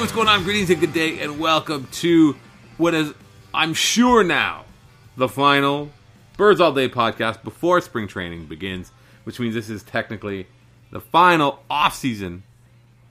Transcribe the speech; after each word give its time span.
What's 0.00 0.12
going 0.12 0.28
on? 0.28 0.44
Greetings 0.44 0.70
and 0.70 0.78
good 0.78 0.92
day, 0.92 1.18
and 1.18 1.40
welcome 1.40 1.88
to 1.94 2.36
what 2.76 2.94
is, 2.94 3.12
I'm 3.52 3.74
sure 3.74 4.22
now, 4.22 4.64
the 5.16 5.28
final 5.28 5.90
Birds 6.36 6.60
All 6.60 6.72
Day 6.72 6.88
podcast 6.88 7.42
before 7.42 7.80
spring 7.80 8.06
training 8.06 8.46
begins, 8.46 8.92
which 9.24 9.40
means 9.40 9.54
this 9.54 9.68
is 9.68 9.82
technically 9.82 10.46
the 10.92 11.00
final 11.00 11.58
off-season 11.68 12.44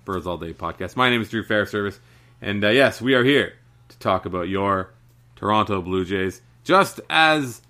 Birds 0.06 0.26
All 0.26 0.38
Day 0.38 0.54
podcast. 0.54 0.96
My 0.96 1.10
name 1.10 1.22
is 1.22 1.30
Drew 1.30 1.44
Fairservice, 1.44 2.00
and 2.42 2.64
uh, 2.64 2.70
yes, 2.70 3.02
we 3.02 3.16
are 3.16 3.24
here 3.24 3.56
to 3.90 4.00
talk 4.00 4.26
about 4.26 4.48
your 4.48 4.90
Toronto 5.36 5.82
Blue 5.82 6.06
Jays 6.06 6.42
just 6.64 7.02
as 7.10 7.62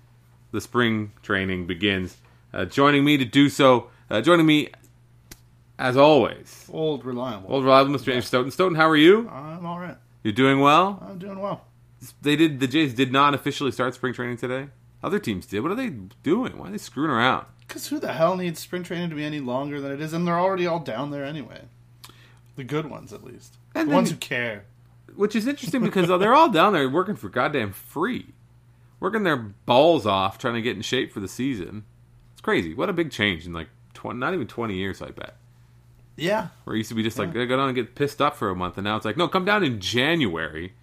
the 0.52 0.60
spring 0.60 1.10
training 1.22 1.66
begins. 1.66 2.16
Uh, 2.54 2.64
joining 2.64 3.04
me 3.04 3.16
to 3.16 3.24
do 3.24 3.48
so, 3.48 3.90
uh, 4.10 4.20
joining 4.20 4.46
me 4.46 4.68
as 5.78 5.96
always, 5.96 6.66
Old, 6.72 7.04
reliable. 7.04 7.52
old 7.52 7.64
reliable 7.64 7.94
Mr. 7.94 8.04
James 8.06 8.26
Stoeten. 8.26 8.50
Stoeten, 8.50 8.76
how 8.76 8.88
are 8.88 8.96
you? 8.96 9.28
I'm 9.28 9.64
all 9.64 9.78
right. 9.78 9.96
You're 10.22 10.32
doing 10.32 10.60
well. 10.60 11.02
I'm 11.08 11.18
doing 11.18 11.38
well. 11.38 11.64
They 12.22 12.36
did. 12.36 12.60
The 12.60 12.68
Jays 12.68 12.94
did 12.94 13.12
not 13.12 13.34
officially 13.34 13.72
start 13.72 13.94
spring 13.94 14.12
training 14.14 14.36
today. 14.36 14.68
Other 15.02 15.18
teams 15.18 15.46
did. 15.46 15.60
What 15.60 15.72
are 15.72 15.76
they 15.76 15.90
doing? 16.22 16.58
Why 16.58 16.68
are 16.68 16.70
they 16.70 16.78
screwing 16.78 17.10
around? 17.10 17.46
Because 17.66 17.88
who 17.88 17.98
the 17.98 18.12
hell 18.12 18.36
needs 18.36 18.60
spring 18.60 18.82
training 18.82 19.10
to 19.10 19.16
be 19.16 19.24
any 19.24 19.40
longer 19.40 19.80
than 19.80 19.92
it 19.92 20.00
is? 20.00 20.12
And 20.12 20.26
they're 20.26 20.38
already 20.38 20.66
all 20.66 20.80
down 20.80 21.10
there 21.10 21.24
anyway. 21.24 21.62
The 22.56 22.64
good 22.64 22.86
ones, 22.86 23.12
at 23.12 23.24
least. 23.24 23.56
And 23.74 23.88
the 23.88 23.90
then 23.90 23.96
ones 23.96 24.10
who 24.10 24.16
care. 24.16 24.64
Which 25.14 25.36
is 25.36 25.46
interesting 25.46 25.82
because 25.82 26.10
uh, 26.10 26.18
they're 26.18 26.34
all 26.34 26.50
down 26.50 26.72
there 26.72 26.88
working 26.88 27.16
for 27.16 27.28
goddamn 27.28 27.72
free, 27.72 28.26
working 29.00 29.22
their 29.24 29.36
balls 29.36 30.06
off 30.06 30.38
trying 30.38 30.54
to 30.54 30.62
get 30.62 30.76
in 30.76 30.82
shape 30.82 31.12
for 31.12 31.20
the 31.20 31.28
season. 31.28 31.84
It's 32.32 32.40
crazy. 32.40 32.74
What 32.74 32.88
a 32.88 32.92
big 32.92 33.10
change 33.10 33.44
in 33.46 33.52
like 33.52 33.68
twenty, 33.94 34.18
not 34.20 34.34
even 34.34 34.46
twenty 34.46 34.76
years. 34.76 35.02
I 35.02 35.10
bet. 35.10 35.36
Yeah. 36.18 36.48
Where 36.64 36.74
it 36.74 36.78
used 36.78 36.88
to 36.90 36.94
be 36.94 37.02
just 37.02 37.18
like 37.18 37.32
go 37.32 37.46
down 37.46 37.60
and 37.68 37.74
get 37.74 37.94
pissed 37.94 38.20
up 38.20 38.36
for 38.36 38.50
a 38.50 38.54
month, 38.54 38.76
and 38.76 38.84
now 38.84 38.96
it's 38.96 39.04
like 39.04 39.16
no, 39.16 39.28
come 39.28 39.44
down 39.44 39.62
in 39.64 39.80
January 39.80 40.74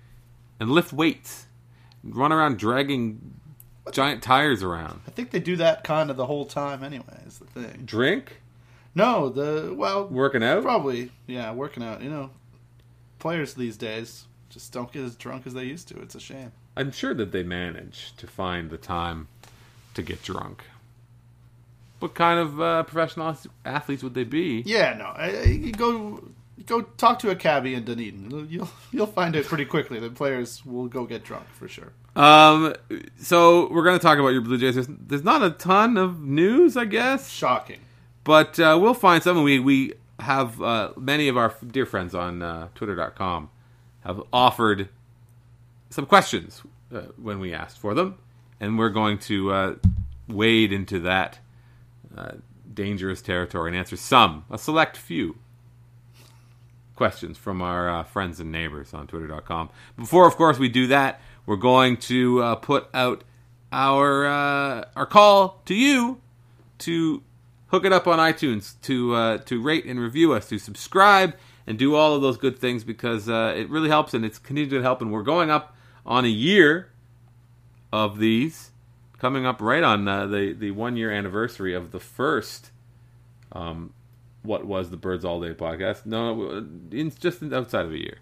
and 0.60 0.72
lift 0.72 0.94
weights, 0.94 1.46
run 2.04 2.32
around 2.32 2.58
dragging 2.58 3.36
giant 3.92 4.24
tires 4.24 4.64
around, 4.64 5.02
I 5.08 5.12
think 5.12 5.32
they 5.32 5.40
do 5.40 5.56
that 5.58 5.84
kind 5.84 6.10
of 6.10 6.18
the 6.18 6.26
whole 6.26 6.46
time 6.46 6.84
anyway, 6.84 7.20
is 7.28 7.40
the 7.40 7.46
thing. 7.46 7.84
drink, 7.86 8.42
No, 8.96 9.30
the, 9.30 9.74
well, 9.76 10.08
working 10.08 10.44
out. 10.44 10.64
probably, 10.64 11.12
yeah, 11.28 11.52
working 11.52 11.84
out. 11.84 12.02
You 12.02 12.10
know, 12.10 12.32
players 13.20 13.54
these 13.54 13.78
days 13.78 14.26
just 14.50 14.72
don't 14.72 14.92
get 14.92 15.04
as 15.04 15.16
drunk 15.16 15.46
as 15.46 15.54
they 15.54 15.66
used 15.66 15.88
to. 15.90 16.02
It's 16.02 16.16
a 16.16 16.20
shame. 16.20 16.52
I'm 16.76 16.92
sure 16.92 17.14
that 17.14 17.32
they 17.32 17.44
manage 17.44 18.14
to 18.18 18.28
find 18.28 18.70
the 18.70 18.78
time 18.78 19.28
to 19.94 20.02
get 20.02 20.24
drunk. 20.24 20.64
What 22.00 22.14
kind 22.14 22.40
of 22.40 22.62
uh, 22.62 22.84
professional 22.84 23.36
athletes 23.64 24.04
would 24.04 24.14
they 24.14 24.26
be? 24.26 24.64
Yeah, 24.66 24.94
no. 24.98 25.06
I, 25.06 25.72
go 25.78 26.30
go 26.66 26.82
talk 26.82 27.20
to 27.20 27.30
a 27.30 27.36
cabbie 27.36 27.74
in 27.74 27.84
Dunedin. 27.86 28.48
You'll 28.50 28.70
you'll 28.92 29.08
find 29.08 29.36
out 29.36 29.46
pretty 29.46 29.66
quickly 29.66 30.00
that 30.00 30.16
players 30.16 30.66
will 30.66 30.88
go 30.88 31.06
get 31.06 31.24
drunk 31.24 31.46
for 31.54 31.68
sure. 31.68 31.94
Um, 32.16 32.74
so 33.18 33.70
we're 33.72 33.84
going 33.84 33.98
to 34.00 34.04
talk 34.04 34.18
about 34.20 34.30
your 34.30 34.42
Blue 34.42 34.58
Jays. 34.58 34.76
There's, 34.76 34.88
there's 34.88 35.24
not 35.24 35.44
a 35.44 35.50
ton 35.52 35.98
of 35.98 36.22
news, 36.22 36.78
I 36.78 36.86
guess, 36.86 37.30
Shocking. 37.30 37.80
but 38.24 38.58
uh, 38.60 38.78
we'll 38.82 38.94
find 38.94 39.22
some. 39.24 39.42
We 39.44 39.60
we 39.60 39.94
have 40.20 40.62
uh, 40.62 40.92
many 40.98 41.28
of 41.28 41.38
our 41.38 41.54
dear 41.66 41.86
friends 41.86 42.16
on 42.16 42.42
uh, 42.42 42.70
Twitter.com 42.76 43.50
have 44.06 44.22
offered 44.32 44.90
some 45.90 46.06
questions 46.06 46.62
uh, 46.94 47.02
when 47.22 47.40
we 47.40 47.54
asked 47.54 47.80
for 47.80 47.94
them, 47.94 48.18
and 48.60 48.78
we're 48.80 48.90
going 48.90 49.18
to 49.20 49.52
uh, 49.52 49.76
wade 50.28 50.72
into 50.72 51.00
that 51.00 51.40
uh, 52.16 52.32
dangerous 52.74 53.22
territory 53.22 53.70
and 53.70 53.78
answer 53.78 53.96
some, 53.96 54.46
a 54.50 54.58
select 54.58 54.98
few 54.98 55.38
questions 56.96 57.38
from 57.38 57.62
our 57.62 57.90
uh, 57.90 58.04
friends 58.04 58.40
and 58.40 58.52
neighbors 58.52 58.94
on 58.94 59.08
twitter.com. 59.08 59.70
Before, 59.98 60.28
of 60.28 60.36
course, 60.36 60.58
we 60.58 60.70
do 60.70 60.88
that, 60.88 61.22
we're 61.46 61.58
going 61.58 61.98
to 61.98 62.42
uh, 62.42 62.56
put 62.56 62.88
out 62.94 63.24
our 63.72 64.26
uh, 64.26 64.86
our 64.96 65.06
call 65.06 65.62
to 65.66 65.76
you 65.76 66.22
to 66.80 67.22
hook 67.68 67.86
it 67.86 67.92
up 67.92 68.08
on 68.08 68.20
iTunes, 68.20 68.80
to 68.84 69.14
uh, 69.14 69.38
to 69.40 69.62
rate 69.62 69.86
and 69.86 70.00
review 70.00 70.34
us, 70.34 70.48
to 70.50 70.58
subscribe 70.58 71.36
and 71.68 71.78
do 71.78 71.96
all 71.96 72.14
of 72.14 72.22
those 72.22 72.38
good 72.38 72.58
things 72.58 72.84
because 72.84 73.28
it 73.28 73.70
really 73.70 73.90
helps 73.90 74.14
and 74.14 74.24
it's 74.24 74.38
continued 74.38 74.70
to 74.70 74.82
help. 74.82 75.02
And 75.02 75.12
we're 75.12 75.24
going 75.24 75.50
up 75.50 75.76
on 76.06 76.24
a 76.24 76.30
year 76.30 76.92
of 77.92 78.20
these, 78.20 78.72
coming 79.26 79.48
up 79.48 79.60
right 79.60 79.82
on 79.82 80.08
uh, 80.08 80.28
the 80.28 80.54
the 80.54 80.70
one 80.70 80.96
year 80.96 81.12
anniversary 81.12 81.74
of 81.74 81.90
the 81.90 82.00
first. 82.00 82.70
Um, 83.52 83.92
what 84.44 84.68
was 84.68 84.92
the 84.92 84.98
Birds 84.98 85.26
All 85.26 85.42
Day 85.42 85.56
podcast? 85.56 86.06
No, 86.06 86.64
it's 86.92 87.16
just 87.16 87.42
outside 87.42 87.86
of 87.86 87.92
a 87.92 87.98
year. 87.98 88.20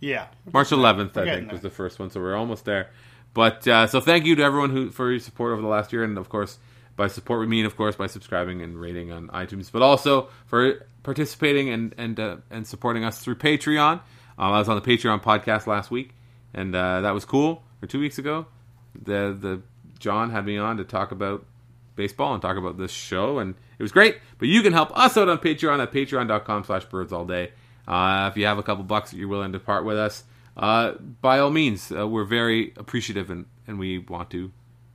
Yeah. 0.00 0.28
March 0.50 0.70
11th, 0.70 1.14
I 1.18 1.26
think, 1.26 1.52
was 1.52 1.60
the 1.60 1.68
first 1.68 1.98
one, 1.98 2.08
so 2.08 2.20
we're 2.20 2.34
almost 2.34 2.64
there. 2.64 2.88
But 3.34 3.68
uh, 3.68 3.86
so 3.86 4.00
thank 4.00 4.24
you 4.24 4.34
to 4.36 4.42
everyone 4.42 4.70
who 4.70 4.88
for 4.90 5.10
your 5.10 5.20
support 5.20 5.52
over 5.52 5.60
the 5.60 5.68
last 5.68 5.92
year, 5.92 6.02
and 6.04 6.16
of 6.16 6.30
course 6.30 6.58
by 6.96 7.08
support 7.08 7.40
we 7.40 7.46
mean, 7.46 7.66
of 7.66 7.76
course, 7.76 7.96
by 7.96 8.06
subscribing 8.06 8.62
and 8.62 8.80
rating 8.80 9.12
on 9.12 9.28
iTunes, 9.28 9.70
but 9.70 9.82
also 9.82 10.30
for 10.46 10.86
participating 11.02 11.68
and 11.68 11.94
and 11.98 12.18
uh, 12.18 12.36
and 12.50 12.66
supporting 12.66 13.04
us 13.04 13.18
through 13.18 13.34
Patreon. 13.34 14.00
Um, 14.38 14.52
I 14.54 14.58
was 14.58 14.70
on 14.70 14.76
the 14.76 14.82
Patreon 14.82 15.22
podcast 15.22 15.66
last 15.66 15.90
week, 15.90 16.14
and 16.54 16.74
uh, 16.74 17.02
that 17.02 17.10
was 17.12 17.26
cool. 17.26 17.62
Or 17.82 17.86
two 17.86 18.00
weeks 18.00 18.16
ago, 18.16 18.46
the 18.94 19.36
the 19.38 19.60
John 20.00 20.30
had 20.30 20.44
me 20.44 20.58
on 20.58 20.76
to 20.78 20.84
talk 20.84 21.12
about 21.12 21.46
baseball 21.94 22.32
and 22.32 22.42
talk 22.42 22.56
about 22.56 22.78
this 22.78 22.90
show, 22.90 23.38
and 23.38 23.54
it 23.78 23.82
was 23.82 23.92
great. 23.92 24.18
But 24.38 24.48
you 24.48 24.62
can 24.62 24.72
help 24.72 24.96
us 24.98 25.16
out 25.16 25.28
on 25.28 25.38
Patreon 25.38 25.80
at 25.80 25.92
patreon.com 25.92 26.64
slash 26.64 26.84
birds 26.86 27.12
all 27.12 27.24
day. 27.26 27.52
Uh, 27.86 28.28
if 28.30 28.36
you 28.36 28.46
have 28.46 28.58
a 28.58 28.62
couple 28.62 28.84
bucks 28.84 29.10
that 29.10 29.18
you're 29.18 29.28
willing 29.28 29.52
to 29.52 29.60
part 29.60 29.84
with 29.84 29.96
us, 29.98 30.24
uh, 30.56 30.92
by 31.20 31.38
all 31.38 31.50
means, 31.50 31.92
uh, 31.92 32.06
we're 32.08 32.24
very 32.24 32.72
appreciative 32.76 33.30
and, 33.30 33.46
and 33.66 33.78
we 33.78 33.98
want 33.98 34.30
to. 34.30 34.50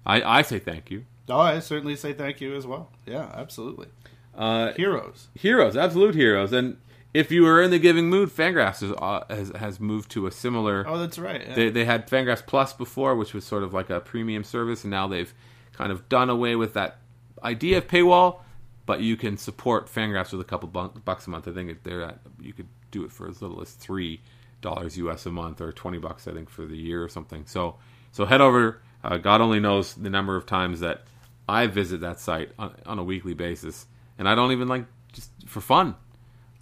I, 0.05 0.21
I 0.21 0.41
say 0.41 0.59
thank 0.59 0.91
you. 0.91 1.05
Oh, 1.29 1.39
I 1.39 1.59
certainly 1.59 1.95
say 1.95 2.13
thank 2.13 2.41
you 2.41 2.55
as 2.55 2.67
well. 2.67 2.91
Yeah, 3.05 3.31
absolutely. 3.33 3.88
Uh, 4.35 4.73
Heroes. 4.73 5.29
heroes, 5.33 5.77
absolute 5.77 6.13
heroes. 6.13 6.51
And 6.53 6.77
if 7.15 7.31
you 7.31 7.47
are 7.47 7.61
in 7.61 7.71
the 7.71 7.79
giving 7.79 8.09
mood, 8.09 8.29
Fangraphs 8.29 8.81
has, 8.81 8.91
uh, 8.91 9.23
has, 9.29 9.49
has 9.55 9.79
moved 9.79 10.11
to 10.11 10.27
a 10.27 10.31
similar. 10.31 10.83
Oh, 10.85 10.97
that's 10.97 11.17
right. 11.17 11.47
Yeah. 11.47 11.55
They, 11.55 11.69
they 11.69 11.85
had 11.85 12.09
Fangraphs 12.09 12.45
Plus 12.45 12.73
before, 12.73 13.15
which 13.15 13.33
was 13.33 13.45
sort 13.45 13.63
of 13.63 13.73
like 13.73 13.89
a 13.89 14.01
premium 14.01 14.43
service, 14.43 14.83
and 14.83 14.91
now 14.91 15.07
they've 15.07 15.33
kind 15.71 15.93
of 15.93 16.09
done 16.09 16.29
away 16.29 16.57
with 16.57 16.73
that 16.73 16.97
idea 17.41 17.77
of 17.77 17.87
paywall. 17.87 18.41
But 18.85 18.99
you 18.99 19.15
can 19.15 19.37
support 19.37 19.87
Fangraphs 19.87 20.33
with 20.33 20.41
a 20.41 20.43
couple 20.43 20.67
bucks 20.67 21.25
a 21.25 21.29
month. 21.29 21.47
I 21.47 21.53
think 21.53 21.83
they're 21.83 22.03
at, 22.03 22.19
you 22.39 22.51
could 22.51 22.67
do 22.91 23.05
it 23.05 23.13
for 23.13 23.29
as 23.29 23.41
little 23.41 23.61
as 23.61 23.71
three 23.71 24.19
dollars 24.59 24.97
US 24.97 25.25
a 25.25 25.31
month, 25.31 25.61
or 25.61 25.71
twenty 25.71 25.97
bucks 25.97 26.27
I 26.27 26.33
think 26.33 26.49
for 26.49 26.65
the 26.65 26.75
year 26.77 27.01
or 27.01 27.09
something. 27.09 27.45
So 27.45 27.77
so 28.11 28.25
head 28.25 28.41
over. 28.41 28.81
Uh, 29.03 29.17
God 29.17 29.39
only 29.39 29.61
knows 29.61 29.93
the 29.93 30.09
number 30.09 30.35
of 30.35 30.45
times 30.45 30.81
that 30.81 31.03
I 31.47 31.67
visit 31.67 32.01
that 32.01 32.19
site 32.19 32.51
on, 32.59 32.75
on 32.85 32.99
a 32.99 33.03
weekly 33.03 33.33
basis, 33.33 33.87
and 34.17 34.27
I 34.27 34.35
don't 34.35 34.51
even 34.51 34.67
like 34.67 34.85
just 35.13 35.31
for 35.47 35.61
fun. 35.61 35.95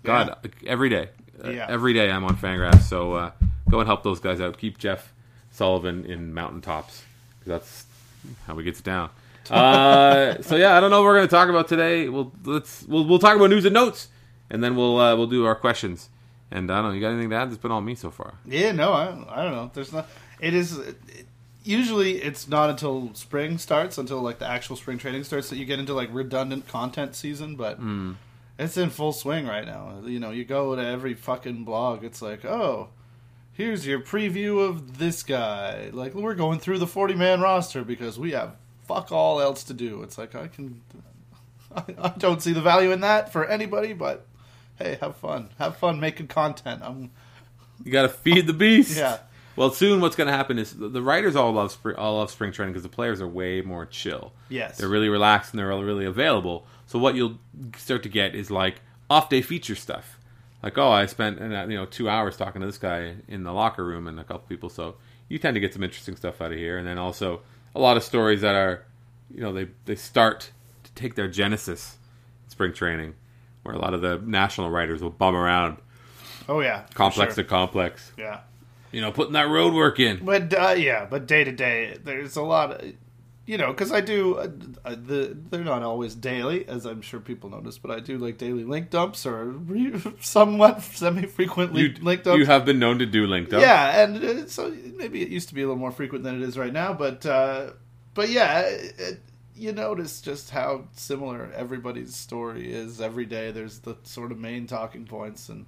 God, 0.03 0.37
every 0.65 0.89
day, 0.89 1.09
Uh, 1.43 1.49
Yeah. 1.49 1.65
every 1.69 1.93
day 1.93 2.11
I'm 2.11 2.23
on 2.23 2.35
Fangraphs. 2.37 2.81
So 2.83 3.13
uh, 3.13 3.31
go 3.69 3.79
and 3.79 3.87
help 3.87 4.03
those 4.03 4.19
guys 4.19 4.39
out. 4.41 4.57
Keep 4.57 4.77
Jeff 4.77 5.13
Sullivan 5.51 6.05
in 6.05 6.33
mountaintops 6.33 7.03
because 7.39 7.49
that's 7.49 7.85
how 8.47 8.57
he 8.57 8.63
gets 8.63 8.81
down. 8.81 9.09
Uh, 9.51 10.41
so 10.41 10.55
yeah, 10.55 10.77
I 10.77 10.79
don't 10.79 10.89
know 10.89 11.01
what 11.01 11.07
we're 11.07 11.17
going 11.17 11.27
to 11.27 11.31
talk 11.35 11.49
about 11.49 11.67
today. 11.67 12.07
We'll 12.07 12.31
let's 12.45 12.83
we'll, 12.88 13.03
we'll 13.05 13.19
talk 13.19 13.35
about 13.35 13.50
news 13.50 13.65
and 13.65 13.73
notes, 13.73 14.07
and 14.50 14.63
then 14.63 14.77
we'll 14.77 14.97
uh, 14.97 15.15
we'll 15.17 15.27
do 15.27 15.45
our 15.45 15.53
questions. 15.55 16.07
And 16.49 16.71
I 16.71 16.75
don't 16.81 16.89
know. 16.89 16.95
You 16.95 17.01
got 17.01 17.09
anything 17.09 17.29
to 17.31 17.35
add? 17.35 17.49
It's 17.49 17.57
been 17.57 17.69
all 17.71 17.81
me 17.81 17.94
so 17.95 18.09
far. 18.09 18.35
yeah, 18.45 18.71
no, 18.71 18.94
I, 18.94 19.03
I 19.29 19.44
don't 19.44 19.51
know. 19.53 19.69
There's 19.73 19.91
not. 19.91 20.07
It 20.39 20.53
is. 20.53 20.77
It, 20.77 20.95
usually, 21.65 22.21
it's 22.21 22.47
not 22.47 22.69
until 22.69 23.13
spring 23.15 23.57
starts, 23.57 23.97
until 23.97 24.21
like 24.21 24.39
the 24.39 24.47
actual 24.47 24.75
spring 24.77 24.97
training 24.97 25.25
starts, 25.25 25.49
that 25.49 25.57
you 25.57 25.65
get 25.65 25.77
into 25.79 25.94
like 25.94 26.07
redundant 26.13 26.67
content 26.69 27.13
season. 27.13 27.56
But 27.57 27.77
Hmm. 27.79 28.13
It's 28.59 28.77
in 28.77 28.89
full 28.89 29.13
swing 29.13 29.47
right 29.47 29.65
now. 29.65 30.01
You 30.05 30.19
know, 30.19 30.31
you 30.31 30.45
go 30.45 30.75
to 30.75 30.85
every 30.85 31.13
fucking 31.13 31.63
blog. 31.63 32.03
It's 32.03 32.21
like, 32.21 32.45
oh, 32.45 32.89
here's 33.53 33.85
your 33.85 34.00
preview 34.00 34.67
of 34.67 34.97
this 34.97 35.23
guy. 35.23 35.89
Like 35.91 36.13
we're 36.13 36.35
going 36.35 36.59
through 36.59 36.79
the 36.79 36.88
40 36.88 37.15
man 37.15 37.41
roster 37.41 37.83
because 37.83 38.19
we 38.19 38.31
have 38.31 38.55
fuck 38.88 39.11
all 39.11 39.39
else 39.41 39.63
to 39.65 39.73
do. 39.73 40.03
It's 40.03 40.17
like 40.17 40.35
I 40.35 40.47
can. 40.47 40.81
I, 41.75 41.83
I 41.97 42.09
don't 42.17 42.41
see 42.41 42.53
the 42.53 42.61
value 42.61 42.91
in 42.91 43.01
that 43.01 43.31
for 43.31 43.45
anybody, 43.45 43.94
but 43.94 44.27
hey, 44.77 44.97
have 45.01 45.15
fun. 45.15 45.49
Have 45.57 45.77
fun 45.77 45.99
making 45.99 46.27
content. 46.27 46.81
I'm 46.83 47.09
You 47.83 47.91
got 47.91 48.03
to 48.03 48.09
feed 48.09 48.47
the 48.47 48.53
beast. 48.53 48.97
Yeah. 48.97 49.19
Well, 49.56 49.69
soon 49.69 50.01
what's 50.01 50.15
going 50.15 50.25
to 50.25 50.33
happen 50.33 50.57
is 50.57 50.73
the, 50.73 50.89
the 50.89 51.01
writers 51.01 51.35
all 51.35 51.51
love 51.51 51.71
spring, 51.71 51.95
all 51.95 52.17
love 52.17 52.31
spring 52.31 52.51
training 52.51 52.73
because 52.73 52.81
the 52.81 52.89
players 52.89 53.21
are 53.21 53.27
way 53.27 53.61
more 53.61 53.85
chill. 53.85 54.33
Yes. 54.49 54.79
they're 54.79 54.89
really 54.89 55.09
relaxed 55.09 55.53
and 55.53 55.59
they're 55.59 55.67
really 55.67 56.06
available. 56.06 56.65
So 56.94 57.00
what 57.00 57.16
you'll 57.16 57.40
start 57.75 58.04
to 58.04 58.10
get 58.10 58.36
is 58.36 58.51
like 58.51 58.75
off 59.10 59.28
day 59.28 59.42
feature 59.42 59.74
stuff. 59.74 60.19
Like, 60.62 60.78
oh, 60.78 60.92
I 60.92 61.07
spent 61.07 61.42
uh, 61.42 61.66
you 61.68 61.75
know 61.75 61.88
two 61.88 62.07
hours 62.07 62.38
talking 62.38 62.62
to 62.62 62.68
this 62.68 62.78
guy 62.78 63.16
in 63.28 63.42
the 63.42 63.51
locker 63.51 63.84
room 63.84 64.06
and 64.06 64.19
a 64.19 64.24
couple 64.24 64.48
people. 64.48 64.69
So 64.69 64.98
you 65.28 65.40
tend 65.40 65.56
to 65.56 65.60
get 65.60 65.74
some 65.74 65.81
interesting 65.81 66.16
stuff 66.16 66.40
out 66.40 66.51
of 66.51 66.57
here, 66.60 66.78
and 66.78 66.88
then 66.88 67.00
also 67.00 67.42
a 67.74 67.80
lot 67.80 67.98
of 67.98 68.04
stories 68.04 68.42
that 68.42 68.54
are, 68.54 68.86
you 69.34 69.42
know, 69.42 69.51
they 69.51 69.69
they 69.86 69.95
start 69.95 70.51
to 70.84 70.92
take 70.94 71.16
their 71.16 71.28
genesis 71.28 71.98
in 72.45 72.51
spring 72.51 72.74
training, 72.74 73.16
where 73.63 73.74
a 73.74 73.80
lot 73.80 73.95
of 73.95 74.01
the 74.01 74.22
national 74.24 74.69
writers 74.69 75.01
will 75.01 75.10
bum 75.10 75.36
around 75.36 75.78
Oh 76.48 76.60
yeah, 76.60 76.84
complex 76.94 77.34
sure. 77.34 77.44
to 77.44 77.50
complex. 77.50 78.12
yeah. 78.19 78.42
You 78.92 79.01
know, 79.01 79.12
putting 79.12 79.34
that 79.34 79.50
road 79.50 79.74
work 79.74 80.00
in. 80.00 80.24
But 80.24 80.54
uh, 80.54 80.75
yeah, 80.78 81.07
but 81.10 81.25
day 81.25 81.44
to 81.44 81.51
day, 81.51 81.98
there's 82.04 82.36
a 82.36 82.44
lot 82.44 82.69
of, 82.69 82.94
you 83.45 83.57
know, 83.57 83.68
because 83.68 83.92
I 83.92 84.00
do 84.01 84.36
uh, 84.38 84.48
uh, 84.86 84.95
the 84.95 85.38
they're 85.50 85.63
not 85.63 85.84
always 85.84 86.16
daily, 86.16 86.68
as 86.68 86.86
I'm 86.86 87.01
sure 87.01 87.19
people 87.19 87.50
notice, 87.50 87.78
but 87.78 87.92
I 87.92 88.00
do 88.00 88.18
like 88.18 88.38
daily 88.38 88.63
link 88.63 88.90
dumps 88.90 89.25
or 89.25 89.45
re- 89.45 90.01
somewhat 90.22 90.81
semi 90.81 91.25
frequent 91.25 91.74
You, 91.75 91.90
link, 91.90 92.01
link 92.04 92.24
dumps. 92.24 92.40
you 92.40 92.45
have 92.45 92.63
been 92.66 92.80
known 92.80 93.00
to 93.00 93.06
do 93.06 93.28
linked 93.28 93.54
up. 93.54 93.62
yeah, 93.62 94.01
and 94.04 94.24
uh, 94.24 94.48
so 94.48 94.74
maybe 94.95 95.22
it 95.22 95.30
used 95.30 95.50
to 95.50 95.56
be 95.56 95.62
a 95.62 95.66
little 95.66 95.80
more 95.80 95.92
frequent 95.92 96.24
than 96.24 96.36
it 96.42 96.42
is 96.48 96.57
right 96.57 96.72
now, 96.74 96.94
but 96.94 97.25
uh, 97.25 97.72
but 98.13 98.30
yeah, 98.30 98.62
it, 98.62 98.95
it, 98.98 99.22
you 99.56 99.72
notice 99.72 100.22
just 100.22 100.50
how 100.51 100.86
similar 100.94 101.51
everybody's 101.56 102.16
story 102.16 102.72
is 102.72 103.01
every 103.01 103.25
day. 103.25 103.51
There's 103.51 103.80
the 103.80 103.98
sort 104.04 104.31
of 104.31 104.40
main 104.40 104.68
talking 104.68 105.06
points 105.06 105.50
and. 105.50 105.66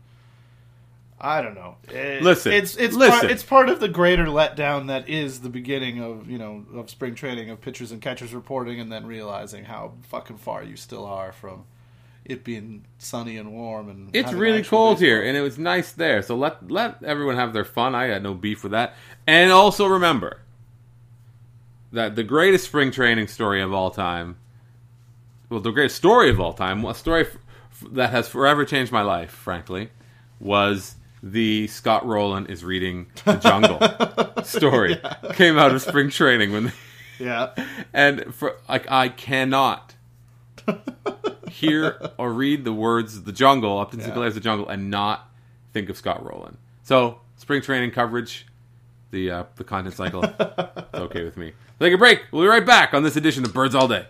I 1.27 1.41
don't 1.41 1.55
know. 1.55 1.75
It- 1.89 2.21
Listen, 2.21 2.51
it's 2.53 2.75
it's 2.77 2.95
listen. 2.95 3.19
Part, 3.19 3.31
it's 3.31 3.43
part 3.43 3.69
of 3.69 3.79
the 3.79 3.87
greater 3.87 4.25
letdown 4.25 4.87
that 4.87 5.09
is 5.09 5.39
the 5.41 5.49
beginning 5.49 5.99
of 6.03 6.29
you 6.29 6.37
know 6.37 6.63
of 6.75 6.89
spring 6.89 7.15
training 7.15 7.49
of 7.49 7.61
pitchers 7.61 7.91
and 7.91 8.01
catchers 8.01 8.33
reporting, 8.33 8.79
and 8.79 8.91
then 8.91 9.05
realizing 9.07 9.63
how 9.65 9.93
fucking 10.09 10.37
far 10.37 10.63
you 10.63 10.75
still 10.75 11.05
are 11.05 11.31
from 11.31 11.63
it 12.25 12.43
being 12.43 12.83
sunny 12.97 13.37
and 13.37 13.51
warm 13.53 13.87
and 13.89 14.09
It's 14.15 14.31
really 14.33 14.63
cold 14.63 14.95
baseball. 14.97 15.07
here, 15.07 15.23
and 15.23 15.35
it 15.37 15.41
was 15.41 15.57
nice 15.57 15.91
there. 15.93 16.21
So 16.21 16.35
let 16.35 16.69
let 16.71 17.03
everyone 17.03 17.35
have 17.37 17.53
their 17.53 17.65
fun. 17.65 17.95
I 17.95 18.07
got 18.07 18.21
no 18.21 18.33
beef 18.35 18.61
with 18.63 18.71
that. 18.73 18.93
And 19.27 19.51
also 19.51 19.87
remember 19.87 20.41
that 21.91 22.15
the 22.15 22.23
greatest 22.23 22.65
spring 22.65 22.91
training 22.91 23.27
story 23.27 23.61
of 23.61 23.73
all 23.73 23.89
time, 23.89 24.37
well, 25.49 25.59
the 25.59 25.71
greatest 25.71 25.95
story 25.95 26.29
of 26.29 26.39
all 26.39 26.53
time, 26.53 26.83
a 26.85 26.93
story 26.93 27.21
f- 27.21 27.37
f- 27.71 27.87
that 27.93 28.09
has 28.11 28.27
forever 28.27 28.65
changed 28.65 28.91
my 28.91 29.01
life, 29.01 29.31
frankly, 29.31 29.89
was 30.39 30.95
the 31.27 31.65
Scott 31.67 32.05
Rolen 32.05 32.45
is 32.45 32.63
reading 32.63 33.07
the 33.25 33.33
Jungle 33.37 33.79
story. 34.43 35.01
Came 35.33 35.57
out 35.57 35.73
of 35.73 35.81
spring 35.81 36.09
training 36.11 36.53
when. 36.53 36.71
Yeah, 37.19 37.51
and 37.93 38.33
for 38.35 38.57
like 38.69 38.89
I 38.91 39.09
cannot 39.09 39.95
hear 41.49 41.97
or 42.17 42.31
read 42.31 42.63
the 42.65 42.73
words 42.73 43.23
"the 43.23 43.31
jungle" 43.31 43.79
up 43.79 43.91
to 43.91 43.97
Yeah. 43.97 44.07
yeah. 44.17 44.29
the 44.29 44.39
jungle 44.39 44.67
and 44.69 44.91
not 44.91 45.29
think 45.73 45.89
of 45.89 45.97
Scott 45.97 46.23
Rolen. 46.23 46.57
So 46.83 47.19
spring 47.37 47.61
training 47.61 47.91
coverage, 47.91 48.45
the 49.11 49.31
uh, 49.31 49.43
the 49.55 49.63
content 49.63 49.95
cycle, 49.95 50.23
it's 50.23 50.93
okay 50.93 51.23
with 51.23 51.37
me. 51.37 51.53
Take 51.79 51.93
a 51.93 51.97
break. 51.97 52.23
We'll 52.31 52.43
be 52.43 52.47
right 52.47 52.65
back 52.65 52.93
on 52.93 53.03
this 53.03 53.15
edition 53.15 53.43
of 53.45 53.53
Birds 53.53 53.75
All 53.75 53.87
Day. 53.87 54.05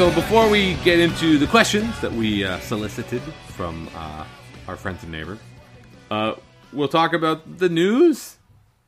So 0.00 0.10
before 0.14 0.48
we 0.48 0.76
get 0.76 0.98
into 0.98 1.36
the 1.36 1.46
questions 1.46 2.00
that 2.00 2.10
we 2.10 2.42
uh, 2.42 2.58
solicited 2.60 3.20
from 3.48 3.86
uh, 3.94 4.24
our 4.66 4.74
friends 4.74 5.02
and 5.02 5.12
neighbors, 5.12 5.38
uh, 6.10 6.36
we'll 6.72 6.88
talk 6.88 7.12
about 7.12 7.58
the 7.58 7.68
news. 7.68 8.38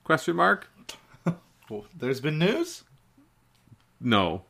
Question 0.04 0.36
mark? 0.36 0.70
Well, 1.68 1.84
there's 1.94 2.22
been 2.22 2.38
news. 2.38 2.84
No. 4.00 4.44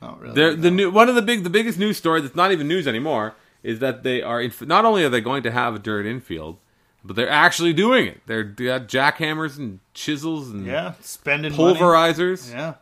Oh, 0.00 0.16
really? 0.18 0.34
They're, 0.34 0.54
the 0.54 0.70
new 0.70 0.90
one 0.90 1.10
of 1.10 1.14
the 1.14 1.20
big 1.20 1.44
the 1.44 1.50
biggest 1.50 1.78
news 1.78 1.98
story 1.98 2.22
that's 2.22 2.34
not 2.34 2.52
even 2.52 2.66
news 2.68 2.88
anymore 2.88 3.34
is 3.62 3.80
that 3.80 4.02
they 4.02 4.22
are 4.22 4.40
in, 4.40 4.50
not 4.62 4.86
only 4.86 5.04
are 5.04 5.10
they 5.10 5.20
going 5.20 5.42
to 5.42 5.50
have 5.50 5.74
a 5.74 5.78
dirt 5.78 6.06
infield, 6.06 6.56
but 7.04 7.16
they're 7.16 7.28
actually 7.28 7.74
doing 7.74 8.06
it. 8.06 8.22
They're 8.24 8.44
they 8.44 8.64
got 8.64 8.88
jackhammers 8.88 9.58
and 9.58 9.80
chisels 9.92 10.48
and 10.48 10.64
yeah, 10.64 10.94
spending 11.02 11.54
money. 11.54 11.78
pulverizers, 11.78 12.50
Yeah, 12.50 12.76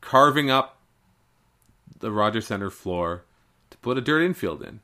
carving 0.00 0.52
up 0.52 0.79
the 2.00 2.10
Rogers 2.10 2.46
Center 2.46 2.70
floor 2.70 3.24
to 3.70 3.78
put 3.78 3.96
a 3.96 4.00
dirt 4.00 4.22
infield 4.22 4.62
in. 4.62 4.80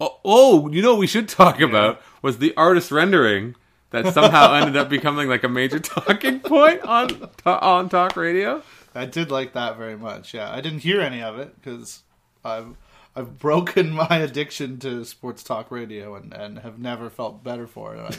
Oh, 0.00 0.18
oh 0.24 0.68
you 0.68 0.82
know 0.82 0.92
what 0.92 1.00
we 1.00 1.06
should 1.06 1.28
talk 1.28 1.60
about 1.60 2.02
was 2.22 2.38
the 2.38 2.54
artist 2.56 2.90
rendering 2.90 3.54
that 3.90 4.12
somehow 4.12 4.54
ended 4.60 4.76
up 4.76 4.88
becoming 4.88 5.28
like 5.28 5.44
a 5.44 5.48
major 5.48 5.78
talking 5.78 6.40
point 6.40 6.82
on 6.82 7.30
on 7.44 7.88
talk 7.88 8.16
radio. 8.16 8.62
I 8.94 9.06
did 9.06 9.30
like 9.30 9.52
that 9.52 9.76
very 9.76 9.96
much. 9.96 10.34
Yeah, 10.34 10.50
I 10.50 10.60
didn't 10.60 10.80
hear 10.80 11.00
any 11.00 11.22
of 11.22 11.38
it 11.38 11.54
because 11.56 12.02
I've 12.44 12.76
I've 13.14 13.38
broken 13.38 13.92
my 13.92 14.08
addiction 14.10 14.78
to 14.80 15.04
sports 15.04 15.42
talk 15.42 15.70
radio 15.70 16.14
and, 16.14 16.32
and 16.32 16.58
have 16.60 16.78
never 16.78 17.08
felt 17.08 17.42
better 17.42 17.66
for 17.66 17.94
it. 17.94 18.18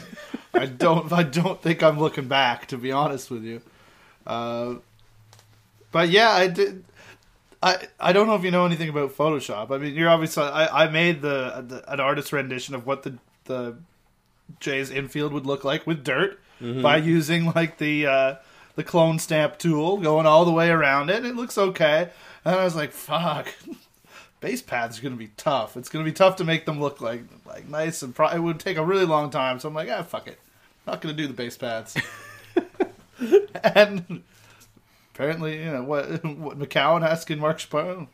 I, 0.54 0.62
I 0.62 0.66
don't 0.66 1.12
I 1.12 1.22
don't 1.22 1.60
think 1.62 1.82
I'm 1.82 1.98
looking 1.98 2.28
back 2.28 2.66
to 2.66 2.78
be 2.78 2.92
honest 2.92 3.30
with 3.30 3.44
you. 3.44 3.62
Uh, 4.26 4.76
but 5.90 6.10
yeah, 6.10 6.30
I 6.30 6.48
did. 6.48 6.84
I, 7.62 7.88
I 7.98 8.12
don't 8.12 8.26
know 8.26 8.36
if 8.36 8.44
you 8.44 8.50
know 8.50 8.64
anything 8.66 8.88
about 8.88 9.16
Photoshop. 9.16 9.70
I 9.72 9.78
mean, 9.78 9.94
you're 9.94 10.08
obviously 10.08 10.44
I, 10.44 10.84
I 10.84 10.88
made 10.88 11.22
the, 11.22 11.64
the 11.66 11.92
an 11.92 11.98
artist 12.00 12.32
rendition 12.32 12.74
of 12.74 12.86
what 12.86 13.02
the 13.02 13.18
the 13.44 13.76
Jay's 14.60 14.90
infield 14.90 15.32
would 15.32 15.46
look 15.46 15.64
like 15.64 15.86
with 15.86 16.04
dirt 16.04 16.38
by 16.82 16.96
using 16.96 17.52
like 17.52 17.78
the 17.78 18.06
uh, 18.06 18.34
the 18.74 18.84
clone 18.84 19.18
stamp 19.18 19.58
tool, 19.58 19.96
going 19.98 20.26
all 20.26 20.44
the 20.44 20.52
way 20.52 20.70
around 20.70 21.10
it. 21.10 21.24
It 21.24 21.36
looks 21.36 21.56
okay, 21.58 22.10
and 22.44 22.54
I 22.54 22.64
was 22.64 22.74
like, 22.76 22.92
"Fuck, 22.92 23.48
base 24.40 24.62
paths 24.62 24.98
are 24.98 25.02
gonna 25.02 25.16
be 25.16 25.30
tough. 25.36 25.76
It's 25.76 25.88
gonna 25.88 26.04
be 26.04 26.12
tough 26.12 26.36
to 26.36 26.44
make 26.44 26.64
them 26.64 26.80
look 26.80 27.00
like 27.00 27.22
like 27.46 27.68
nice 27.68 28.02
and 28.02 28.14
pro- 28.14 28.30
it 28.30 28.38
would 28.40 28.60
take 28.60 28.76
a 28.76 28.84
really 28.84 29.04
long 29.04 29.30
time." 29.30 29.58
So 29.58 29.68
I'm 29.68 29.74
like, 29.74 29.88
"Ah, 29.90 30.02
fuck 30.02 30.26
it, 30.28 30.38
I'm 30.86 30.92
not 30.92 31.00
gonna 31.00 31.14
do 31.14 31.26
the 31.26 31.32
base 31.34 31.56
paths." 31.56 31.96
and 33.64 34.22
apparently, 35.18 35.58
you 35.64 35.70
know 35.70 35.82
what 35.82 36.24
what 36.24 36.58
McCown 36.58 37.06
asking 37.06 37.38
Mark 37.40 37.58
Shapiro, 37.58 38.08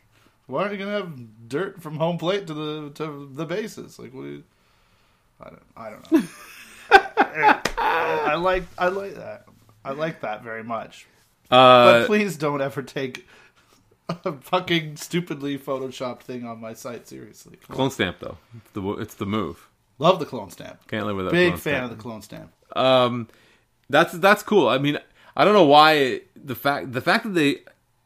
why 0.47 0.63
aren't 0.63 0.73
you 0.73 0.79
gonna 0.79 0.91
have 0.91 1.47
dirt 1.47 1.81
from 1.81 1.97
home 1.97 2.17
plate 2.17 2.47
to 2.47 2.53
the 2.53 2.89
to 2.95 3.29
the 3.31 3.45
bases? 3.45 3.99
Like, 3.99 4.13
what? 4.13 4.23
Do 4.23 4.27
you, 4.29 4.43
I 5.39 5.49
don't 5.49 5.63
I 5.77 5.89
don't 5.91 6.11
know. 6.11 6.23
I, 7.77 8.31
I 8.31 8.35
like 8.35 8.63
I 8.77 8.87
like 8.87 9.15
that. 9.15 9.45
I 9.83 9.91
like 9.91 10.21
that 10.21 10.43
very 10.43 10.63
much. 10.63 11.05
Uh, 11.51 11.99
But 12.01 12.07
please 12.07 12.37
don't 12.37 12.61
ever 12.61 12.81
take 12.81 13.27
a 14.09 14.33
fucking 14.33 14.97
stupidly 14.97 15.59
photoshopped 15.59 16.21
thing 16.21 16.45
on 16.45 16.59
my 16.59 16.73
site 16.73 17.07
seriously. 17.07 17.57
clone 17.69 17.91
stamp 17.91 18.17
though, 18.19 18.37
it's 18.57 18.71
the 18.71 18.81
it's 18.93 19.13
the 19.15 19.25
move. 19.25 19.69
Love 19.99 20.19
the 20.19 20.25
clone 20.25 20.49
stamp. 20.49 20.87
Can't 20.87 21.05
live 21.05 21.15
without. 21.15 21.31
Big 21.31 21.53
fan 21.53 21.59
stamp. 21.59 21.91
of 21.91 21.97
the 21.97 22.01
clone 22.01 22.21
stamp. 22.21 22.51
Um, 22.75 23.27
that's 23.89 24.13
that's 24.13 24.41
cool. 24.43 24.67
I 24.67 24.77
mean, 24.79 24.97
I 25.35 25.43
don't 25.45 25.53
know 25.53 25.65
why 25.65 26.21
the 26.35 26.55
fact 26.55 26.91
the 26.93 27.01
fact 27.01 27.23
that 27.25 27.33
they 27.33 27.59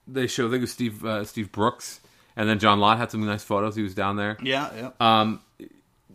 they 0.08 0.28
show 0.28 0.48
I 0.48 0.50
think 0.50 0.60
it 0.60 0.62
was 0.62 0.72
Steve 0.72 1.06
uh, 1.06 1.24
Steve 1.26 1.52
Brooks 1.52 2.02
and 2.36 2.48
then 2.48 2.60
John 2.60 2.80
Lott 2.80 2.98
had 2.98 3.12
some 3.12 3.26
nice 3.26 3.44
photos. 3.44 3.76
He 3.76 3.84
was 3.84 3.94
down 3.94 4.16
there. 4.16 4.38
Yeah, 4.42 4.70
yeah. 4.76 4.92
Um, 5.00 5.42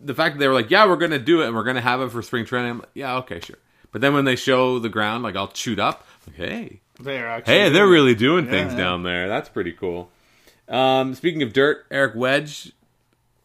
the 0.02 0.14
fact 0.14 0.35
that 0.35 0.38
they 0.40 0.49
were 0.49 0.54
like, 0.54 0.71
yeah, 0.71 0.87
we're 0.87 0.97
gonna 0.97 1.18
do 1.18 1.42
it 1.42 1.47
and 1.47 1.54
we're 1.54 1.64
gonna 1.64 1.80
have 1.80 2.00
it 2.00 2.11
for 2.11 2.23
spring 2.23 2.44
training. 2.44 2.71
I'm 2.71 2.78
like, 2.78 2.88
yeah, 2.94 3.16
okay, 3.18 3.40
sure. 3.40 3.59
But 3.92 4.00
then 4.00 4.14
when 4.14 4.25
they 4.25 4.37
show 4.37 4.78
the 4.78 4.88
ground, 4.88 5.23
like 5.23 5.37
all 5.37 5.49
chewed 5.49 5.78
up, 5.78 6.06
like, 6.26 6.37
hey, 6.37 6.80
they're 7.00 7.28
actually 7.28 7.54
hey, 7.54 7.68
they're 7.68 7.87
really 7.88 8.14
doing 8.14 8.47
Yeah, 8.47 8.50
things 8.50 8.73
yeah. 8.73 8.78
down 8.78 9.02
there. 9.02 9.28
That's 9.28 9.49
pretty 9.49 9.73
cool. 9.73 10.11
Um, 10.68 11.14
speaking 11.14 11.42
of 11.42 11.52
dirt, 11.52 11.87
Eric 11.90 12.14
Wedge 12.16 12.73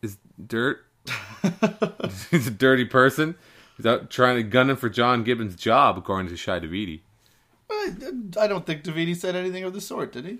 is 0.01 0.17
dirt. 0.43 0.85
He's 2.31 2.47
a 2.47 2.51
dirty 2.51 2.85
person. 2.85 3.35
He's 3.77 3.85
out 3.85 4.09
trying 4.09 4.37
to 4.37 4.43
gun 4.43 4.69
him 4.69 4.75
for 4.75 4.89
John 4.89 5.23
Gibbons' 5.23 5.55
job, 5.55 5.97
according 5.97 6.29
to 6.29 6.37
Shi 6.37 6.51
Davidi. 6.51 7.01
I, 7.69 7.93
I 8.39 8.47
don't 8.47 8.65
think 8.65 8.83
Davidi 8.83 9.15
said 9.15 9.35
anything 9.35 9.63
of 9.63 9.73
the 9.73 9.81
sort, 9.81 10.11
did 10.11 10.25
he? 10.25 10.39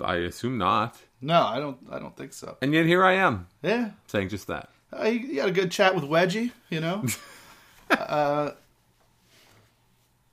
I 0.00 0.16
assume 0.16 0.58
not. 0.58 0.96
No, 1.20 1.42
I 1.42 1.58
don't. 1.58 1.78
I 1.90 1.98
don't 1.98 2.16
think 2.16 2.32
so. 2.32 2.56
And 2.62 2.72
yet 2.72 2.86
here 2.86 3.04
I 3.04 3.14
am 3.14 3.48
Yeah, 3.62 3.90
saying 4.06 4.28
just 4.28 4.46
that. 4.46 4.68
uh, 4.92 5.04
he, 5.06 5.18
he 5.18 5.36
had 5.36 5.48
a 5.48 5.52
good 5.52 5.70
chat 5.72 5.94
with 5.94 6.04
Wedgie. 6.04 6.52
You 6.70 6.80
know. 6.80 7.04
uh, 7.90 8.50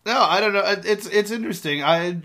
no, 0.05 0.21
I 0.21 0.39
don't 0.39 0.53
know. 0.53 0.63
It's 0.85 1.07
it's 1.07 1.31
interesting. 1.31 1.81
I 1.83 2.21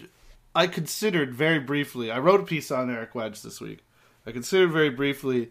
I 0.54 0.66
considered 0.66 1.32
very 1.34 1.60
briefly. 1.60 2.10
I 2.10 2.18
wrote 2.18 2.40
a 2.40 2.44
piece 2.44 2.70
on 2.70 2.90
Eric 2.90 3.14
Wedge 3.14 3.40
this 3.42 3.60
week. 3.60 3.78
I 4.26 4.32
considered 4.32 4.72
very 4.72 4.90
briefly 4.90 5.50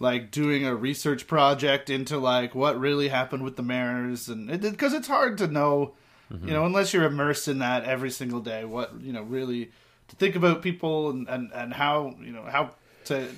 like 0.00 0.30
doing 0.30 0.64
a 0.64 0.74
research 0.74 1.26
project 1.26 1.88
into 1.88 2.18
like 2.18 2.54
what 2.54 2.78
really 2.78 3.08
happened 3.08 3.44
with 3.44 3.56
the 3.56 3.62
Mariners 3.62 4.28
and 4.28 4.60
because 4.60 4.92
it's 4.92 5.08
hard 5.08 5.38
to 5.38 5.46
know, 5.46 5.94
you 6.30 6.52
know, 6.52 6.66
unless 6.66 6.92
you're 6.92 7.04
immersed 7.04 7.48
in 7.48 7.58
that 7.60 7.84
every 7.84 8.10
single 8.10 8.40
day. 8.40 8.64
What 8.64 9.00
you 9.00 9.12
know 9.12 9.22
really 9.22 9.70
to 10.08 10.16
think 10.16 10.36
about 10.36 10.62
people 10.62 11.10
and 11.10 11.28
and 11.28 11.50
and 11.54 11.72
how 11.72 12.16
you 12.20 12.32
know 12.32 12.42
how 12.44 12.70
to 13.06 13.28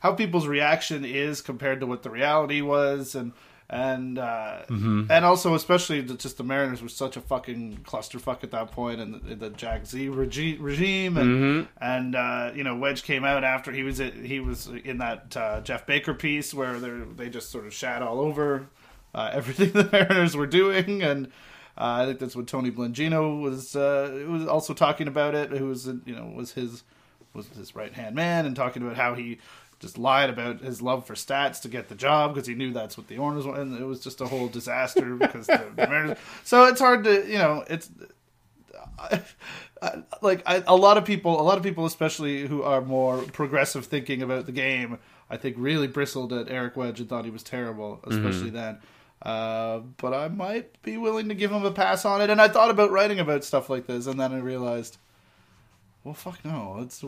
how 0.00 0.12
people's 0.12 0.46
reaction 0.46 1.04
is 1.04 1.40
compared 1.40 1.80
to 1.80 1.86
what 1.86 2.02
the 2.02 2.10
reality 2.10 2.60
was 2.60 3.14
and 3.14 3.32
and 3.70 4.18
uh, 4.18 4.58
Mm-hmm. 4.68 5.10
and 5.10 5.24
also 5.24 5.54
especially 5.54 6.02
the, 6.02 6.14
just 6.14 6.36
the 6.36 6.44
Mariners 6.44 6.82
were 6.82 6.88
such 6.90 7.16
a 7.16 7.20
fucking 7.22 7.78
clusterfuck 7.82 8.44
at 8.44 8.50
that 8.50 8.70
point, 8.72 9.00
and 9.00 9.14
the, 9.22 9.34
the 9.34 9.50
Jack 9.50 9.86
Z 9.86 10.08
regi- 10.10 10.58
regime, 10.58 11.16
and 11.16 11.30
Mm-hmm. 11.30 11.82
and 11.82 12.14
uh, 12.14 12.52
you 12.54 12.62
know 12.62 12.76
Wedge 12.76 13.02
came 13.04 13.24
out 13.24 13.42
after 13.42 13.72
he 13.72 13.82
was 13.82 13.96
he 13.98 14.38
was 14.40 14.66
in 14.84 14.98
that 14.98 15.34
uh, 15.34 15.62
Geoff 15.62 15.86
Baker 15.86 16.12
piece 16.12 16.52
where 16.52 16.78
they 16.78 16.90
they 17.16 17.30
just 17.30 17.50
sort 17.50 17.66
of 17.66 17.72
shat 17.72 18.02
all 18.02 18.20
over 18.20 18.66
uh, 19.14 19.30
everything 19.38 19.70
the 19.72 19.88
Mariners 19.90 20.36
were 20.36 20.46
doing, 20.46 21.02
and 21.02 21.30
uh, 21.76 22.02
I 22.02 22.06
think 22.06 22.20
that's 22.20 22.36
what 22.36 22.46
Tony 22.46 22.70
Blengino 22.70 23.40
was 23.40 23.74
uh, 23.74 24.24
was 24.28 24.46
also 24.46 24.74
talking 24.74 25.08
about 25.08 25.34
it. 25.34 25.50
Who 25.50 25.66
was 25.66 25.86
you 25.86 26.14
know 26.14 26.32
was 26.34 26.52
his 26.52 26.84
was 27.32 27.48
his 27.48 27.74
right 27.74 27.92
hand 27.92 28.14
man 28.14 28.46
and 28.46 28.54
talking 28.54 28.82
about 28.82 28.96
how 28.96 29.14
he 29.14 29.38
just 29.80 29.98
lied 29.98 30.30
about 30.30 30.60
his 30.60 30.80
love 30.80 31.04
for 31.06 31.14
stats 31.14 31.60
to 31.62 31.68
get 31.68 31.88
the 31.88 31.94
job 31.94 32.32
because 32.32 32.46
he 32.46 32.54
knew 32.54 32.72
that's 32.72 32.96
what 32.96 33.08
the 33.08 33.18
owners 33.18 33.44
wanted. 33.44 33.62
And 33.62 33.80
it 33.80 33.84
was 33.84 34.00
just 34.00 34.20
a 34.20 34.26
whole 34.26 34.48
disaster 34.48 35.14
because 35.16 35.46
the, 35.48 35.64
the 35.74 35.86
Mariners. 35.88 36.18
So 36.44 36.64
it's 36.66 36.80
hard 36.80 37.04
to 37.04 37.26
you 37.26 37.38
know 37.38 37.64
it's. 37.68 37.90
I, 38.98 39.22
I, 39.82 40.02
like 40.22 40.42
I, 40.46 40.62
a 40.66 40.76
lot 40.76 40.96
of 40.96 41.04
people, 41.04 41.38
a 41.38 41.42
lot 41.42 41.58
of 41.58 41.64
people, 41.64 41.84
especially 41.84 42.46
who 42.46 42.62
are 42.62 42.80
more 42.80 43.18
progressive 43.18 43.84
thinking 43.84 44.22
about 44.22 44.46
the 44.46 44.52
game, 44.52 44.98
I 45.28 45.36
think 45.36 45.56
really 45.58 45.88
bristled 45.88 46.32
at 46.32 46.48
Eric 46.48 46.76
Wedge 46.76 47.00
and 47.00 47.08
thought 47.08 47.26
he 47.26 47.30
was 47.30 47.42
terrible, 47.42 48.00
especially 48.04 48.48
then. 48.50 48.78
Uh, 49.24 49.80
but 49.96 50.12
I 50.12 50.28
might 50.28 50.82
be 50.82 50.98
willing 50.98 51.28
to 51.30 51.34
give 51.34 51.50
him 51.50 51.64
a 51.64 51.70
pass 51.72 52.04
on 52.04 52.20
it. 52.20 52.28
And 52.28 52.40
I 52.42 52.48
thought 52.48 52.70
about 52.70 52.90
writing 52.90 53.18
about 53.18 53.42
stuff 53.42 53.70
like 53.70 53.86
this, 53.86 54.06
and 54.06 54.20
then 54.20 54.34
I 54.34 54.38
realized, 54.38 54.98
well, 56.04 56.12
fuck 56.14 56.44
no. 56.44 56.78
It's 56.82 57.02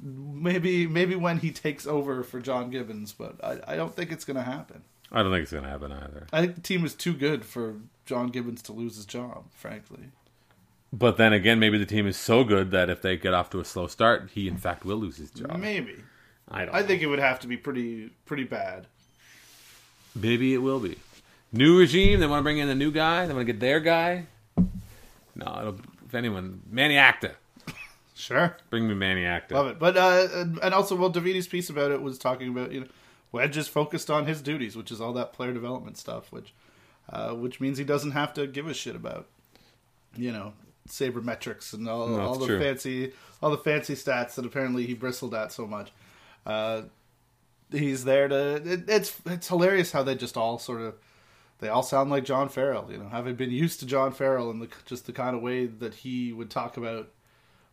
maybe 0.00 0.86
maybe 0.86 1.16
when 1.16 1.38
he 1.38 1.50
takes 1.50 1.86
over 1.86 2.22
for 2.22 2.40
John 2.40 2.70
Gibbons, 2.70 3.12
but 3.12 3.42
I, 3.42 3.72
I 3.72 3.76
don't 3.76 3.94
think 3.94 4.12
it's 4.12 4.24
going 4.24 4.36
to 4.36 4.42
happen. 4.42 4.82
I 5.10 5.22
don't 5.22 5.32
think 5.32 5.42
it's 5.42 5.52
going 5.52 5.64
to 5.64 5.70
happen 5.70 5.92
either. 5.92 6.26
I 6.32 6.40
think 6.40 6.54
the 6.54 6.60
team 6.60 6.84
is 6.84 6.94
too 6.94 7.12
good 7.14 7.44
for 7.44 7.76
John 8.06 8.28
Gibbons 8.28 8.62
to 8.62 8.72
lose 8.72 8.96
his 8.96 9.06
job, 9.06 9.44
frankly. 9.52 10.10
But 10.92 11.16
then 11.16 11.32
again, 11.32 11.58
maybe 11.58 11.78
the 11.78 11.86
team 11.86 12.06
is 12.06 12.16
so 12.16 12.44
good 12.44 12.70
that 12.70 12.88
if 12.88 13.02
they 13.02 13.16
get 13.16 13.34
off 13.34 13.50
to 13.50 13.60
a 13.60 13.64
slow 13.64 13.88
start, 13.88 14.30
he 14.34 14.46
in 14.48 14.56
fact 14.56 14.84
will 14.84 14.96
lose 14.96 15.16
his 15.16 15.30
job. 15.32 15.58
Maybe. 15.58 15.96
I 16.48 16.64
don't. 16.64 16.74
I 16.74 16.80
know. 16.80 16.86
think 16.86 17.02
it 17.02 17.06
would 17.06 17.18
have 17.18 17.40
to 17.40 17.48
be 17.48 17.56
pretty 17.56 18.10
pretty 18.24 18.44
bad. 18.44 18.86
maybe 20.14 20.54
it 20.54 20.58
will 20.58 20.78
be 20.80 20.96
new 21.52 21.78
regime. 21.78 22.20
They 22.20 22.26
want 22.26 22.40
to 22.40 22.42
bring 22.44 22.58
in 22.58 22.68
a 22.68 22.74
new 22.74 22.90
guy. 22.90 23.26
They 23.26 23.32
want 23.34 23.46
to 23.46 23.52
get 23.52 23.60
their 23.60 23.80
guy. 23.80 24.26
No, 25.34 25.56
it'll, 25.60 25.80
if 26.06 26.14
anyone, 26.14 26.62
Manny 26.70 26.96
Acta. 26.96 27.32
Sure. 28.14 28.56
Bring 28.70 28.88
me 28.88 28.94
Manny 28.94 29.26
Acta. 29.26 29.54
Love 29.54 29.66
it. 29.66 29.78
But 29.78 29.96
uh 29.98 30.26
and 30.62 30.72
also 30.72 30.96
well 30.96 31.12
Davidi's 31.12 31.46
piece 31.46 31.68
about 31.68 31.90
it 31.90 32.00
was 32.00 32.18
talking 32.18 32.48
about, 32.48 32.72
you 32.72 32.80
know, 32.80 32.86
Wedge 33.30 33.58
is 33.58 33.68
focused 33.68 34.10
on 34.10 34.24
his 34.24 34.40
duties, 34.40 34.74
which 34.74 34.90
is 34.90 35.02
all 35.02 35.12
that 35.12 35.34
player 35.34 35.52
development 35.52 35.98
stuff, 35.98 36.32
which 36.32 36.54
uh 37.10 37.32
which 37.32 37.60
means 37.60 37.76
he 37.76 37.84
doesn't 37.84 38.12
have 38.12 38.32
to 38.34 38.46
give 38.46 38.66
a 38.66 38.72
shit 38.74 38.96
about 38.96 39.26
you 40.16 40.32
know, 40.32 40.54
sabermetrics 40.88 41.74
and 41.74 41.86
all, 41.86 42.08
No, 42.08 42.20
all 42.20 42.36
the 42.36 42.46
true. 42.46 42.58
fancy 42.58 43.12
all 43.42 43.50
the 43.50 43.58
fancy 43.58 43.94
stats 43.94 44.34
that 44.36 44.46
apparently 44.46 44.86
he 44.86 44.94
bristled 44.94 45.34
at 45.34 45.52
so 45.52 45.66
much. 45.66 45.92
Uh 46.46 46.82
he's 47.70 48.04
there 48.04 48.28
to 48.28 48.56
it, 48.64 48.88
it's 48.88 49.20
it's 49.26 49.48
hilarious 49.48 49.92
how 49.92 50.02
they 50.02 50.14
just 50.14 50.38
all 50.38 50.58
sort 50.58 50.80
of 50.80 50.94
they 51.58 51.68
all 51.68 51.82
sound 51.82 52.10
like 52.10 52.24
John 52.24 52.48
Farrell, 52.48 52.88
you 52.90 52.98
know, 52.98 53.08
having 53.08 53.34
been 53.34 53.50
used 53.50 53.80
to 53.80 53.86
John 53.86 54.12
Farrell 54.12 54.50
and 54.50 54.60
the 54.62 54.68
just 54.84 55.06
the 55.06 55.12
kind 55.12 55.34
of 55.34 55.42
way 55.42 55.66
that 55.66 55.94
he 55.94 56.32
would 56.32 56.50
talk 56.50 56.76
about 56.76 57.08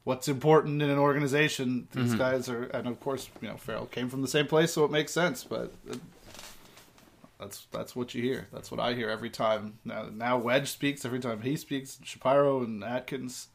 what's 0.05 0.27
important 0.27 0.81
in 0.81 0.89
an 0.89 0.97
organization. 0.99 1.87
These 1.91 2.09
Mm-hmm. 2.11 2.17
guys 2.17 2.49
are, 2.49 2.63
and 2.63 2.87
of 2.87 2.99
course, 2.99 3.29
you 3.41 3.47
know, 3.47 3.57
Farrell 3.57 3.85
came 3.85 4.09
from 4.09 4.21
the 4.21 4.27
same 4.27 4.47
place, 4.47 4.71
so 4.73 4.85
it 4.85 4.91
makes 4.91 5.11
sense. 5.11 5.43
But 5.43 5.73
uh, 5.91 5.95
that's 7.39 7.67
that's 7.71 7.95
what 7.95 8.13
you 8.15 8.21
hear. 8.21 8.47
That's 8.53 8.71
what 8.71 8.79
I 8.79 8.93
hear 8.93 9.09
every 9.09 9.29
time. 9.29 9.79
Now, 9.83 10.07
now 10.13 10.37
Wedge 10.37 10.69
speaks 10.71 11.03
every 11.05 11.19
time 11.19 11.41
he 11.41 11.55
speaks. 11.57 11.99
Shapiro 12.03 12.63
and 12.63 12.83
Atkins, 12.83 13.47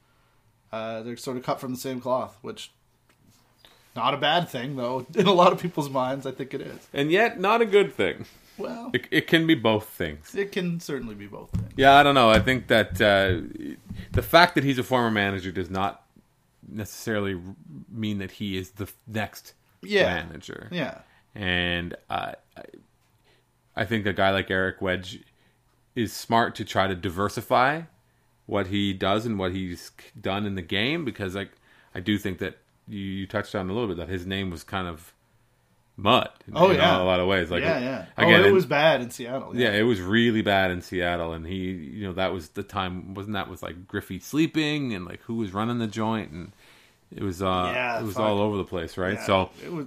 uh, 0.73 1.03
they're 1.03 1.17
sort 1.17 1.37
of 1.39 1.43
cut 1.43 1.59
from 1.61 1.73
the 1.73 1.81
same 1.81 2.01
cloth, 2.01 2.37
which 2.43 2.71
not 3.97 4.13
a 4.15 4.19
bad 4.19 4.49
thing 4.49 4.77
though. 4.77 5.07
In 5.15 5.27
a 5.27 5.33
lot 5.33 5.53
of 5.53 5.61
people's 5.61 5.89
minds, 5.91 6.27
I 6.27 6.33
think 6.33 6.53
it 6.53 6.61
is. 6.61 6.87
and 6.93 7.11
yet, 7.11 7.41
not 7.41 7.63
a 7.63 7.67
good 7.67 7.95
thing. 7.95 8.27
Well, 8.59 8.91
It, 8.93 9.07
it 9.11 9.27
can 9.27 9.47
be 9.47 9.55
both 9.55 9.89
things. 9.89 10.35
it 10.35 10.53
can 10.53 10.81
certainly 10.81 11.15
be 11.15 11.27
both 11.27 11.51
things. 11.51 11.73
Yeah, 11.77 11.95
I 11.95 12.03
don't 12.03 12.15
know. 12.15 12.31
I 12.31 12.41
think 12.41 12.67
that 12.69 13.01
uh, 13.01 13.41
the 14.13 14.23
fact 14.23 14.55
that 14.57 14.65
he's 14.65 14.79
a 14.79 14.83
former 14.83 15.11
manager 15.11 15.51
does 15.53 15.71
not 15.71 16.05
necessarily 16.71 17.41
mean 17.91 18.19
that 18.19 18.33
he 18.33 18.57
is 18.57 18.73
the 18.73 18.89
next 19.07 19.55
Yeah. 19.83 20.05
manager. 20.25 20.69
Yeah, 20.71 20.99
And 21.35 21.95
uh, 22.11 22.33
I, 22.57 22.63
I 23.77 23.85
think 23.85 24.07
a 24.07 24.13
guy 24.13 24.31
like 24.31 24.51
Eric 24.51 24.83
Wedge 24.83 25.21
is 25.95 26.13
smart 26.13 26.55
to 26.57 26.65
try 26.65 26.87
to 26.87 26.95
diversify 26.95 27.83
what 28.47 28.69
he 28.69 28.93
does 28.93 29.27
and 29.27 29.39
what 29.39 29.53
he's 29.53 29.91
done 30.21 30.47
in 30.47 30.55
the 30.55 30.63
game 30.63 31.05
because 31.05 31.35
like 31.35 31.53
I 31.95 32.01
do 32.01 32.19
think 32.19 32.39
that 32.39 32.59
you, 32.89 32.99
you 33.01 33.27
touched 33.27 33.55
on 33.55 33.69
a 33.69 33.73
little 33.73 33.89
bit 33.89 33.97
that 33.99 34.09
his 34.09 34.27
name 34.27 34.51
was 34.51 34.65
kind 34.65 34.87
of 34.89 35.13
mud. 35.99 36.31
in- 36.47 36.55
Oh, 36.57 36.71
in 36.71 36.77
yeah. 36.77 37.03
a 37.03 37.05
lot 37.05 37.21
of 37.21 37.27
ways. 37.27 37.51
Like 37.51 37.63
yeah, 37.63 37.79
yeah. 37.81 38.07
Again, 38.17 38.35
oh, 38.35 38.41
it 38.41 38.47
and- 38.47 38.55
was 38.55 38.65
bad 38.65 39.03
in 39.03 39.11
Seattle. 39.11 39.55
yeah, 39.55 39.73
it 39.73 39.83
was 39.83 40.01
really 40.01 40.41
bad 40.41 40.71
in 40.71 40.81
Seattle, 40.81 41.33
and 41.35 41.47
he, 41.47 41.57
you 41.73 42.07
know, 42.07 42.13
that 42.15 42.33
was 42.33 42.49
the 42.51 42.63
time. 42.63 43.13
Wasn't 43.15 43.35
that 43.35 43.51
with 43.51 43.63
like 43.63 43.87
Griffey 43.87 44.19
sleeping 44.21 44.95
and 44.95 45.05
like 45.05 45.21
who 45.23 45.35
was 45.35 45.53
running 45.53 45.79
the 45.79 45.87
joint, 45.89 46.31
and 46.31 46.53
it 47.15 47.23
was, 47.23 47.43
uh, 47.43 47.73
Yeah, 47.75 48.01
it 48.01 48.05
was 48.05 48.15
fuck. 48.15 48.25
all 48.25 48.39
over 48.41 48.57
the 48.57 48.65
place, 48.65 48.97
right? 48.97 49.15
Yeah, 49.15 49.27
So 49.27 49.51
it 49.65 49.73
was, 49.73 49.87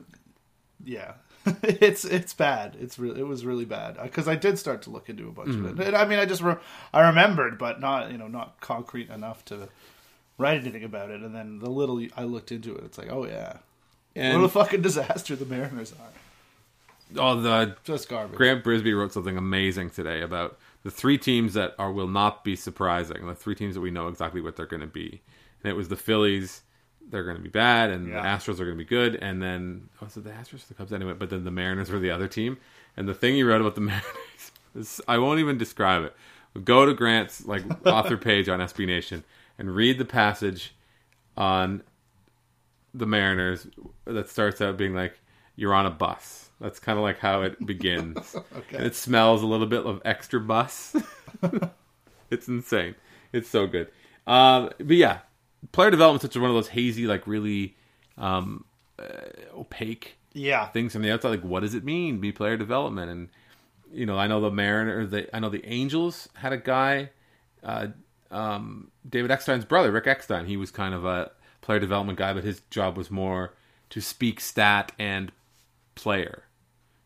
yeah, 0.83 1.13
it's 1.63 2.03
it's 2.05 2.33
bad. 2.33 2.75
It's 2.79 2.99
really 2.99 3.19
it 3.21 3.27
was 3.27 3.45
really 3.45 3.65
bad 3.65 3.97
because 4.01 4.27
I 4.27 4.35
did 4.35 4.59
start 4.59 4.81
to 4.83 4.89
look 4.89 5.09
into 5.09 5.27
a 5.27 5.31
bunch 5.31 5.49
Mm-hmm. 5.49 5.65
of 5.65 5.79
it. 5.79 5.87
And 5.87 5.95
I 5.95 6.05
mean, 6.05 6.19
I 6.19 6.25
just 6.25 6.41
re- 6.41 6.57
I 6.93 7.07
remembered, 7.07 7.57
but 7.57 7.79
not 7.79 8.11
you 8.11 8.17
know 8.17 8.27
not 8.27 8.59
concrete 8.61 9.09
enough 9.09 9.43
to 9.45 9.69
write 10.37 10.59
anything 10.61 10.83
about 10.83 11.09
it. 11.11 11.21
And 11.21 11.33
then 11.33 11.59
the 11.59 11.69
little 11.69 12.03
I 12.17 12.23
looked 12.25 12.51
into 12.51 12.75
it, 12.75 12.83
it's 12.83 12.97
like, 12.97 13.11
oh 13.11 13.25
yeah, 13.25 13.57
and 14.15 14.41
what 14.41 14.45
a 14.45 14.49
fucking 14.49 14.81
disaster 14.81 15.35
the 15.35 15.45
Mariners 15.45 15.93
are. 15.93 17.17
oh, 17.17 17.41
the 17.41 17.75
Just 17.83 18.09
garbage. 18.09 18.37
Grant 18.37 18.63
Brisbee 18.63 18.93
wrote 18.93 19.13
something 19.13 19.37
amazing 19.37 19.89
today 19.89 20.21
about 20.21 20.57
the 20.83 20.91
three 20.91 21.17
teams 21.17 21.53
that 21.53 21.75
are 21.77 21.91
will 21.91 22.07
not 22.07 22.43
be 22.43 22.55
surprising. 22.55 23.25
The 23.27 23.35
three 23.35 23.55
teams 23.55 23.75
that 23.75 23.81
we 23.81 23.91
know 23.91 24.07
exactly 24.07 24.41
what 24.41 24.55
they're 24.55 24.65
going 24.65 24.81
to 24.81 24.87
be, 24.87 25.21
and 25.63 25.71
it 25.71 25.75
was 25.75 25.87
the 25.89 25.95
Phillies. 25.95 26.61
They're 27.09 27.23
going 27.23 27.35
to 27.37 27.41
be 27.43 27.49
bad, 27.49 27.89
and 27.89 28.07
Yeah. 28.07 28.21
the 28.21 28.27
Astros 28.27 28.53
are 28.59 28.65
going 28.65 28.77
to 28.77 28.83
be 28.83 28.85
good, 28.85 29.15
and 29.15 29.41
then 29.41 29.89
oh, 30.01 30.05
it 30.05 30.13
the 30.23 30.29
Astros 30.29 30.63
or 30.63 30.67
the 30.69 30.73
Cubs 30.75 30.93
anyway? 30.93 31.13
But 31.13 31.29
then 31.29 31.43
the 31.43 31.51
Mariners 31.51 31.89
were 31.89 31.99
the 31.99 32.11
other 32.11 32.27
team. 32.27 32.57
And 32.95 33.07
the 33.07 33.13
thing 33.13 33.35
he 33.35 33.43
wrote 33.43 33.59
about 33.61 33.75
the 33.75 33.81
Mariners, 33.81 34.51
is, 34.75 35.01
I 35.07 35.17
won't 35.17 35.39
even 35.39 35.57
describe 35.57 36.03
it. 36.03 36.15
Go 36.63 36.85
to 36.85 36.93
Grant's 36.93 37.45
like 37.45 37.63
author 37.85 38.17
page 38.17 38.47
on 38.49 38.59
SB 38.59 38.85
Nation 38.85 39.23
and 39.57 39.75
read 39.75 39.97
the 39.97 40.05
passage 40.05 40.73
on 41.37 41.81
the 42.93 43.05
Mariners 43.05 43.67
that 44.05 44.29
starts 44.29 44.61
out 44.61 44.77
being 44.77 44.93
like, 44.93 45.19
"You're 45.55 45.73
on 45.73 45.85
a 45.85 45.91
bus." 45.91 46.49
That's 46.59 46.79
kind 46.79 46.97
of 46.97 47.03
like 47.03 47.19
how 47.19 47.41
it 47.41 47.65
begins. 47.65 48.35
Okay. 48.35 48.77
And 48.77 48.85
it 48.85 48.95
smells 48.95 49.41
a 49.41 49.47
little 49.47 49.67
bit 49.67 49.85
of 49.85 50.01
extra 50.05 50.39
bus. 50.39 50.95
it's 52.29 52.47
insane. 52.47 52.95
It's 53.33 53.49
so 53.49 53.65
good. 53.67 53.87
Um, 54.27 54.69
but 54.77 54.95
yeah, 54.95 55.19
player 55.71 55.91
development 55.91 56.21
such 56.21 56.35
one 56.39 56.49
of 56.49 56.55
those 56.55 56.69
hazy, 56.69 57.07
like 57.07 57.25
really 57.27 57.75
um, 58.17 58.65
uh, 58.99 59.07
opaque 59.55 60.17
Yeah, 60.33 60.67
things 60.67 60.93
from 60.93 61.01
the 61.01 61.11
outside. 61.11 61.29
Like, 61.29 61.43
what 61.43 61.61
does 61.61 61.73
it 61.73 61.83
mean? 61.83 62.19
Be 62.19 62.31
player 62.31 62.57
development, 62.57 63.09
and 63.11 63.29
you 63.91 64.05
know, 64.05 64.17
I 64.17 64.27
know 64.27 64.39
the 64.41 64.51
Mariner. 64.51 65.05
The 65.05 65.35
I 65.35 65.39
know 65.39 65.49
the 65.49 65.65
Angels 65.65 66.29
had 66.33 66.53
a 66.53 66.57
guy, 66.57 67.09
uh, 67.63 67.87
um, 68.29 68.91
David 69.09 69.31
Eckstein's 69.31 69.65
brother, 69.65 69.91
Rick 69.91 70.07
Eckstein. 70.07 70.45
He 70.45 70.57
was 70.57 70.71
kind 70.71 70.93
of 70.93 71.05
a 71.05 71.31
player 71.61 71.79
development 71.79 72.17
guy, 72.17 72.33
but 72.33 72.43
his 72.43 72.61
job 72.69 72.97
was 72.97 73.09
more 73.09 73.53
to 73.89 74.01
speak 74.01 74.39
stat 74.39 74.91
and 74.99 75.31
player, 75.95 76.43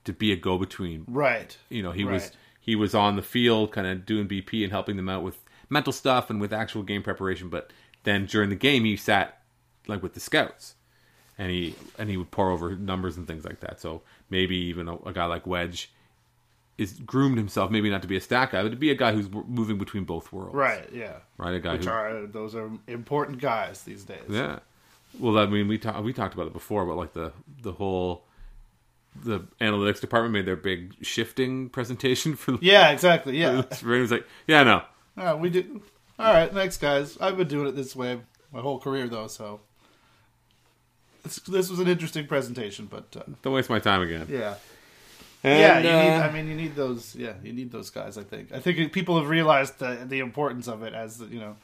to 0.03 0.13
be 0.13 0.31
a 0.31 0.35
go 0.35 0.57
between 0.57 1.03
right. 1.07 1.57
you 1.69 1.81
know 1.83 1.91
he 1.91 2.03
was 2.05 2.31
he 2.59 2.75
was 2.75 2.95
on 2.95 3.15
the 3.15 3.21
field 3.21 3.71
kind 3.71 3.87
of 3.87 4.05
doing 4.05 4.27
bp 4.27 4.63
and 4.63 4.71
helping 4.71 4.95
them 4.95 5.09
out 5.09 5.23
with 5.23 5.39
mental 5.67 5.91
stuff 5.91 6.29
and 6.29 6.39
with 6.39 6.53
actual 6.53 6.83
game 6.83 7.01
preparation 7.01 7.49
but 7.49 7.73
then 8.03 8.27
during 8.27 8.49
the 8.49 8.55
game 8.55 8.85
he 8.85 8.95
sat 8.95 9.41
like 9.87 10.03
with 10.03 10.13
the 10.13 10.19
scouts 10.19 10.75
and 11.37 11.51
he 11.51 11.75
and 11.97 12.09
he 12.09 12.17
would 12.17 12.31
pour 12.31 12.51
over 12.51 12.75
numbers 12.75 13.17
and 13.17 13.27
things 13.27 13.45
like 13.45 13.59
that. 13.61 13.79
So 13.81 14.01
maybe 14.29 14.55
even 14.55 14.87
a, 14.87 14.95
a 14.97 15.13
guy 15.13 15.25
like 15.25 15.45
wedge 15.45 15.91
is 16.77 16.93
groomed 17.05 17.37
himself 17.37 17.71
maybe 17.71 17.89
not 17.89 18.01
to 18.01 18.07
be 18.07 18.17
a 18.17 18.21
stat 18.21 18.51
guy 18.51 18.61
but 18.61 18.69
to 18.69 18.75
be 18.75 18.91
a 18.91 18.95
guy 18.95 19.11
who's 19.13 19.29
moving 19.47 19.77
between 19.77 20.03
both 20.03 20.31
worlds 20.33 20.53
Right. 20.53 20.89
Yeah. 20.93 21.17
right 21.37 21.53
a 21.55 21.59
guy 21.59 21.73
Which 21.73 21.85
who 21.85 21.91
are 21.91 22.25
those 22.27 22.53
are 22.55 22.69
important 22.87 23.39
guys 23.39 23.83
these 23.83 24.03
days. 24.03 24.23
yeah. 24.29 24.59
Well, 25.17 25.37
I 25.37 25.45
mean, 25.45 25.69
we 25.69 25.77
talked 25.77 26.03
we 26.03 26.11
talked 26.11 26.33
about 26.33 26.47
it 26.47 26.53
before, 26.53 26.85
but 26.85 26.97
like 26.97 27.13
the 27.13 27.31
the 27.61 27.71
whole 27.71 28.25
the 29.23 29.39
analytics 29.61 30.01
department 30.01 30.33
made 30.33 30.45
their 30.45 30.57
big 30.57 30.93
shifting 31.01 31.69
presentation 31.69 32.35
for 32.35 32.57
Yeah. 32.61 32.89
Exactly. 32.91 33.37
Yeah. 33.39 33.59
it 33.61 33.81
was 33.83 34.11
like, 34.11 34.27
yeah, 34.45 34.63
no, 34.63 34.81
Uh, 35.17 35.37
we 35.39 35.49
did. 35.49 35.69
All 36.19 36.33
right, 36.33 36.51
thanks, 36.51 36.75
guys. 36.77 37.17
I've 37.21 37.37
been 37.37 37.47
doing 37.47 37.67
it 37.67 37.75
this 37.77 37.95
way 37.95 38.19
my 38.51 38.59
whole 38.59 38.77
career, 38.79 39.07
though, 39.07 39.27
so 39.27 39.61
this, 41.23 41.37
this 41.37 41.69
was 41.69 41.79
an 41.79 41.87
interesting 41.87 42.27
presentation. 42.27 42.85
But 42.87 43.15
uh, 43.17 43.23
don't 43.41 43.53
waste 43.53 43.69
my 43.69 43.79
time 43.79 44.01
again. 44.01 44.27
yeah, 44.29 44.55
yeah, 45.45 45.77
And, 45.77 45.85
you 45.85 45.91
need. 45.91 46.17
uh, 46.17 46.27
I 46.27 46.31
mean, 46.31 46.47
you 46.47 46.55
need 46.55 46.75
those. 46.75 47.15
Yeah, 47.15 47.33
you 47.43 47.53
need 47.53 47.71
those 47.71 47.89
guys. 47.89 48.17
I 48.17 48.23
think. 48.23 48.51
I 48.53 48.59
think 48.59 48.91
people 48.91 49.17
have 49.17 49.29
realized 49.29 49.79
the 49.79 49.99
the 50.05 50.19
importance 50.19 50.67
of 50.67 50.83
it 50.83 50.93
as 50.93 51.19
you 51.21 51.39
know, 51.39 51.55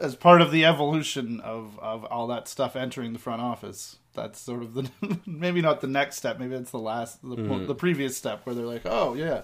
as 0.00 0.14
part 0.16 0.40
of 0.40 0.50
the 0.50 0.64
evolution 0.64 1.40
of 1.40 1.78
of 1.80 2.04
all 2.06 2.26
that 2.28 2.48
stuff 2.48 2.76
entering 2.76 3.12
the 3.12 3.18
front 3.18 3.42
office. 3.42 3.96
That's 4.14 4.40
sort 4.40 4.62
of 4.62 4.74
the 4.74 4.90
maybe 5.26 5.60
not 5.62 5.80
the 5.80 5.86
next 5.86 6.16
step. 6.16 6.38
Maybe 6.40 6.54
it's 6.56 6.70
the 6.72 6.78
last, 6.78 7.22
the, 7.22 7.36
Mm-hmm. 7.36 7.66
the 7.66 7.74
previous 7.74 8.16
step 8.16 8.44
where 8.44 8.54
they're 8.54 8.64
like, 8.66 8.82
oh 8.84 9.14
yeah, 9.14 9.42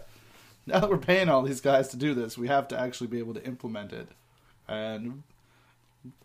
now 0.67 0.81
that 0.81 0.91
we're 0.91 0.99
paying 0.99 1.29
all 1.29 1.43
these 1.43 1.61
guys 1.61 1.89
to 1.89 1.97
do 1.97 2.13
this, 2.15 2.37
we 2.37 2.49
have 2.49 2.67
to 2.69 2.79
actually 2.81 3.07
be 3.07 3.19
able 3.21 3.35
to 3.35 3.45
implement 3.45 3.93
it. 3.93 4.09
And 4.67 5.23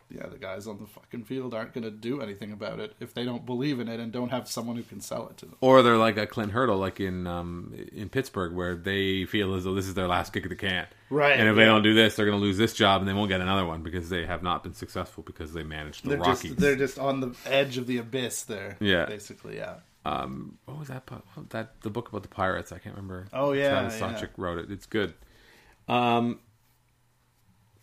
yeah, 0.10 0.26
the 0.28 0.38
guys 0.38 0.66
on 0.68 0.80
the 0.80 0.88
fucking 0.88 1.24
field 1.26 1.54
aren't 1.54 1.74
going 1.74 1.84
to 1.84 1.92
do 1.92 2.22
anything 2.22 2.52
about 2.52 2.80
it 2.80 2.96
if 3.00 3.14
they 3.14 3.24
don't 3.24 3.46
believe 3.46 3.80
in 3.80 3.88
it 3.88 4.00
and 4.00 4.12
don't 4.12 4.30
have 4.30 4.48
someone 4.50 4.76
who 4.76 4.84
can 4.84 5.02
sell 5.02 5.28
it 5.30 5.38
to 5.38 5.46
them. 5.46 5.56
or 5.62 5.82
they're 5.84 5.98
like 5.98 6.18
a 6.18 6.26
Clint 6.26 6.52
Hurdle, 6.52 6.78
like 6.78 7.00
in 7.00 7.28
um, 7.28 7.74
in 7.94 8.10
Pittsburgh, 8.10 8.54
where 8.54 8.76
they 8.76 9.26
feel 9.26 9.54
as 9.54 9.66
though 9.66 9.76
this 9.76 9.88
is 9.88 9.94
their 9.94 10.08
last 10.08 10.34
kick 10.34 10.44
of 10.46 10.50
the 10.50 10.56
can. 10.56 10.88
Right, 11.12 11.40
And 11.40 11.48
if 11.50 11.56
they 11.56 11.66
don't 11.66 11.82
do 11.84 11.94
this, 11.94 12.16
they're 12.16 12.26
going 12.26 12.38
to 12.38 12.44
lose 12.44 12.58
this 12.58 12.74
job, 12.74 13.02
and 13.02 13.08
they 13.10 13.14
won't 13.14 13.30
get 13.30 13.42
another 13.42 13.66
one 13.66 13.82
because 13.82 14.10
they 14.10 14.26
have 14.26 14.44
not 14.44 14.64
been 14.64 14.74
successful 14.74 15.24
because 15.24 15.54
they 15.54 15.64
managed 15.64 16.04
the 16.04 16.10
They're 16.10 16.20
Rockies. 16.20 16.52
just 16.52 16.60
they're 16.60 16.76
just 16.76 17.00
on 17.00 17.20
the 17.20 17.36
edge 17.46 17.78
of 17.78 17.88
the 17.88 17.98
abyss 17.98 18.44
there. 18.44 18.78
Yeah. 18.80 19.06
basically, 19.06 19.58
yeah. 19.58 19.76
um, 20.06 20.58
what 20.66 20.80
was 20.80 20.88
that? 20.90 21.08
That 21.50 21.82
the 21.82 21.90
book 21.90 22.10
about 22.10 22.24
the 22.24 22.30
pirates? 22.30 22.72
I 22.72 22.78
can't 22.80 22.96
remember. 22.96 23.28
Oh, 23.34 23.54
yeah, 23.54 23.70
Travis 23.70 24.00
yeah. 24.00 24.28
Wrote 24.38 24.60
it. 24.60 24.72
It's 24.72 24.86
good. 24.86 25.14
Um, 25.88 26.40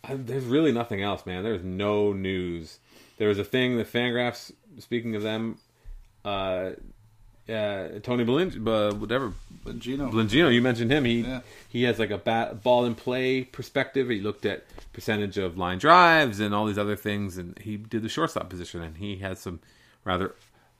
I, 0.07 0.15
there's 0.15 0.45
really 0.45 0.71
nothing 0.71 1.01
else, 1.01 1.25
man. 1.25 1.43
There's 1.43 1.63
no 1.63 2.13
news. 2.13 2.79
There 3.17 3.27
was 3.27 3.39
a 3.39 3.43
thing. 3.43 3.77
The 3.77 3.83
Fangraphs. 3.85 4.51
Speaking 4.79 5.15
of 5.15 5.23
them, 5.23 5.57
uh, 6.23 6.71
uh, 7.49 7.87
Tony 8.03 8.23
Belin, 8.25 8.67
uh, 8.67 8.93
whatever 8.95 9.33
But 9.63 9.79
Gino, 9.79 10.09
Blingino, 10.11 10.53
you 10.53 10.61
mentioned 10.61 10.91
him. 10.91 11.05
He 11.05 11.21
Yeah. 11.21 11.41
he 11.69 11.83
has 11.83 11.97
like 11.99 12.11
a 12.11 12.17
bat, 12.17 12.61
ball 12.63 12.85
in 12.85 12.95
play 12.95 13.43
perspective. 13.43 14.09
He 14.09 14.19
looked 14.19 14.45
at 14.45 14.65
percentage 14.93 15.37
of 15.37 15.57
line 15.57 15.77
drives 15.77 16.39
and 16.39 16.53
all 16.53 16.65
these 16.65 16.77
other 16.77 16.95
things, 16.95 17.37
and 17.37 17.57
he 17.59 17.77
did 17.77 18.03
the 18.03 18.09
shortstop 18.09 18.49
position. 18.49 18.81
And 18.81 18.97
he 18.97 19.17
had 19.17 19.37
some 19.37 19.59
rather 20.03 20.35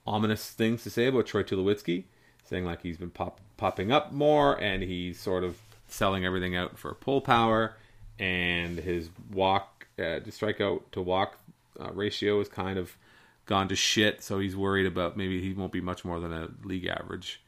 ominous 0.05 0.49
things 0.51 0.83
to 0.83 0.89
say 0.89 1.07
about 1.07 1.25
Troy 1.25 1.43
Tulowitzki, 1.43 2.03
saying 2.45 2.65
like 2.65 2.81
he's 2.81 2.97
been 2.97 3.09
pop, 3.11 3.39
popping 3.57 3.91
up 3.91 4.11
more, 4.11 4.61
and 4.61 4.83
he's 4.83 5.19
sort 5.19 5.43
of 5.43 5.57
selling 5.87 6.25
everything 6.25 6.55
out 6.55 6.77
for 6.77 6.93
pull 6.93 7.21
power, 7.21 7.75
and 8.19 8.77
his 8.77 9.09
walk 9.31 9.87
uh, 9.99 10.19
to 10.19 10.31
strikeout 10.31 10.81
to 10.91 11.01
walk 11.01 11.37
uh, 11.79 11.91
ratio 11.91 12.39
is 12.39 12.47
kind 12.47 12.77
of 12.77 12.97
gone 13.45 13.67
to 13.69 13.75
shit. 13.75 14.23
So 14.23 14.39
he's 14.39 14.55
worried 14.55 14.85
about 14.85 15.17
maybe 15.17 15.41
he 15.41 15.53
won't 15.53 15.71
be 15.71 15.81
much 15.81 16.05
more 16.05 16.19
than 16.19 16.33
a 16.33 16.49
league 16.63 16.85
average 16.85 17.41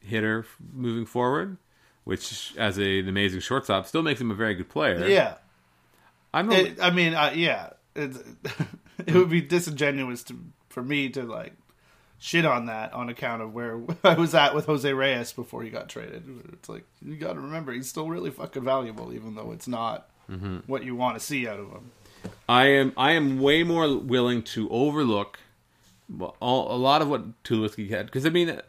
hitter 0.00 0.46
moving 0.72 1.06
forward, 1.06 1.56
which 2.04 2.54
as 2.56 2.78
a, 2.78 3.00
an 3.00 3.08
amazing 3.08 3.40
shortstop 3.40 3.86
still 3.86 4.02
makes 4.02 4.20
him 4.20 4.30
a 4.30 4.34
very 4.34 4.54
good 4.54 4.68
player. 4.68 5.06
yeah. 5.06 5.34
I'm 6.34 6.48
not, 6.48 6.58
It, 6.58 6.80
I 6.80 6.90
mean, 6.90 7.14
uh, 7.14 7.32
yeah. 7.34 7.70
It, 7.94 8.14
it 9.06 9.14
would 9.14 9.30
be 9.30 9.40
disingenuous 9.40 10.22
to 10.24 10.38
for 10.68 10.82
me 10.82 11.08
to 11.08 11.22
like 11.22 11.54
shit 12.18 12.44
on 12.44 12.66
that 12.66 12.92
on 12.92 13.08
account 13.08 13.42
of 13.42 13.52
where 13.52 13.80
I 14.04 14.14
was 14.14 14.34
at 14.34 14.54
with 14.54 14.66
Jose 14.66 14.90
Reyes 14.92 15.32
before 15.32 15.62
he 15.62 15.70
got 15.70 15.88
traded. 15.88 16.24
It's 16.52 16.68
like 16.68 16.84
you 17.02 17.16
got 17.16 17.34
to 17.34 17.40
remember 17.40 17.72
he's 17.72 17.88
still 17.88 18.08
really 18.08 18.30
fucking 18.30 18.64
valuable, 18.64 19.12
even 19.12 19.34
though 19.34 19.52
it's 19.52 19.68
not 19.68 20.08
Mm-hmm. 20.30 20.56
what 20.66 20.82
you 20.82 20.96
want 20.96 21.16
to 21.16 21.24
see 21.24 21.46
out 21.46 21.60
of 21.60 21.70
him. 21.70 21.92
I 22.48 22.66
am 22.66 22.92
I 22.96 23.12
am 23.12 23.38
way 23.38 23.62
more 23.62 23.96
willing 23.96 24.42
to 24.42 24.68
overlook 24.70 25.38
all, 26.40 26.74
a 26.74 26.78
lot 26.78 27.00
of 27.00 27.08
what 27.08 27.42
Tulowitzki 27.44 27.88
had 27.90 28.06
because 28.06 28.26
I 28.26 28.30
mean, 28.30 28.60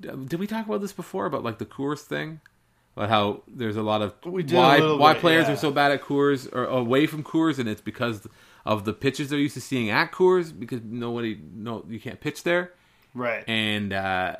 did 0.00 0.34
we 0.34 0.48
talk 0.48 0.66
about 0.66 0.80
this 0.80 0.92
before 0.92 1.26
about 1.26 1.44
like 1.44 1.58
the 1.58 1.66
Coors 1.66 2.00
thing? 2.00 2.40
About 2.96 3.08
how 3.10 3.42
there's 3.46 3.76
a 3.76 3.82
lot 3.82 4.02
of 4.02 4.14
We 4.24 4.42
did 4.42 4.56
why 4.56 4.80
why 4.80 5.12
bit, 5.12 5.20
players 5.20 5.46
yeah. 5.46 5.54
are 5.54 5.56
so 5.56 5.70
bad 5.70 5.92
at 5.92 6.02
Coors 6.02 6.52
or 6.52 6.64
away 6.64 7.06
from 7.06 7.22
Coors, 7.22 7.60
and 7.60 7.68
it's 7.68 7.80
because 7.80 8.26
of 8.64 8.84
the 8.84 8.92
pitches 8.92 9.30
they're 9.30 9.38
used 9.38 9.54
to 9.54 9.60
seeing 9.60 9.90
at 9.90 10.10
Coors 10.10 10.56
because 10.58 10.80
nobody 10.82 11.40
no 11.54 11.84
you 11.88 12.00
can't 12.00 12.20
pitch 12.20 12.42
there. 12.42 12.72
Right. 13.14 13.44
and 13.48 13.92
uh, 13.92 14.36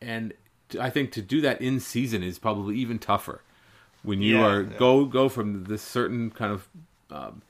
and 0.00 0.34
I 0.78 0.90
think 0.90 1.12
to 1.12 1.22
do 1.22 1.40
that 1.42 1.60
in 1.60 1.80
season 1.80 2.22
is 2.22 2.38
probably 2.38 2.76
even 2.76 2.98
tougher 2.98 3.42
when 4.02 4.20
you 4.22 4.38
Yeah, 4.38 4.46
are 4.46 4.62
yeah. 4.62 4.78
go 4.78 5.04
go 5.04 5.28
from 5.28 5.64
this 5.64 5.82
certain 5.82 6.30
kind 6.30 6.52
of 6.52 6.68
um, 7.10 7.42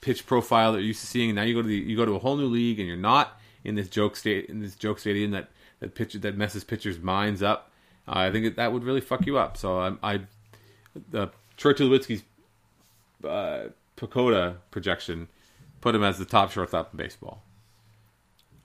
pitch 0.00 0.26
profile 0.26 0.72
that 0.72 0.78
you're 0.78 0.88
used 0.88 1.00
to 1.00 1.06
seeing, 1.06 1.30
and 1.30 1.36
now 1.36 1.42
you 1.42 1.54
go 1.54 1.62
to 1.62 1.68
the 1.68 1.74
you 1.76 1.96
go 1.96 2.04
to 2.04 2.14
a 2.14 2.18
whole 2.18 2.36
new 2.36 2.46
league, 2.46 2.78
and 2.78 2.88
you're 2.88 2.96
not 2.96 3.38
in 3.64 3.74
this 3.74 3.88
joke 3.88 4.14
state 4.16 4.46
in 4.46 4.60
this 4.60 4.74
joke 4.74 4.98
stadium 4.98 5.30
that 5.32 5.48
that 5.80 5.94
pitch 5.94 6.14
that 6.14 6.36
messes 6.36 6.64
pitchers' 6.64 6.98
minds 7.00 7.42
up. 7.42 7.70
Uh, 8.06 8.12
I 8.16 8.30
think 8.30 8.44
that, 8.44 8.56
that 8.56 8.72
would 8.72 8.84
really 8.84 9.00
fuck 9.00 9.26
you 9.26 9.36
up. 9.38 9.56
So 9.56 9.78
I, 9.78 10.14
I 10.14 10.20
the 11.10 11.30
Troy 11.56 11.72
Tulowitzki's 11.72 12.22
uh, 13.26 13.68
Pacoda 13.96 14.56
projection 14.70 15.28
put 15.80 15.94
him 15.94 16.02
as 16.02 16.18
the 16.18 16.24
top 16.24 16.50
shortstop 16.50 16.92
in 16.92 16.98
baseball, 16.98 17.42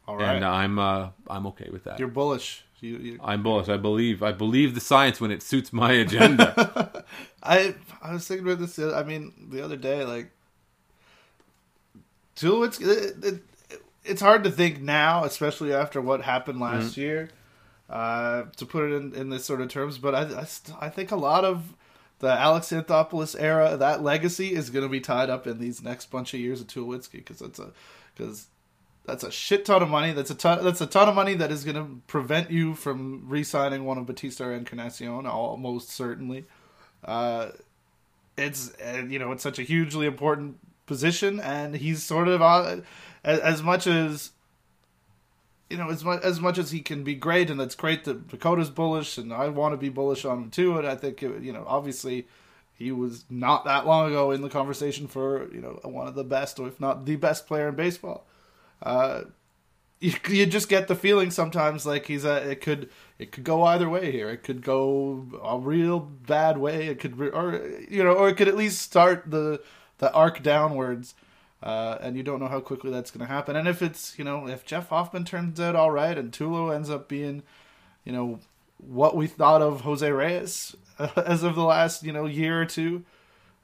All 0.10 0.17
right. 0.17 0.38
and 0.38 0.43
I'm 0.43 0.80
uh, 0.80 1.10
I'm 1.28 1.45
okay 1.48 1.69
with 1.72 1.84
that. 1.84 2.00
You're 2.00 2.08
bullish. 2.08 2.63
You, 2.82 2.98
you, 2.98 3.19
I'm 3.24 3.43
bullish. 3.43 3.69
I 3.69 3.78
believe. 3.78 4.24
I 4.24 4.32
believe 4.32 4.74
the 4.74 4.82
science 4.82 5.22
when 5.22 5.30
it 5.30 5.43
suits 5.43 5.72
my 5.72 5.91
agenda. 5.91 7.06
I 7.43 7.76
I 8.02 8.13
was 8.13 8.28
thinking 8.28 8.48
about 8.48 8.60
this. 8.60 8.80
I 8.80 9.04
mean, 9.04 9.50
the 9.52 9.63
other 9.63 9.76
day, 9.76 10.04
like, 10.06 10.32
Tulowitzki. 12.36 12.88
It, 12.88 13.24
it, 13.24 13.43
it's 14.04 14.22
hard 14.22 14.43
to 14.45 14.50
think 14.52 14.82
now, 14.82 15.26
especially 15.26 15.74
after 15.74 16.02
what 16.02 16.22
happened 16.22 16.60
last 16.60 16.98
year, 16.98 17.30
uh, 17.88 18.45
to 18.58 18.65
put 18.65 18.89
it 18.89 18.95
in, 18.95 19.13
in 19.13 19.30
this 19.30 19.45
sort 19.45 19.62
of 19.62 19.69
terms. 19.69 20.00
But 20.00 20.15
I 20.15 20.39
I, 20.39 20.43
st- 20.45 20.78
I 20.82 20.89
think 20.89 21.12
a 21.12 21.17
lot 21.17 21.45
of 21.45 21.76
the 22.17 22.32
Alex 22.32 22.69
Anthopoulos 22.72 23.36
era, 23.39 23.78
that 23.78 24.02
legacy 24.02 24.56
is 24.56 24.72
going 24.72 24.84
to 24.86 24.89
be 24.89 25.02
tied 25.02 25.30
up 25.30 25.45
in 25.45 25.60
these 25.60 25.84
next 25.84 26.10
bunch 26.10 26.34
of 26.34 26.39
years 26.39 26.62
of 26.62 26.67
Tulowitzki 26.67 27.12
because 27.12 27.39
that's 27.39 27.60
a 27.60 27.72
because 28.15 28.48
that's 29.10 29.24
a 29.24 29.32
shit 29.32 29.65
ton 29.65 29.82
of 29.82 29.89
money. 29.89 30.13
That's 30.13 30.30
a 30.30 30.36
ton. 30.36 30.63
That's 30.63 30.82
a 30.82 30.88
ton 30.88 31.10
of 31.10 31.15
money 31.15 31.34
that 31.36 31.52
is 31.52 31.63
going 31.63 31.76
to 31.76 32.02
prevent 32.08 32.52
you 32.52 32.76
from 32.76 33.24
re-signing 33.28 33.84
one 33.84 33.98
of 33.98 34.06
Bautista 34.06 34.45
or 34.45 34.54
Encarnacion, 34.54 35.26
almost 35.26 35.89
certainly. 35.89 36.45
Uh, 37.04 37.50
it's 38.38 38.72
uh, 38.80 39.04
you 39.08 39.19
know 39.19 39.32
it's 39.32 39.43
such 39.43 39.60
a 39.60 39.63
hugely 39.63 40.06
important 40.06 40.60
position, 40.86 41.39
and 41.39 41.76
he's 41.76 42.04
sort 42.04 42.28
of 42.28 42.41
uh, 42.41 42.78
as, 43.24 43.39
as 43.39 43.63
much 43.63 43.88
as 43.88 44.32
you 45.69 45.78
know 45.78 45.89
as 45.89 46.04
much 46.04 46.24
as 46.24 46.39
much 46.39 46.58
as 46.58 46.72
he 46.72 46.82
can 46.82 47.04
be 47.04 47.15
great, 47.15 47.50
and 47.50 47.60
that's 47.60 47.76
great 47.76 48.04
that 48.06 48.28
PECOTA's 48.28 48.69
bullish, 48.69 49.17
and 49.17 49.34
I 49.34 49.50
want 49.50 49.74
to 49.74 49.78
be 49.78 49.89
bullish 49.89 50.24
on 50.26 50.43
him 50.43 50.50
too. 50.52 50.78
And 50.78 50.88
I 50.88 50.95
think 50.95 51.24
it, 51.24 51.41
you 51.41 51.52
know 51.52 51.65
obviously 51.67 52.28
he 52.74 52.91
was 52.91 53.26
not 53.30 53.65
that 53.65 53.86
long 53.86 54.08
ago 54.10 54.32
in 54.32 54.41
the 54.41 54.50
conversation 54.50 55.08
for 55.08 55.52
you 55.54 55.62
know 55.62 55.80
one 55.84 56.08
of 56.08 56.15
the 56.15 56.24
best, 56.24 56.60
or 56.60 56.67
if 56.67 56.80
not 56.80 57.06
the 57.06 57.15
best 57.15 57.48
player 57.48 57.69
in 57.69 57.76
baseball. 57.76 58.26
Uh, 58.82 59.24
you, 60.00 60.13
you 60.30 60.46
just 60.46 60.70
get 60.70 60.88
the 60.88 60.96
feeling 60.96 61.30
sometimes 61.30 61.86
like 61.86 62.06
he's 62.06 62.24
a 62.26 62.52
it 62.52 62.62
could 62.62 62.89
it 63.18 63.32
could 63.32 63.44
go 63.44 63.63
either 63.63 63.89
way 63.89 64.12
here. 64.12 64.30
It 64.30 64.44
could 64.44 64.62
go 64.62 65.28
a 65.44 65.58
real 65.58 66.00
bad 66.00 66.58
way. 66.58 66.88
It 66.88 67.00
could 67.00 67.18
re- 67.20 67.30
or 67.30 67.62
you 67.89 68.04
know 68.04 68.13
or 68.13 68.30
it 68.30 68.38
could 68.38 68.48
at 68.48 68.56
least 68.56 68.82
start 68.82 69.26
the 69.28 69.62
the 69.98 70.12
arc 70.13 70.42
downwards. 70.42 71.15
Uh, 71.62 71.98
and 72.00 72.15
you 72.15 72.24
don't 72.24 72.39
know 72.39 72.48
how 72.48 72.62
quickly 72.62 72.89
that's 72.89 73.12
going 73.12 73.20
to 73.20 73.32
happen. 73.34 73.58
And 73.58 73.68
if 73.68 73.82
it's 73.82 74.18
you 74.18 74.24
know 74.24 74.48
if 74.48 74.65
Jeff 74.65 74.89
Hoffman 74.89 75.26
turns 75.26 75.60
out 75.60 75.76
all 75.76 75.92
right 75.92 76.18
and 76.18 76.32
Tulo 76.32 76.74
ends 76.74 76.89
up 76.89 77.10
being 77.10 77.44
you 78.06 78.13
know 78.13 78.39
what 78.78 79.18
we 79.18 79.28
thought 79.28 79.62
of 79.62 79.82
Jose 79.82 80.10
Reyes 80.10 80.76
as 81.18 81.44
of 81.44 81.56
the 81.56 81.63
last 81.63 82.04
you 82.04 82.13
know 82.13 82.26
year 82.26 82.62
or 82.62 82.65
two, 82.65 83.04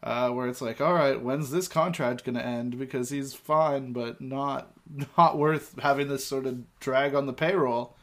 uh, 0.03 0.29
where 0.29 0.49
it's 0.49 0.61
like, 0.61 0.81
all 0.81 0.93
right, 0.93 1.21
when's 1.21 1.51
this 1.51 1.69
contract 1.69 2.25
going 2.25 2.35
to 2.35 2.45
end? 2.45 2.77
Because 2.77 3.09
he's 3.09 3.33
fine, 3.33 3.93
but 3.93 4.19
not 4.19 4.74
not 5.17 5.37
worth 5.37 5.79
having 5.79 6.07
this 6.07 6.25
sort 6.25 6.45
of 6.45 6.63
drag 6.79 7.15
on 7.15 7.25
the 7.25 7.33
payroll. 7.33 7.95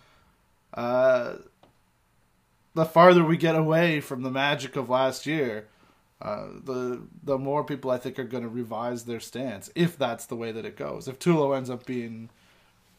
Uh, 0.75 1.37
the 2.75 2.85
farther 2.85 3.25
we 3.25 3.37
get 3.37 3.55
away 3.55 4.01
from 4.01 4.23
the 4.23 4.31
magic 4.31 4.77
of 4.77 4.88
last 4.88 5.27
year, 5.27 5.68
uh, 6.21 6.47
the 6.64 7.03
the 7.23 7.38
more 7.38 7.64
people 7.64 7.90
I 7.90 7.99
think 7.99 8.18
are 8.18 8.25
going 8.25 8.45
to 8.45 8.49
revise 8.49 9.05
their 9.05 9.21
stance 9.21 9.71
if 9.75 9.99
that's 9.99 10.27
the 10.27 10.37
way 10.37 10.53
that 10.53 10.64
it 10.64 10.77
goes. 10.77 11.09
If 11.09 11.18
Tulo 11.18 11.57
ends 11.57 11.68
up 11.68 11.85
being 11.85 12.31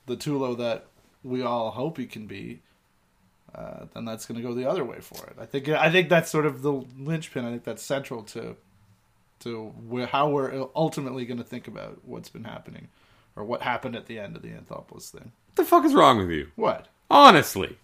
the 0.06 0.18
Tulo 0.18 0.58
that 0.58 0.88
we 1.24 1.42
all 1.42 1.72
hope 1.72 1.98
he 1.98 2.06
can 2.06 2.28
be, 2.28 2.62
uh, 3.56 3.86
then 3.94 4.06
that's 4.06 4.26
going 4.26 4.42
to 4.42 4.48
go 4.48 4.54
the 4.54 4.70
other 4.70 4.84
way 4.84 5.00
for 5.00 5.26
it. 5.28 5.38
I 5.40 5.46
think 5.46 5.70
I 5.70 5.90
think 5.90 6.10
that's 6.10 6.30
sort 6.30 6.46
of 6.46 6.62
the 6.62 6.84
linchpin. 6.98 7.46
I 7.46 7.52
think 7.52 7.64
that's 7.64 7.82
central 7.82 8.24
to 8.24 8.56
to 9.40 9.74
how 10.12 10.30
we're 10.30 10.68
ultimately 10.76 11.26
going 11.26 11.38
to 11.38 11.44
think 11.44 11.68
about 11.68 12.00
what's 12.06 12.30
been 12.30 12.46
happening 12.46 12.88
or 13.36 13.44
what 13.44 13.62
happened 13.62 13.96
at 13.96 14.06
the 14.06 14.20
end 14.20 14.36
of 14.36 14.42
the 14.42 14.50
Anthopoulos 14.50 15.10
thing. 15.10 15.32
what 15.48 15.56
the 15.56 15.66
fuck 15.66 15.86
is 15.86 15.94
wrong 15.94 16.18
with 16.20 16.30
you? 16.30 16.50
What? 16.56 16.88
Honestly. 17.10 17.78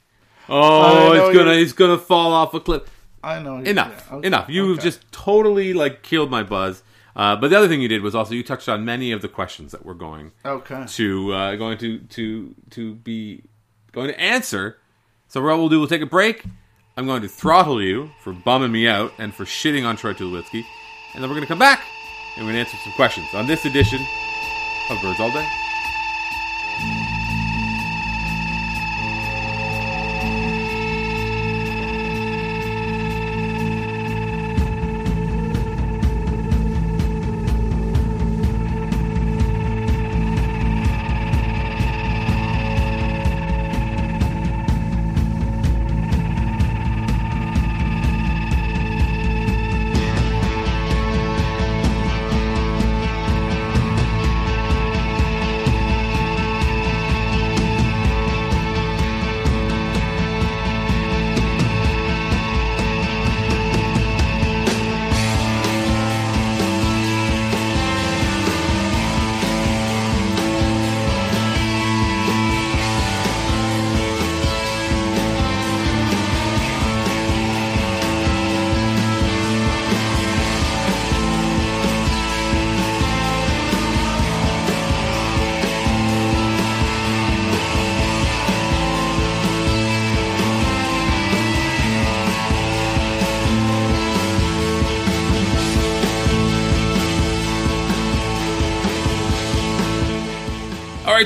Oh, 0.48 1.14
it's 1.14 1.38
gonna 1.38 1.52
it's 1.52 1.74
gonna 1.74 1.98
fall 1.98 2.34
off 2.34 2.54
a 2.54 2.60
cliff. 2.60 2.84
I 3.24 3.40
know. 3.40 3.58
Enough. 3.58 4.08
yeah, 4.10 4.16
okay, 4.16 4.28
Enough. 4.28 4.50
You've 4.50 4.78
okay. 4.78 4.84
just 4.84 5.12
totally 5.12 5.74
like 5.74 6.02
killed 6.02 6.32
my 6.32 6.44
buzz. 6.44 6.84
Uh, 7.16 7.36
but 7.36 7.50
the 7.50 7.58
other 7.58 7.68
thing 7.68 7.82
you 7.82 7.88
did 7.88 8.02
was 8.02 8.16
also 8.16 8.34
you 8.34 8.44
touched 8.44 8.70
on 8.70 8.86
many 8.86 9.12
of 9.12 9.22
the 9.22 9.28
questions 9.28 9.72
that 9.72 9.86
we're 9.86 9.94
going 9.94 10.32
okay. 10.46 10.86
to 10.88 11.34
uh, 11.34 11.56
going 11.56 11.78
to 11.80 12.00
to 12.00 12.56
to 12.72 12.96
be 12.96 13.44
going 13.92 14.08
to 14.08 14.20
answer 14.20 14.78
So 15.28 15.42
what 15.42 15.58
we'll 15.58 15.70
do, 15.70 15.80
we'll 15.80 15.88
take 15.88 16.02
a 16.02 16.08
break. 16.08 16.44
I'm 16.98 17.06
going 17.06 17.22
to 17.22 17.28
throttle 17.28 17.82
you 17.82 18.12
for 18.22 18.34
bumming 18.34 18.72
me 18.72 18.88
out 18.88 19.14
and 19.18 19.34
for 19.34 19.46
shitting 19.46 19.86
on 19.86 19.96
Troy 19.96 20.14
Tulowitzki. 20.14 20.66
And 21.14 21.24
then 21.24 21.30
we're 21.30 21.36
going 21.36 21.42
to 21.42 21.48
come 21.48 21.60
back 21.60 21.84
and 22.36 22.46
we're 22.46 22.54
going 22.54 22.66
to 22.66 22.72
answer 22.72 22.78
some 22.84 22.94
questions 22.94 23.28
on 23.34 23.48
this 23.48 23.66
edition 23.66 24.00
of 24.90 25.02
Birds 25.02 25.20
All 25.20 25.32
Day. 25.32 25.69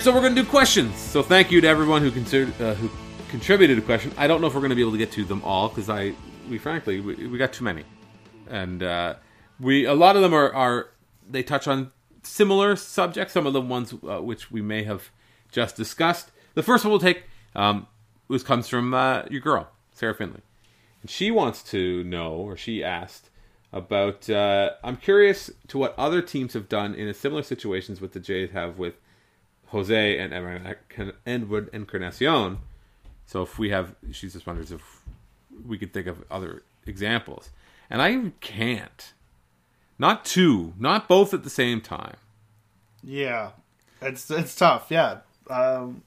So 0.04 0.14
we're 0.14 0.20
going 0.20 0.36
to 0.36 0.44
do 0.44 0.50
questions. 0.50 0.98
So 0.98 1.24
thank 1.24 1.50
you 1.50 1.62
to 1.62 1.68
everyone 1.68 2.02
who 2.02 2.12
considered 2.12 2.50
uh, 2.62 2.74
who 2.74 2.90
contributed 3.30 3.78
a 3.78 3.82
question. 3.82 4.12
I 4.18 4.28
don't 4.28 4.42
know 4.42 4.48
if 4.48 4.54
we're 4.54 4.60
going 4.60 4.72
to 4.72 4.76
be 4.76 4.82
able 4.82 4.92
to 4.92 4.98
get 4.98 5.14
to 5.14 5.24
them 5.24 5.42
all 5.46 5.70
because 5.70 5.90
I, 5.90 6.14
we 6.50 6.58
frankly, 6.58 7.00
we, 7.00 7.28
we 7.28 7.38
got 7.38 7.54
too 7.54 7.64
many, 7.64 7.86
and 8.50 8.84
uh, 8.84 9.16
we 9.62 9.86
a 9.86 9.94
lot 9.94 10.18
of 10.18 10.22
them 10.22 10.34
are 10.34 10.54
are 10.54 10.90
they 11.30 11.42
touch 11.42 11.70
on 11.70 11.94
similar 12.22 12.76
subjects. 12.76 13.34
Some 13.34 13.48
of 13.48 13.54
the 13.54 13.62
ones 13.62 13.94
uh, 13.94 14.22
which 14.22 14.52
we 14.52 14.62
may 14.62 14.84
have 14.84 15.10
just 15.50 15.78
discussed. 15.78 16.32
The 16.54 16.64
first 16.64 16.84
one 16.84 16.92
we'll 16.92 17.00
take 17.00 17.24
um, 17.56 17.88
was 18.28 18.44
comes 18.44 18.68
from 18.68 18.94
uh, 18.94 19.24
your 19.32 19.40
girl 19.40 19.70
Sarah 19.94 20.16
Finley, 20.16 20.42
and 21.02 21.10
she 21.10 21.32
wants 21.32 21.64
to 21.72 22.04
know, 22.04 22.34
or 22.34 22.58
she 22.58 22.84
asked 22.84 23.30
about. 23.72 24.30
Uh, 24.30 24.72
I'm 24.84 24.98
curious 24.98 25.50
to 25.70 25.78
what 25.78 25.98
other 25.98 26.22
teams 26.22 26.56
have 26.56 26.68
done 26.68 26.94
in 26.94 27.08
a 27.08 27.14
similar 27.14 27.42
situations 27.42 28.02
with 28.02 28.12
the 28.12 28.20
Jays 28.20 28.52
have 28.52 28.78
with 28.78 28.96
Jose 29.74 30.20
and 30.20 30.32
Edwin 31.26 31.70
Encarnacion. 31.74 32.60
So 33.26 33.42
if 33.42 33.58
we 33.58 33.72
have, 33.72 33.96
she's 34.12 34.34
just 34.34 34.46
wonders 34.46 34.72
if 34.72 35.02
we 35.68 35.80
could 35.80 35.92
think 35.92 36.06
of 36.06 36.24
other 36.30 36.62
examples, 36.86 37.50
and 37.90 38.02
I 38.02 38.32
can't. 38.40 39.14
Not 39.98 40.26
two, 40.26 40.74
not 40.78 41.08
both 41.08 41.34
at 41.34 41.44
the 41.44 41.50
same 41.50 41.82
time. 41.82 42.18
Yeah, 43.04 43.52
it's 44.02 44.30
it's 44.30 44.56
tough. 44.56 44.88
Yeah, 44.90 45.20
um, 45.50 46.04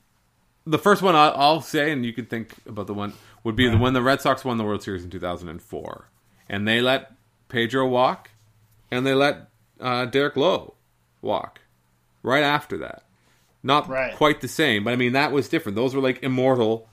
The 0.65 0.79
first 0.79 1.03
one 1.03 1.17
I'll, 1.17 1.35
I'll 1.37 1.61
say, 1.61 1.91
and 1.91 2.05
you 2.07 2.13
can 2.13 2.27
think 2.27 2.55
about 2.67 2.87
the 2.87 2.95
one 2.95 3.15
would 3.43 3.57
be 3.57 3.69
the 3.69 3.79
when 3.79 3.95
the 3.95 4.03
Red 4.03 4.21
Sox 4.21 4.45
won 4.45 4.59
the 4.59 4.65
World 4.65 4.83
Series 4.83 5.03
in 5.03 5.11
2004, 5.11 6.09
and 6.49 6.69
they 6.69 6.81
let 6.81 7.13
Pedro 7.49 7.89
walk, 7.89 8.31
and 8.93 9.05
they 9.05 9.15
let 9.15 9.49
uh, 9.81 10.05
Derek 10.05 10.37
Lowe 10.37 10.75
walk 11.21 11.61
right 12.23 12.45
after 12.45 12.79
that. 12.79 13.03
Not 13.67 13.89
Right. 13.89 14.15
quite 14.15 14.41
the 14.41 14.49
same, 14.49 14.85
but 14.85 14.93
I 14.93 14.97
mean 14.97 15.13
that 15.13 15.33
was 15.33 15.49
different. 15.49 15.77
Those 15.77 15.95
were 15.95 16.01
like 16.01 16.23
immortal, 16.23 16.89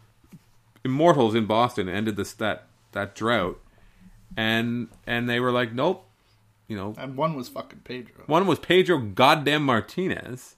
immortals 0.84 1.36
in 1.36 1.46
Boston. 1.46 1.88
Ended 1.88 2.16
this 2.16 2.34
that 2.34 2.66
that 2.92 3.16
drought, 3.16 3.60
and 4.36 4.88
and 5.08 5.30
they 5.30 5.40
were 5.40 5.52
like, 5.52 5.74
nope, 5.74 6.06
you 6.68 6.76
know, 6.76 6.96
and 6.98 7.16
one 7.16 7.36
was 7.36 7.50
fucking 7.50 7.82
Pedro. 7.84 8.24
one 8.28 8.48
was 8.48 8.60
Pedro 8.60 8.98
goddamn 9.00 9.64
Martinez, 9.64 10.56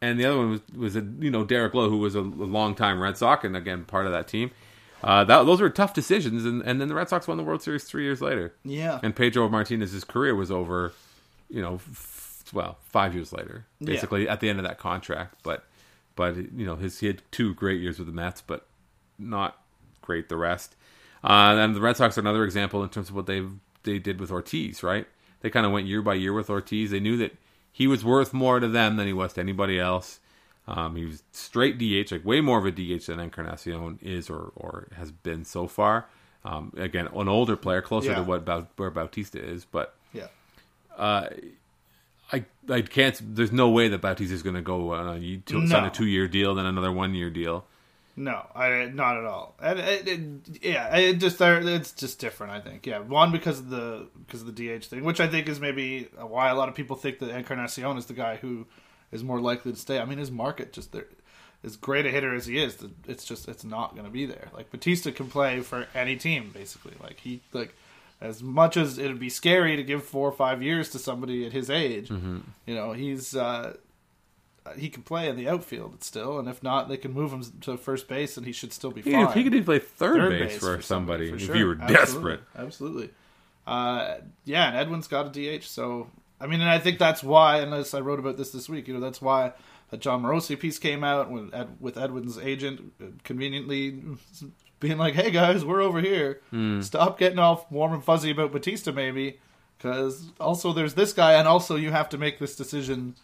and 0.00 0.18
the 0.18 0.24
other 0.24 0.36
one 0.38 0.50
was 0.50 0.60
was 0.76 0.96
a, 0.96 1.00
you 1.20 1.30
know 1.30 1.44
Derek 1.44 1.74
Lowe, 1.74 1.88
who 1.88 1.98
was 1.98 2.14
a, 2.14 2.20
a 2.20 2.22
longtime 2.22 3.00
Red 3.00 3.16
Sox 3.16 3.44
and 3.44 3.56
again 3.56 3.84
part 3.84 4.06
of 4.06 4.12
that 4.12 4.28
team. 4.28 4.50
Uh, 5.02 5.22
that 5.22 5.44
those 5.44 5.60
were 5.60 5.70
tough 5.70 5.94
decisions, 5.94 6.44
and, 6.44 6.60
and 6.62 6.80
then 6.80 6.88
the 6.88 6.94
Red 6.94 7.08
Sox 7.08 7.28
won 7.28 7.36
the 7.36 7.44
World 7.44 7.62
Series 7.62 7.84
three 7.84 8.02
years 8.02 8.20
later, 8.20 8.54
Yeah, 8.64 8.98
and 9.02 9.14
Pedro 9.14 9.48
Martinez's 9.48 10.02
career 10.04 10.34
was 10.34 10.50
over. 10.50 10.92
You 11.48 11.62
know, 11.62 11.74
f- 11.76 12.27
well, 12.52 12.78
five 12.82 13.14
years 13.14 13.32
later, 13.32 13.66
Yeah. 13.80 13.86
basically 13.86 14.28
at 14.28 14.40
the 14.40 14.48
end 14.48 14.58
of 14.58 14.64
that 14.64 14.78
contract. 14.78 15.36
But 15.42 15.64
but 16.16 16.36
you 16.36 16.66
know, 16.66 16.76
his 16.76 16.98
he 17.00 17.06
had 17.06 17.22
two 17.30 17.54
great 17.54 17.80
years 17.80 17.98
with 17.98 18.06
the 18.06 18.12
Mets, 18.14 18.40
but 18.40 18.66
not 19.18 19.62
great 20.02 20.28
the 20.28 20.36
rest. 20.36 20.74
Uh, 21.24 21.56
and 21.58 21.74
the 21.74 21.80
Red 21.80 21.96
Sox 21.96 22.16
are 22.16 22.20
another 22.20 22.44
example 22.44 22.82
in 22.82 22.88
terms 22.88 23.08
of 23.08 23.14
what 23.14 23.26
they 23.26 23.42
they 23.84 23.98
did 23.98 24.20
with 24.20 24.30
Ortiz. 24.30 24.82
Right? 24.82 25.06
They 25.40 25.50
kind 25.50 25.64
of 25.66 25.72
went 25.72 25.86
year 25.86 26.02
by 26.02 26.14
year 26.14 26.32
with 26.32 26.50
Ortiz. 26.50 26.90
They 26.90 27.00
knew 27.00 27.16
that 27.18 27.36
he 27.70 27.86
was 27.86 28.04
worth 28.04 28.32
more 28.34 28.58
to 28.60 28.66
them 28.68 28.96
than 28.96 29.06
he 29.06 29.12
was 29.12 29.34
to 29.34 29.40
anybody 29.40 29.78
else. 29.78 30.18
Um, 30.66 30.96
he 30.96 31.04
was 31.06 31.22
straight 31.32 31.78
DH, 31.78 32.12
like 32.12 32.24
way 32.26 32.40
more 32.40 32.58
of 32.58 32.66
a 32.66 32.70
DH 32.70 33.06
than 33.06 33.20
Encarnacion 33.20 33.98
is 34.02 34.28
or 34.28 34.52
or 34.56 34.88
has 34.96 35.10
been 35.12 35.44
so 35.44 35.66
far. 35.66 36.06
Um, 36.44 36.72
again, 36.76 37.06
an 37.14 37.28
older 37.28 37.56
player, 37.56 37.80
closer 37.82 38.10
Yeah. 38.10 38.16
to 38.16 38.22
what 38.22 38.44
Baut- 38.44 38.68
where 38.76 38.90
Bautista 38.90 39.38
is, 39.42 39.64
but 39.64 39.94
yeah, 40.12 40.28
I 42.32 42.44
I 42.68 42.82
can't. 42.82 43.18
There's 43.34 43.52
no 43.52 43.70
way 43.70 43.88
that 43.88 44.00
Bautista 44.00 44.34
is 44.34 44.42
going 44.42 44.56
to 44.56 44.62
go 44.62 44.92
uh, 44.92 44.96
on 44.96 45.22
a 45.22 45.36
to 45.36 45.66
sign 45.66 45.84
a 45.84 45.90
two 45.90 46.06
year 46.06 46.28
deal, 46.28 46.54
then 46.54 46.66
another 46.66 46.92
one 46.92 47.14
year 47.14 47.30
deal. 47.30 47.64
no, 48.16 48.46
I 48.54 48.90
not 48.92 49.16
at 49.16 49.24
all. 49.24 49.54
And 49.62 49.78
it, 49.78 50.08
it, 50.08 50.20
yeah, 50.62 50.96
it 50.96 51.14
just 51.14 51.38
there. 51.38 51.60
It's 51.60 51.92
just 51.92 52.18
different. 52.18 52.52
I 52.52 52.60
think. 52.60 52.86
Yeah, 52.86 52.98
one 52.98 53.32
because 53.32 53.60
of 53.60 53.70
the 53.70 54.08
because 54.26 54.42
of 54.42 54.54
the 54.54 54.78
DH 54.78 54.84
thing, 54.86 55.04
which 55.04 55.20
I 55.20 55.28
think 55.28 55.48
is 55.48 55.60
maybe 55.60 56.08
why 56.18 56.50
a 56.50 56.54
lot 56.54 56.68
of 56.68 56.74
people 56.74 56.96
think 56.96 57.18
that 57.20 57.30
Encarnacion 57.30 57.96
is 57.96 58.06
the 58.06 58.14
guy 58.14 58.36
who 58.36 58.66
is 59.12 59.24
more 59.24 59.40
likely 59.40 59.72
to 59.72 59.78
stay. 59.78 59.98
I 59.98 60.04
mean, 60.04 60.18
his 60.18 60.30
market 60.30 60.72
just 60.72 60.92
there. 60.92 61.06
As 61.64 61.76
great 61.76 62.06
a 62.06 62.10
hitter 62.10 62.32
as 62.34 62.46
he 62.46 62.62
is, 62.62 62.78
it's 63.08 63.24
just 63.24 63.48
it's 63.48 63.64
not 63.64 63.94
going 63.94 64.04
to 64.04 64.12
be 64.12 64.26
there. 64.26 64.48
Like 64.54 64.70
Bautista 64.70 65.10
can 65.10 65.28
play 65.28 65.60
for 65.60 65.88
any 65.92 66.14
team, 66.14 66.50
basically. 66.54 66.94
Like 67.02 67.18
he 67.18 67.40
like 67.52 67.74
as 68.20 68.42
much 68.42 68.76
as 68.76 68.98
it'd 68.98 69.18
be 69.20 69.28
scary 69.30 69.76
to 69.76 69.82
give 69.82 70.02
four 70.04 70.28
or 70.28 70.32
five 70.32 70.62
years 70.62 70.90
to 70.90 70.98
somebody 70.98 71.46
at 71.46 71.52
his 71.52 71.70
age, 71.70 72.10
you 72.10 72.74
know, 72.74 72.92
he's 72.92 73.36
uh, 73.36 73.76
he 74.76 74.88
can 74.90 75.02
play 75.02 75.28
in 75.28 75.36
the 75.36 75.48
outfield 75.48 76.02
still, 76.04 76.38
and 76.38 76.48
if 76.48 76.62
not, 76.62 76.88
they 76.88 76.96
can 76.96 77.12
move 77.12 77.32
him 77.32 77.42
to 77.62 77.76
first 77.78 78.06
base, 78.08 78.36
and 78.36 78.44
he 78.44 78.52
should 78.52 78.72
still 78.72 78.90
be 78.90 79.00
He, 79.02 79.12
fine. 79.12 79.32
he 79.32 79.44
could 79.44 79.54
even 79.54 79.64
play 79.64 79.78
third, 79.78 80.16
Third 80.16 80.30
base, 80.48 80.58
for, 80.58 80.82
somebody, 80.82 81.30
for 81.30 81.36
if 81.36 81.54
you 81.56 81.66
were 81.66 81.78
Absolutely. 81.80 81.94
desperate. 81.94 82.40
Absolutely. 82.56 83.10
Uh, 83.66 84.16
yeah, 84.44 84.68
and 84.68 84.76
Edwin's 84.76 85.08
got 85.08 85.34
a 85.36 85.58
DH, 85.60 85.64
so 85.64 86.08
I 86.40 86.46
mean, 86.46 86.60
and 86.60 86.68
I 86.70 86.78
think 86.78 86.98
that's 86.98 87.22
why. 87.22 87.60
Unless 87.60 87.94
I 87.94 88.00
wrote 88.00 88.18
about 88.18 88.36
this 88.36 88.50
this 88.50 88.68
week, 88.68 88.88
you 88.88 88.94
know, 88.94 89.00
that's 89.00 89.20
why 89.22 89.52
the 89.90 89.96
Jon 89.96 90.22
Morosi 90.22 90.58
piece 90.58 90.78
came 90.78 91.02
out 91.04 91.30
with 91.30 91.54
Ed, 91.54 91.68
with 91.80 91.96
Edwin's 91.96 92.36
agent 92.38 92.92
uh, 93.02 93.06
conveniently 93.24 94.02
being 94.80 94.98
like, 94.98 95.14
"Hey 95.14 95.30
guys, 95.30 95.64
we're 95.64 95.80
over 95.82 96.00
here. 96.00 96.40
Hmm. 96.50 96.80
Stop 96.82 97.18
getting 97.18 97.38
all 97.38 97.66
warm 97.70 97.92
and 97.92 98.04
fuzzy 98.04 98.30
about 98.30 98.52
Bautista, 98.52 98.92
maybe." 98.92 99.38
Because 99.76 100.30
also 100.40 100.72
there's 100.72 100.94
this 100.94 101.12
guy, 101.12 101.34
and 101.34 101.46
also 101.46 101.76
you 101.76 101.90
have 101.92 102.08
to 102.10 102.18
make 102.18 102.38
this 102.38 102.56
decision 102.56 103.14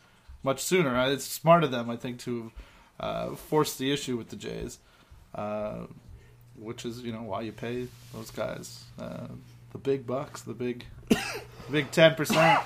much 0.44 0.62
sooner. 0.62 0.96
Uh, 0.96 1.10
It's 1.10 1.24
smart 1.24 1.64
of 1.64 1.70
them, 1.72 1.90
I 1.90 1.96
think, 1.96 2.18
to 2.20 2.52
uh, 3.00 3.34
force 3.34 3.74
the 3.76 3.90
issue 3.92 4.16
with 4.16 4.28
the 4.28 4.36
Jays, 4.36 4.78
uh, 5.34 5.86
which 6.56 6.84
is 6.84 7.00
you 7.00 7.10
know 7.12 7.22
why 7.22 7.40
you 7.42 7.50
pay 7.52 7.88
those 8.12 8.30
guys 8.30 8.84
uh, 9.00 9.26
the 9.72 9.78
big 9.78 10.06
bucks, 10.06 10.42
the 10.42 10.54
big, 10.54 10.86
big 11.72 11.90
ten 11.90 12.14
percent, 12.14 12.60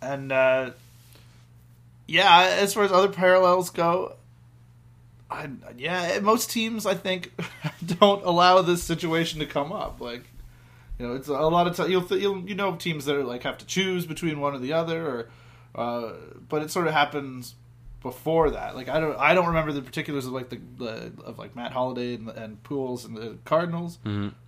and 0.00 0.32
uh, 0.32 0.70
yeah, 2.06 2.56
as 2.60 2.74
far 2.74 2.84
as 2.84 2.92
other 2.92 3.08
parallels 3.08 3.70
go. 3.70 4.16
I, 5.30 5.48
yeah, 5.76 6.18
most 6.20 6.50
teams 6.50 6.86
I 6.86 6.94
think 6.94 7.32
don't 7.86 8.24
allow 8.24 8.62
this 8.62 8.82
situation 8.82 9.40
to 9.40 9.46
come 9.46 9.72
up. 9.72 10.00
Like, 10.00 10.24
you 10.98 11.06
know, 11.06 11.14
it's 11.14 11.28
a 11.28 11.32
lot 11.32 11.66
of 11.66 11.76
times 11.76 11.90
you'll, 11.90 12.06
you'll 12.18 12.48
you 12.48 12.54
know 12.54 12.76
teams 12.76 13.04
that 13.06 13.16
are 13.16 13.24
like 13.24 13.42
have 13.42 13.58
to 13.58 13.66
choose 13.66 14.06
between 14.06 14.40
one 14.40 14.54
or 14.54 14.58
the 14.58 14.72
other, 14.72 15.06
or 15.06 15.28
uh, 15.74 16.12
but 16.48 16.62
it 16.62 16.70
sort 16.70 16.86
of 16.86 16.92
happens 16.92 17.54
before 18.02 18.50
that. 18.50 18.76
Like 18.76 18.88
I 18.88 19.00
don't 19.00 19.18
I 19.18 19.34
don't 19.34 19.46
remember 19.46 19.72
the 19.72 19.82
particulars 19.82 20.26
of 20.26 20.32
like 20.32 20.50
the, 20.50 20.60
the 20.76 21.12
of 21.24 21.38
like 21.38 21.56
Matt 21.56 21.72
Holliday 21.72 22.14
and, 22.14 22.28
and 22.28 22.62
Pujols 22.62 23.04
and 23.06 23.16
the 23.16 23.38
Cardinals, 23.44 23.98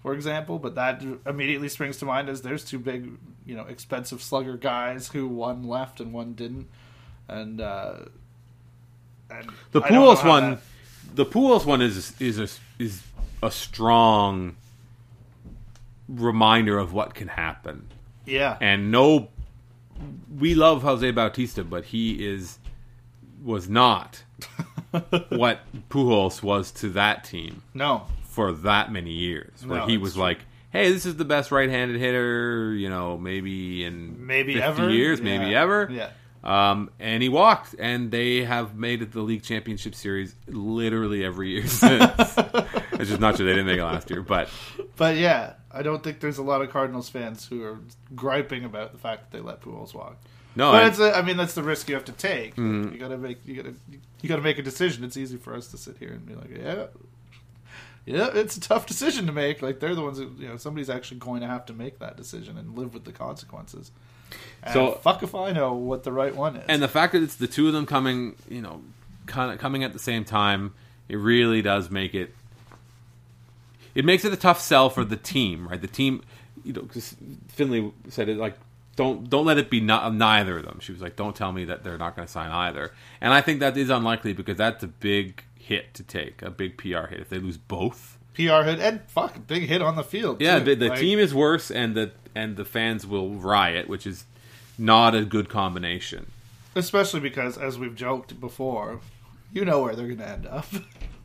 for 0.03 0.15
example. 0.15 0.59
But 0.59 0.75
that 0.75 1.03
immediately 1.27 1.69
springs 1.69 1.97
to 1.99 2.05
mind 2.05 2.29
as 2.29 2.43
there's 2.43 2.65
two 2.65 2.79
big 2.79 3.12
you 3.45 3.57
know 3.57 3.65
expensive 3.65 4.23
slugger 4.23 4.57
guys 4.57 5.09
who 5.09 5.27
one 5.27 5.65
left 5.65 6.01
and 6.01 6.12
one 6.12 6.35
didn't, 6.35 6.69
and. 7.29 7.61
uh 7.61 7.97
and 9.31 9.51
The 9.73 9.81
I 9.83 9.89
don't 9.89 9.93
know 9.99 10.07
Pujols 10.15 10.19
how 10.21 10.29
one, 10.29 10.51
that- 10.51 10.61
the 11.15 11.27
Pujols 11.27 11.65
one 11.65 11.81
is 11.83 12.12
is 12.21 12.39
a, 12.39 12.49
is 12.83 13.03
a 13.43 13.51
strong 13.51 14.57
reminder 16.09 16.79
of 16.79 16.93
what 16.93 17.15
can 17.15 17.29
happen. 17.29 17.87
yeah, 18.25 18.57
And 18.61 18.91
no, 18.91 19.29
we 20.39 20.55
love 20.55 20.83
Jose 20.83 21.11
Bautista, 21.11 21.65
but 21.65 21.87
he 21.87 22.27
is 22.27 22.59
was 23.43 23.69
not 23.69 24.23
what 25.31 25.61
Pujols 25.89 26.43
was 26.43 26.71
to 26.73 26.89
that 26.91 27.25
team 27.25 27.62
no, 27.75 28.07
for 28.25 28.53
that 28.53 28.91
many 28.93 29.12
years. 29.12 29.65
Where 29.65 29.81
No, 29.81 29.87
he 29.87 29.99
was 29.99 30.15
true. 30.15 30.23
like, 30.23 30.39
"Hey, 30.71 30.91
this 30.93 31.07
is 31.07 31.17
the 31.17 31.25
best 31.25 31.51
right-handed 31.53 31.99
hitter, 32.01 32.75
you 32.75 32.89
know, 32.91 33.17
maybe 33.17 33.85
in 33.85 34.27
maybe 34.27 34.55
50 34.55 34.62
ever 34.67 34.91
years, 34.91 35.21
maybe 35.21 35.55
ever." 35.55 35.89
Yeah, 35.91 36.11
Um, 36.47 36.91
and 37.01 37.23
he 37.25 37.29
walked, 37.29 37.75
and 37.79 38.11
they 38.13 38.45
have 38.45 38.77
made 38.77 39.03
it 39.03 39.11
the 39.11 39.21
league 39.21 39.43
championship 39.43 39.95
series 39.97 40.37
literally 40.47 41.25
every 41.25 41.51
year 41.51 41.67
since. 41.67 42.13
it's 42.19 43.09
just 43.11 43.21
not 43.21 43.35
true; 43.35 43.45
they 43.45 43.53
didn't 43.53 43.67
make 43.67 43.79
it 43.79 43.85
last 43.85 44.09
year, 44.11 44.23
but 44.23 44.49
but 44.97 45.17
yeah, 45.17 45.55
I 45.73 45.83
don't 45.83 46.05
think 46.05 46.21
there's 46.21 46.39
a 46.39 46.45
lot 46.45 46.63
of 46.63 46.71
Cardinals 46.71 47.09
fans 47.09 47.47
who 47.47 47.65
are 47.65 47.81
griping 48.15 48.65
about 48.65 48.93
the 48.93 48.99
fact 48.99 49.31
that 49.31 49.37
they 49.37 49.43
let 49.43 49.61
Pujols 49.61 49.93
walk. 49.93 50.19
no, 50.55 50.71
But 50.71 50.85
I- 50.85 50.87
it's 50.87 51.01
a, 51.01 51.17
I 51.17 51.23
mean 51.23 51.37
that's 51.37 51.55
the 51.55 51.65
risk 51.65 51.89
you 51.89 51.97
have 51.97 52.05
to 52.05 52.13
take. 52.13 52.55
Mm-hmm. 52.55 52.93
You 52.93 52.99
gotta 52.99 53.19
make 53.19 53.45
you 53.45 53.57
gotta 53.61 53.75
you 54.23 54.29
gotta 54.29 54.43
make 54.43 54.59
a 54.59 54.63
decision. 54.63 55.03
It's 55.03 55.17
easy 55.17 55.39
for 55.39 55.53
us 55.53 55.67
to 55.73 55.77
sit 55.77 55.97
here 55.99 56.11
and 56.13 56.25
be 56.25 56.37
like, 56.37 56.51
yeah, 56.57 56.87
yeah, 58.05 58.29
it's 58.35 58.57
a 58.57 58.61
tough 58.61 58.87
decision 58.87 59.27
to 59.27 59.33
make. 59.33 59.63
Like 59.63 59.81
they're 59.81 59.97
the 59.97 60.03
ones 60.03 60.19
who 60.19 60.31
you 60.39 60.47
know 60.49 60.57
somebody's 60.59 60.89
actually 60.91 61.19
going 61.19 61.41
to 61.41 61.49
have 61.49 61.67
to 61.67 61.73
make 61.73 61.99
that 61.99 62.17
decision 62.17 62.57
and 62.57 62.79
live 62.79 62.95
with 62.95 63.05
the 63.05 63.13
consequences. 63.13 63.91
And 64.62 64.73
So- 64.73 64.93
fuck 65.03 65.23
if 65.23 65.35
I 65.35 65.53
know 65.53 65.73
what 65.75 66.03
the 66.05 66.12
right 66.12 66.35
one 66.35 66.57
is. 66.57 66.65
and 66.69 66.83
the 66.83 66.89
fact 66.89 67.12
that 67.12 67.23
it's 67.23 67.37
the 67.37 67.47
two 67.47 67.67
of 67.69 67.73
them 67.73 67.87
coming, 67.87 68.35
you 68.49 68.61
know, 68.61 68.83
kind 69.27 69.53
of 69.53 69.59
coming 69.59 69.85
at 69.85 69.93
the 69.93 69.99
same 69.99 70.25
time, 70.25 70.75
it 71.09 71.17
really 71.17 71.62
does 71.62 71.91
make 71.91 72.15
it. 72.15 72.35
It 73.95 74.05
makes 74.05 74.25
it 74.25 74.33
a 74.33 74.37
tough 74.37 74.61
sell 74.61 74.91
for 74.91 75.05
the 75.05 75.17
team, 75.17 75.69
right? 75.69 75.81
The 75.81 75.87
team, 75.87 76.23
you 76.65 76.73
know, 76.73 76.83
because 76.83 77.17
Finley 77.49 77.93
said 78.09 78.29
it 78.29 78.37
like, 78.37 78.59
don't 78.97 79.29
don't 79.29 79.45
let 79.45 79.59
it 79.59 79.71
be 79.71 79.81
not, 79.81 80.15
neither 80.15 80.59
of 80.59 80.65
them. 80.65 80.81
She 80.81 80.93
was 80.93 81.01
like, 81.03 81.17
don't 81.17 81.37
tell 81.37 81.53
me 81.53 81.65
that 81.67 81.85
they're 81.85 81.99
not 81.99 82.17
going 82.17 82.27
to 82.27 82.33
sign 82.33 82.51
either, 82.51 82.93
and 83.21 83.33
I 83.33 83.41
think 83.41 83.61
that 83.61 83.77
is 83.77 83.91
unlikely 83.91 84.33
because 84.33 84.57
that's 84.57 84.83
a 84.83 84.89
big 84.89 85.45
hit 85.55 85.95
to 85.95 86.03
take, 86.03 86.43
a 86.43 86.51
big 86.51 86.77
PR 86.79 87.07
hit 87.09 87.21
if 87.21 87.29
they 87.29 87.39
lose 87.39 87.57
both. 87.59 88.16
PR 88.37 88.62
hit 88.64 88.79
and 88.81 89.01
fuck 89.09 89.46
big 89.46 89.64
hit 89.64 89.83
on 89.83 89.96
the 89.96 90.05
field. 90.05 90.40
Yeah, 90.40 90.59
too. 90.59 90.64
the, 90.66 90.75
the 90.77 90.88
Like, 90.90 91.01
team 91.01 91.18
is 91.18 91.35
worse, 91.35 91.70
and 91.70 91.94
the 91.94 92.12
and 92.35 92.57
the 92.57 92.64
fans 92.64 93.07
will 93.07 93.31
riot, 93.31 93.88
which 93.88 94.07
is 94.07 94.25
not 94.79 95.14
a 95.14 95.25
good 95.25 95.49
combination. 95.49 96.31
especially 96.75 97.20
because 97.20 97.57
as 97.57 97.79
we've 97.79 97.94
joked 97.96 98.38
before, 98.40 99.01
you 99.53 99.64
know 99.64 99.81
where 99.83 99.94
they're 99.96 100.07
going 100.07 100.18
to 100.18 100.29
end 100.29 100.46
up. 100.46 100.66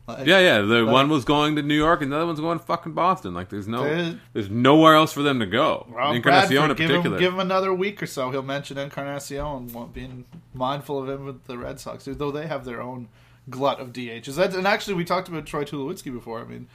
Like, 0.08 0.26
Yeah, 0.26 0.40
yeah. 0.40 0.60
The 0.62 0.82
Like- 0.82 0.92
one 0.92 1.08
was 1.10 1.24
going 1.24 1.54
to 1.54 1.62
New 1.62 1.76
York, 1.76 2.02
and 2.02 2.10
the 2.10 2.16
other 2.16 2.26
one's 2.26 2.40
going 2.40 2.58
to 2.58 2.64
fucking 2.64 2.90
Boston. 2.92 3.34
Like, 3.34 3.50
there's 3.50 3.68
no, 3.68 4.16
there's 4.32 4.50
nowhere 4.50 4.96
else 4.96 5.12
for 5.12 5.22
them 5.22 5.38
to 5.38 5.46
go. 5.46 5.86
Rob 5.90 6.16
Encarnacion 6.16 6.50
in 6.50 6.56
Bradford, 6.58 6.76
give 6.76 6.88
particular. 6.88 7.16
him, 7.18 7.20
give 7.22 7.32
him 7.34 7.38
another 7.38 7.72
week 7.72 8.02
or 8.02 8.06
so. 8.06 8.30
He'll 8.32 8.42
mention 8.42 8.78
Encarnacion, 8.78 9.72
won't 9.72 9.94
being 9.94 10.24
mindful 10.54 11.00
of 11.00 11.08
him 11.08 11.24
with 11.24 11.44
the 11.44 11.56
Red 11.56 11.78
Sox, 11.78 12.06
though 12.06 12.32
they 12.32 12.48
have 12.48 12.64
their 12.64 12.82
own 12.82 13.06
glut 13.48 13.78
of 13.78 13.92
DHs. 13.92 14.54
And 14.56 14.66
actually, 14.66 14.94
we 14.94 15.04
talked 15.04 15.28
about 15.28 15.46
Troy 15.46 15.62
Tulowitzki 15.62 16.12
before. 16.12 16.40
I 16.40 16.44
mean, 16.46 16.66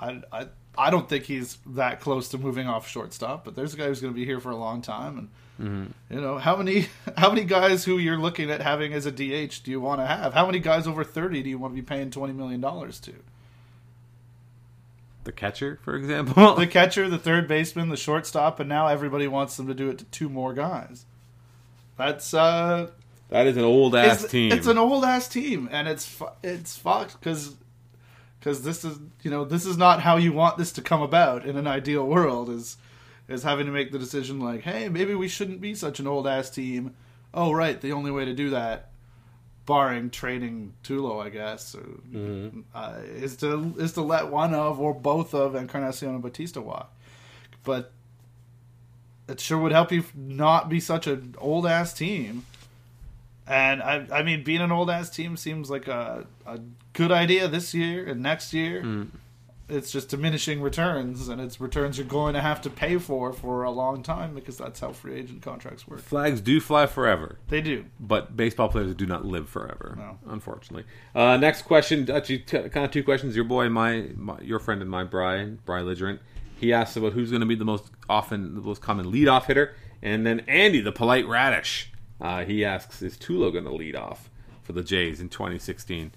I, 0.00 0.22
I 0.32 0.46
I 0.76 0.90
don't 0.90 1.08
think 1.08 1.24
he's 1.24 1.58
that 1.66 2.00
close 2.00 2.28
to 2.30 2.38
moving 2.38 2.68
off 2.68 2.88
shortstop, 2.88 3.44
but 3.44 3.56
there's 3.56 3.74
a 3.74 3.76
guy 3.76 3.86
who's 3.86 4.00
going 4.00 4.12
to 4.12 4.18
be 4.18 4.24
here 4.24 4.40
for 4.40 4.50
a 4.50 4.56
long 4.56 4.82
time, 4.82 5.18
and 5.18 5.28
Mm-hmm. 5.60 6.14
you 6.14 6.20
know 6.20 6.38
how 6.38 6.54
many 6.54 6.86
how 7.16 7.30
many 7.30 7.42
guys 7.42 7.84
who 7.84 7.98
you're 7.98 8.16
looking 8.16 8.48
at 8.48 8.60
having 8.60 8.92
as 8.92 9.06
a 9.06 9.10
DH 9.10 9.64
do 9.64 9.72
you 9.72 9.80
want 9.80 10.00
to 10.00 10.06
have? 10.06 10.32
How 10.32 10.46
many 10.46 10.60
guys 10.60 10.86
over 10.86 11.02
thirty 11.02 11.42
do 11.42 11.50
you 11.50 11.58
want 11.58 11.74
to 11.74 11.74
be 11.74 11.84
paying 11.84 12.12
twenty 12.12 12.32
million 12.32 12.60
dollars 12.60 13.00
to? 13.00 13.12
the 15.24 15.32
catcher, 15.32 15.78
for 15.82 15.94
example. 15.94 16.54
the 16.54 16.66
catcher, 16.66 17.08
the 17.08 17.18
third 17.18 17.46
baseman, 17.48 17.90
the 17.90 17.96
shortstop, 17.96 18.60
and 18.60 18.68
now 18.68 18.86
everybody 18.86 19.28
wants 19.28 19.56
them 19.56 19.66
to 19.66 19.74
do 19.74 19.90
it 19.90 19.98
to 19.98 20.04
two 20.06 20.28
more 20.28 20.54
guys. 20.54 21.04
That's 21.96 22.32
uh, 22.32 22.90
that 23.28 23.46
is 23.46 23.56
an 23.56 23.64
old 23.64 23.94
ass 23.94 24.24
team. 24.26 24.52
It's 24.52 24.66
an 24.66 24.78
old 24.78 25.04
ass 25.04 25.28
team, 25.28 25.68
and 25.72 25.88
it's 25.88 26.22
it's 26.42 26.76
fucked 26.76 27.18
because 27.18 27.56
because 28.48 28.62
this 28.62 28.82
is 28.84 28.98
you 29.22 29.30
know 29.30 29.44
this 29.44 29.66
is 29.66 29.76
not 29.76 30.00
how 30.00 30.16
you 30.16 30.32
want 30.32 30.56
this 30.56 30.72
to 30.72 30.82
come 30.82 31.02
about 31.02 31.44
in 31.44 31.56
an 31.56 31.66
ideal 31.66 32.06
world. 32.06 32.48
Is 32.48 32.78
is 33.28 33.42
having 33.42 33.66
to 33.66 33.72
make 33.72 33.92
the 33.92 33.98
decision 33.98 34.40
like, 34.40 34.62
hey, 34.62 34.88
maybe 34.88 35.14
we 35.14 35.28
shouldn't 35.28 35.60
be 35.60 35.74
such 35.74 36.00
an 36.00 36.06
old 36.06 36.26
ass 36.26 36.48
team. 36.48 36.94
Oh, 37.34 37.52
right, 37.52 37.78
the 37.78 37.92
only 37.92 38.10
way 38.10 38.24
to 38.24 38.32
do 38.32 38.48
that, 38.50 38.90
barring 39.66 40.08
trading 40.08 40.72
Tulo, 40.82 41.22
I 41.22 41.28
guess, 41.28 41.74
or, 41.74 41.80
Mm-hmm. 41.80 42.60
uh, 42.74 42.94
is 43.16 43.36
to 43.38 43.74
is 43.78 43.92
to 43.92 44.00
let 44.02 44.30
one 44.30 44.54
of 44.54 44.80
or 44.80 44.94
both 44.94 45.34
of 45.34 45.54
Encarnacion 45.54 46.08
and 46.08 46.22
Bautista 46.22 46.62
walk. 46.62 46.96
But 47.64 47.92
it 49.28 49.40
sure 49.40 49.58
would 49.58 49.72
help 49.72 49.92
you 49.92 50.04
not 50.14 50.70
be 50.70 50.80
such 50.80 51.06
an 51.06 51.34
old 51.36 51.66
ass 51.66 51.92
team. 51.92 52.46
And 53.48 53.82
I, 53.82 54.06
I 54.12 54.22
mean, 54.22 54.44
being 54.44 54.60
an 54.60 54.70
old 54.70 54.90
ass 54.90 55.08
team 55.08 55.36
seems 55.36 55.70
like 55.70 55.88
a, 55.88 56.26
a 56.46 56.60
good 56.92 57.10
idea 57.10 57.48
this 57.48 57.72
year 57.74 58.06
and 58.06 58.22
next 58.22 58.52
year. 58.52 58.82
Mm. 58.82 59.08
It's 59.70 59.90
just 59.90 60.08
diminishing 60.08 60.62
returns, 60.62 61.28
and 61.28 61.42
it's 61.42 61.60
returns 61.60 61.98
you're 61.98 62.06
going 62.06 62.32
to 62.32 62.40
have 62.40 62.62
to 62.62 62.70
pay 62.70 62.96
for 62.96 63.34
for 63.34 63.64
a 63.64 63.70
long 63.70 64.02
time 64.02 64.34
because 64.34 64.56
that's 64.56 64.80
how 64.80 64.92
free 64.92 65.14
agent 65.16 65.42
contracts 65.42 65.86
work. 65.86 66.00
Flags 66.00 66.40
do 66.40 66.58
fly 66.58 66.86
forever, 66.86 67.36
They 67.48 67.60
do. 67.60 67.84
but 68.00 68.34
baseball 68.34 68.70
players 68.70 68.94
do 68.94 69.04
not 69.04 69.26
live 69.26 69.46
forever. 69.46 69.94
No. 69.98 70.18
Unfortunately. 70.32 70.84
Uh, 71.14 71.36
next 71.36 71.62
question, 71.62 72.10
actually, 72.10 72.38
t- 72.38 72.70
kind 72.70 72.86
of 72.86 72.90
two 72.90 73.04
questions. 73.04 73.36
Your 73.36 73.44
boy, 73.44 73.68
my, 73.68 74.08
my 74.16 74.40
your 74.40 74.58
friend 74.58 74.80
and 74.80 74.90
my 74.90 75.04
Brian, 75.04 75.58
Brian 75.66 75.84
Ligerent. 75.86 76.20
He 76.58 76.72
asks 76.72 76.96
about 76.96 77.12
who's 77.12 77.28
going 77.30 77.40
to 77.40 77.46
be 77.46 77.54
the 77.54 77.66
most 77.66 77.90
often, 78.08 78.54
the 78.54 78.62
most 78.62 78.80
common 78.80 79.12
leadoff 79.12 79.44
hitter, 79.44 79.74
and 80.02 80.26
then 80.26 80.40
Andy, 80.48 80.80
the 80.80 80.92
polite 80.92 81.28
radish. 81.28 81.92
Uh, 82.20 82.44
he 82.44 82.64
asks, 82.64 83.00
is 83.02 83.16
Tulo 83.16 83.52
going 83.52 83.64
to 83.64 83.72
lead 83.72 83.94
off 83.96 84.28
for 84.62 84.72
the 84.72 84.82
Jays 84.82 85.20
in 85.20 85.28
2016? 85.28 86.10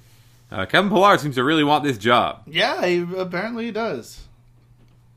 Uh, 0.51 0.65
Kevin 0.65 0.89
Pillar 0.89 1.17
seems 1.17 1.35
to 1.35 1.43
really 1.43 1.63
want 1.63 1.83
this 1.83 1.97
job. 1.97 2.41
Yeah, 2.47 2.85
he, 2.85 3.05
apparently 3.17 3.65
he 3.65 3.71
does. 3.71 4.25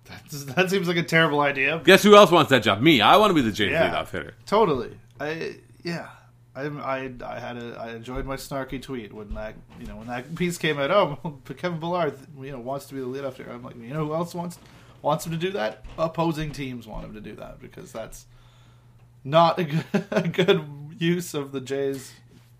That's, 0.04 0.44
that 0.44 0.70
seems 0.70 0.86
like 0.86 0.96
a 0.98 1.02
terrible 1.02 1.40
idea. 1.40 1.80
Guess 1.84 2.02
who 2.02 2.14
else 2.14 2.30
wants 2.30 2.50
that 2.50 2.62
job? 2.62 2.80
Me. 2.80 3.00
I 3.00 3.16
want 3.16 3.30
to 3.30 3.34
be 3.34 3.40
the 3.40 3.50
Jays 3.50 3.72
Yeah. 3.72 3.90
leadoff 3.90 4.10
hitter. 4.10 4.34
Totally. 4.46 4.90
I 5.18 5.56
yeah. 5.82 6.08
I 6.54 6.66
I 6.66 7.10
I 7.24 7.38
had 7.40 7.56
a 7.56 7.76
I 7.80 7.90
enjoyed 7.94 8.26
my 8.26 8.36
snarky 8.36 8.80
tweet 8.80 9.12
when 9.12 9.32
that 9.34 9.54
you 9.80 9.86
know 9.86 9.96
when 9.96 10.06
that 10.08 10.34
piece 10.36 10.58
came 10.58 10.78
out. 10.78 10.90
Oh, 10.90 11.38
Kevin 11.56 11.80
Ballard, 11.80 12.16
you 12.38 12.52
know, 12.52 12.60
wants 12.60 12.86
to 12.86 12.94
be 12.94 13.00
the 13.00 13.06
leadoff 13.06 13.36
hitter. 13.36 13.50
I'm 13.50 13.62
like, 13.64 13.76
you 13.76 13.94
know, 13.94 14.04
who 14.06 14.14
else 14.14 14.34
wants 14.34 14.58
wants 15.02 15.24
him 15.26 15.32
to 15.32 15.38
do 15.38 15.50
that? 15.52 15.84
Opposing 15.98 16.52
teams 16.52 16.86
want 16.86 17.06
him 17.06 17.14
to 17.14 17.20
do 17.20 17.34
that 17.36 17.60
because 17.60 17.90
that's 17.90 18.26
not 19.24 19.58
a 19.58 19.64
good, 19.64 19.84
a 20.10 20.28
good 20.28 20.64
use 20.98 21.34
of 21.34 21.52
the 21.52 21.60
Jays 21.60 22.12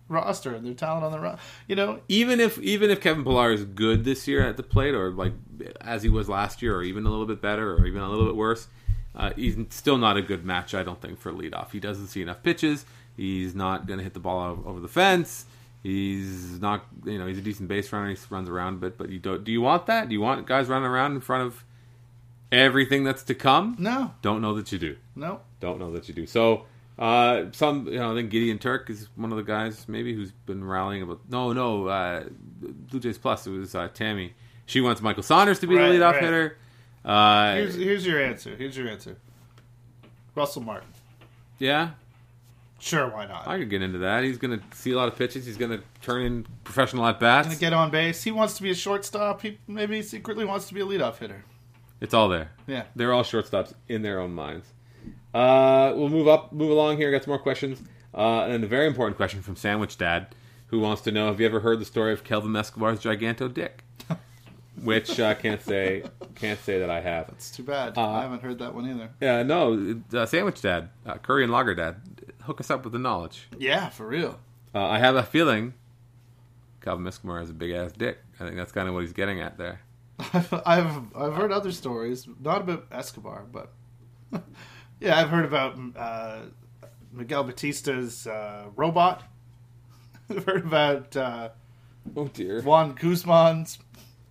roster 0.09 0.55
and 0.55 0.67
their 0.67 0.75
talent 0.75 1.05
on 1.05 1.13
the 1.13 1.21
roster. 1.21 1.41
You 1.69 1.77
know, 1.77 2.01
even 2.09 2.41
if 2.41 2.59
even 2.59 2.91
if 2.91 3.01
Kevin 3.01 3.23
Pillar 3.25 3.53
is 3.53 3.65
good 3.65 4.05
this 4.05 4.27
year 4.27 4.47
at 4.47 4.57
the 4.57 4.63
plate, 4.63 4.95
or 4.95 5.11
like 5.11 5.33
as 5.81 6.03
he 6.03 6.09
was 6.09 6.29
last 6.29 6.63
year, 6.63 6.77
or 6.77 6.83
even 6.83 7.07
a 7.07 7.11
little 7.11 7.27
bit 7.27 7.41
better, 7.41 7.75
or 7.75 7.87
even 7.87 8.03
a 8.03 8.11
little 8.11 8.27
bit 8.27 8.37
worse, 8.37 8.69
uh, 9.15 9.33
he's 9.35 9.57
still 9.71 9.99
not 9.99 10.17
a 10.17 10.23
good 10.23 10.45
match. 10.45 10.75
I 10.75 10.83
don't 10.83 11.01
think 11.01 11.19
for 11.21 11.33
leadoff. 11.33 11.71
He 11.73 11.81
doesn't 11.81 12.09
see 12.09 12.23
enough 12.23 12.43
pitches. 12.43 12.85
He's 13.17 13.55
not 13.55 13.87
going 13.87 13.99
to 13.99 14.05
hit 14.05 14.13
the 14.15 14.21
ball 14.21 14.63
over 14.67 14.81
the 14.81 14.89
fence. 14.89 15.45
He's 15.85 16.61
not, 16.61 16.87
you 17.05 17.19
know, 17.19 17.27
he's 17.27 17.39
a 17.39 17.43
decent 17.43 17.69
base 17.69 17.93
runner. 17.93 18.09
He 18.09 18.17
runs 18.31 18.49
around 18.49 18.75
a 18.75 18.77
bit, 18.79 18.99
but 18.99 19.11
you 19.11 19.19
don't. 19.19 19.45
Do 19.45 19.53
you 19.53 19.61
want 19.61 19.87
that? 19.87 20.09
Do 20.09 20.15
you 20.15 20.21
want 20.21 20.47
guys 20.47 20.67
running 20.67 20.89
around 20.89 21.13
in 21.13 21.21
front 21.21 21.45
of 21.47 21.63
everything 22.51 23.05
that's 23.05 23.23
to 23.25 23.35
come? 23.35 23.77
no, 23.79 24.13
Don't 24.23 24.41
know 24.41 24.55
that 24.55 24.73
you 24.73 24.79
do. 24.79 24.97
no. 25.15 25.41
Don't 25.65 25.79
know 25.79 25.91
that 25.93 26.07
you 26.09 26.15
do. 26.15 26.27
So 26.27 26.67
uh, 26.99 27.47
some, 27.53 27.87
you 27.89 27.99
know, 27.99 28.13
I 28.13 28.15
think 28.15 28.31
Gideon 28.31 28.59
Turk 28.59 28.91
is 28.91 29.09
one 29.17 29.33
of 29.33 29.39
the 29.39 29.43
guys 29.43 29.87
maybe 29.89 30.15
who's 30.15 30.31
been 30.45 30.63
rallying 30.63 31.01
about. 31.03 31.21
No, 31.31 31.55
no, 31.55 31.87
uh, 31.89 32.25
Blue 32.61 33.01
Jays 33.01 33.17
Plus. 33.17 33.47
It 33.47 33.51
was 33.51 33.75
uh, 33.75 33.89
Tammy. 33.95 34.35
She 34.67 34.83
wants 34.83 35.01
Michael 35.01 35.23
Saunders 35.23 35.59
to 35.61 35.67
be 35.67 35.77
Right, 35.77 35.89
the 35.93 35.99
leadoff 35.99 36.13
right. 36.13 36.23
hitter. 36.23 36.59
Uh, 37.03 37.55
Here's 37.55 37.75
here's 37.77 38.07
your 38.07 38.23
answer. 38.23 38.55
Here's 38.57 38.77
your 38.77 38.89
answer. 38.89 39.17
Russell 40.35 40.63
Martin. 40.63 40.89
yeah, 41.59 41.91
Sure, 42.79 43.09
why 43.09 43.25
not? 43.27 43.49
I 43.49 43.57
could 43.59 43.71
get 43.71 43.81
into 43.81 44.01
that. 44.01 44.25
He's 44.25 44.37
going 44.37 44.59
to 44.61 44.77
see 44.77 44.91
a 44.91 44.97
lot 44.97 45.09
of 45.09 45.17
pitches. 45.17 45.47
He's 45.47 45.57
going 45.57 45.71
to 45.71 45.83
turn 46.03 46.21
in 46.23 46.47
professional 46.65 47.07
at 47.07 47.19
bats. 47.19 47.49
gonna 47.49 47.59
get 47.59 47.73
on 47.73 47.91
base. 47.91 48.23
He 48.23 48.31
wants 48.31 48.55
to 48.59 48.63
be 48.63 48.71
a 48.71 48.75
shortstop. 48.75 49.41
He 49.41 49.59
maybe 49.67 50.03
secretly 50.03 50.45
wants 50.45 50.69
to 50.69 50.75
be 50.75 50.81
a 50.83 50.85
leadoff 50.85 51.17
hitter. 51.17 51.45
It's 52.03 52.13
all 52.13 52.29
there. 52.29 52.51
Yeah. 52.67 52.83
They're 52.95 53.13
all 53.15 53.23
shortstops 53.23 53.73
in 53.89 54.03
their 54.03 54.21
own 54.21 54.35
minds. 54.35 54.67
Uh, 55.35 55.93
we'll 55.97 56.09
move 56.09 56.29
up, 56.29 56.53
move 56.53 56.71
along 56.71 56.97
here. 56.97 57.11
Got 57.11 57.25
some 57.25 57.33
more 57.33 57.39
questions, 57.39 57.83
uh, 58.15 58.43
and 58.43 58.63
a 58.63 58.67
very 58.67 58.87
important 58.87 59.17
question 59.17 59.43
from 59.43 59.57
Sandwich 59.57 59.99
Dad, 59.99 60.35
who 60.69 60.79
wants 60.79 61.03
to 61.03 61.11
know: 61.11 61.27
Have 61.27 61.41
you 61.41 61.47
ever 61.47 61.61
heard 61.61 61.81
the 61.81 61.85
story 61.85 62.13
of 62.13 62.23
Kelvim 62.23 62.57
Escobar's 62.57 63.01
giganto 63.01 63.53
dick? 63.53 63.83
Which 64.83 65.21
I 65.21 65.33
uh, 65.33 65.35
can't 65.35 65.63
say 65.63 66.05
can't 66.35 66.61
say 66.61 66.79
that 66.79 66.91
I 66.91 67.01
have. 67.01 67.29
It's 67.31 67.51
too 67.51 67.63
bad. 67.63 67.97
Uh, 67.97 68.09
I 68.09 68.23
haven't 68.23 68.43
heard 68.43 68.59
that 68.59 68.75
one 68.75 68.89
either. 68.89 69.11
Yeah, 69.21 69.43
no, 69.43 70.03
uh, 70.13 70.27
Sandwich 70.27 70.61
Dad, 70.61 70.91
uh, 71.07 71.17
Curry 71.19 71.45
and 71.45 71.53
Lager 71.53 71.75
Dad, 71.75 71.97
hook 72.43 72.61
us 72.61 72.71
up 72.71 72.85
with 72.85 72.93
the 72.93 72.99
knowledge. 72.99 73.49
Yeah, 73.59 73.89
for 73.89 74.07
real. 74.07 74.41
Uh, 74.75 74.85
I 74.87 74.99
have 74.99 75.15
a 75.15 75.23
feeling 75.23 75.75
Kelvim 76.81 77.07
Escobar 77.07 77.39
has 77.39 77.51
a 77.51 77.55
big 77.55 77.71
ass 77.71 77.93
dick. 77.93 78.19
I 78.39 78.45
think 78.45 78.57
that's 78.57 78.73
kind 78.73 78.89
of 78.89 78.95
what 78.95 79.01
he's 79.01 79.13
getting 79.13 79.41
at 79.41 79.59
there. 79.59 79.81
I've, 80.19 80.53
I've 80.67 81.17
I've 81.17 81.35
heard 81.35 81.51
other 81.51 81.73
stories, 81.73 82.29
not 82.41 82.61
about 82.61 82.87
Escobar, 82.93 83.47
but 83.51 83.73
yeah, 85.05 85.21
I've 85.21 85.29
heard 85.31 85.45
about 85.45 85.79
uh, 85.97 86.39
Miguel 87.13 87.45
Batista's 87.45 88.27
uh, 88.27 88.65
robot. 88.75 89.23
I've 90.31 90.45
heard 90.45 90.65
about 90.65 91.17
uh, 91.17 91.49
Oh 92.17 92.29
dear. 92.29 92.63
Juan 92.63 92.95
Guzman's 92.95 93.79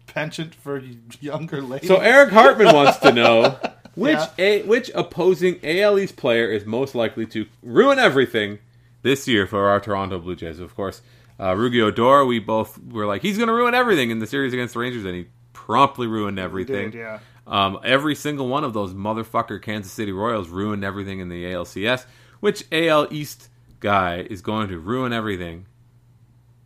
penchant 0.08 0.54
for 0.56 0.82
younger 1.22 1.62
ladies. 1.62 1.88
So 1.88 1.98
Eric 1.98 2.32
Hartman 2.32 2.74
wants 2.76 2.98
to 3.00 3.12
know 3.12 3.58
which 3.96 4.14
Yeah. 4.18 4.30
a, 4.38 4.62
which 4.64 4.92
opposing 4.94 5.60
AL 5.64 6.06
player 6.18 6.48
is 6.52 6.66
most 6.66 6.96
likely 6.96 7.26
to 7.28 7.46
ruin 7.62 8.00
everything 8.00 8.60
this 9.02 9.28
year 9.28 9.46
for 9.48 9.68
our 9.68 9.80
Toronto 9.80 10.20
Blue 10.20 10.36
Jays. 10.36 10.60
Of 10.60 10.76
course, 10.76 11.02
uh, 11.40 11.54
Rougned 11.54 11.82
Odor, 11.82 12.26
we 12.26 12.40
both 12.40 12.80
were 12.84 13.06
like 13.06 13.22
he's 13.22 13.38
going 13.38 13.48
to 13.48 13.54
ruin 13.54 13.74
everything 13.74 14.10
in 14.12 14.20
the 14.20 14.28
series 14.28 14.54
against 14.54 14.74
the 14.76 14.80
Rangers, 14.80 15.04
and 15.06 15.16
he 15.16 15.28
promptly 15.54 16.08
ruined 16.08 16.40
everything. 16.40 16.92
Did, 16.92 17.00
yeah. 17.00 17.20
Um, 17.46 17.80
every 17.84 18.16
single 18.16 18.48
one 18.48 18.64
of 18.64 18.74
those 18.74 18.94
motherfucker 18.94 19.62
Kansas 19.62 19.92
City 19.92 20.12
Royals 20.12 20.50
ruined 20.50 20.84
everything 20.84 21.20
in 21.20 21.30
the 21.30 21.44
ALCS. 21.46 22.06
Which 22.40 22.66
AL 22.72 23.08
East 23.12 23.50
guy 23.80 24.26
is 24.30 24.42
going 24.42 24.70
to 24.70 24.80
ruin 24.80 25.14
everything 25.14 25.66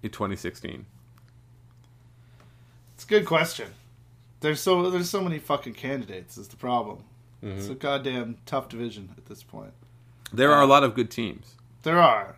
in 0.04 0.10
2016? 0.10 0.86
It's 2.96 3.04
a 3.04 3.08
good 3.08 3.26
question. 3.26 3.68
There's 4.40 4.60
so 4.60 4.90
there's 4.90 5.10
so 5.10 5.22
many 5.22 5.40
fucking 5.40 5.74
candidates. 5.74 6.38
Is 6.38 6.48
the 6.48 6.56
problem? 6.56 7.04
Mm-hmm. 7.44 7.60
It's 7.60 7.70
a 7.70 7.76
goddamn 7.76 8.38
tough 8.46 8.70
division 8.70 9.10
at 9.18 9.26
this 9.26 9.44
point. 9.44 9.74
There 10.34 10.52
are 10.52 10.62
a 10.62 10.68
lot 10.68 10.84
of 10.84 10.96
good 10.96 11.10
teams. 11.10 11.56
There 11.84 12.00
are. 12.00 12.36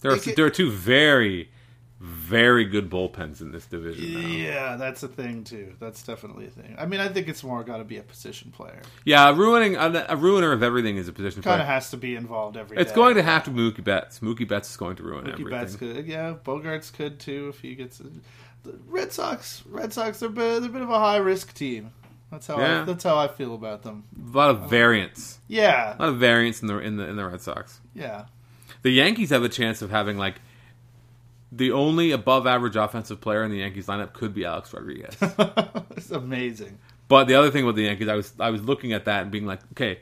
There 0.00 0.12
are 0.12 0.16
It 0.16 0.36
there 0.36 0.46
are 0.46 0.50
two 0.50 0.70
very, 0.70 1.50
very 1.98 2.64
good 2.66 2.90
bullpens 2.90 3.40
in 3.40 3.52
this 3.52 3.64
division. 3.66 4.12
Now. 4.20 4.28
Yeah, 4.28 4.76
that's 4.76 5.02
a 5.02 5.08
thing 5.08 5.44
too. 5.44 5.74
That's 5.80 6.02
definitely 6.02 6.46
a 6.46 6.50
thing. 6.50 6.74
I 6.78 6.84
mean, 6.86 7.00
I 7.00 7.08
think 7.08 7.26
it's 7.28 7.42
more 7.42 7.64
got 7.64 7.78
to 7.78 7.84
be 7.84 7.96
a 7.96 8.02
position 8.02 8.50
player. 8.50 8.82
Yeah, 9.04 9.34
ruining 9.34 9.76
a, 9.76 10.04
a 10.10 10.16
ruiner 10.16 10.52
of 10.52 10.62
everything 10.62 10.98
is 10.98 11.08
a 11.08 11.12
position 11.12 11.42
Kind 11.42 11.54
player. 11.54 11.60
of 11.62 11.66
has 11.68 11.90
to 11.90 11.96
be 11.96 12.14
involved 12.14 12.56
every 12.58 12.76
It's 12.76 12.90
day. 12.92 12.96
going 12.96 13.14
to 13.14 13.22
have 13.22 13.44
to 13.44 13.50
be 13.50 13.60
Mookie 13.60 13.82
Betts. 13.82 14.20
Mookie 14.20 14.46
Betts 14.46 14.70
is 14.70 14.76
going 14.76 14.96
to 14.96 15.02
ruin 15.02 15.24
Mookie 15.24 15.32
everything. 15.32 15.50
Betts 15.50 15.76
could, 15.76 16.06
yeah. 16.06 16.34
Bogaerts 16.44 16.92
could 16.92 17.18
too 17.18 17.48
if 17.48 17.60
he 17.60 17.74
gets. 17.74 17.98
The 17.98 18.78
Red 18.88 19.12
Sox, 19.12 19.62
Red 19.66 19.92
Sox, 19.92 20.18
they're, 20.20 20.28
bit- 20.28 20.60
they're 20.60 20.70
a 20.70 20.72
bit 20.72 20.82
of 20.82 20.90
a 20.90 20.98
high 20.98 21.16
risk 21.18 21.54
team. 21.54 21.92
That's 22.30 22.46
how 22.48 22.58
Yeah. 22.58 22.82
I, 22.82 22.84
that's 22.84 23.04
how 23.04 23.16
I 23.16 23.28
feel 23.28 23.54
about 23.54 23.84
them. 23.84 24.04
A 24.32 24.36
lot 24.36 24.50
of 24.50 24.68
variance. 24.68 25.38
Yeah, 25.48 25.94
A 25.96 26.02
lot 26.02 26.08
of 26.10 26.16
variance 26.18 26.60
in 26.60 26.66
the 26.68 26.76
in 26.78 26.96
the 26.96 27.06
in 27.08 27.16
the 27.16 27.24
Red 27.24 27.40
Sox. 27.40 27.80
yeah. 27.94 28.24
The 28.82 28.90
Yankees 28.90 29.30
have 29.30 29.42
a 29.44 29.48
chance 29.48 29.80
of 29.80 29.90
having 29.90 30.18
like 30.18 30.34
the 31.52 31.72
only 31.72 32.12
above 32.12 32.46
average 32.46 32.76
offensive 32.76 33.20
player 33.20 33.44
in 33.44 33.50
the 33.50 33.58
Yankees 33.58 33.86
lineup 33.86 34.12
could 34.12 34.34
be 34.34 34.44
Alex 34.44 34.72
Rodriguez. 34.72 35.16
it's 35.96 36.10
amazing. 36.10 36.78
But 37.08 37.28
the 37.28 37.34
other 37.34 37.50
thing 37.50 37.66
with 37.66 37.76
the 37.76 37.84
Yankees, 37.84 38.08
I 38.08 38.14
was 38.14 38.32
I 38.40 38.50
was 38.50 38.62
looking 38.62 38.92
at 38.92 39.04
that 39.04 39.22
and 39.22 39.30
being 39.30 39.46
like, 39.46 39.60
okay, 39.72 40.00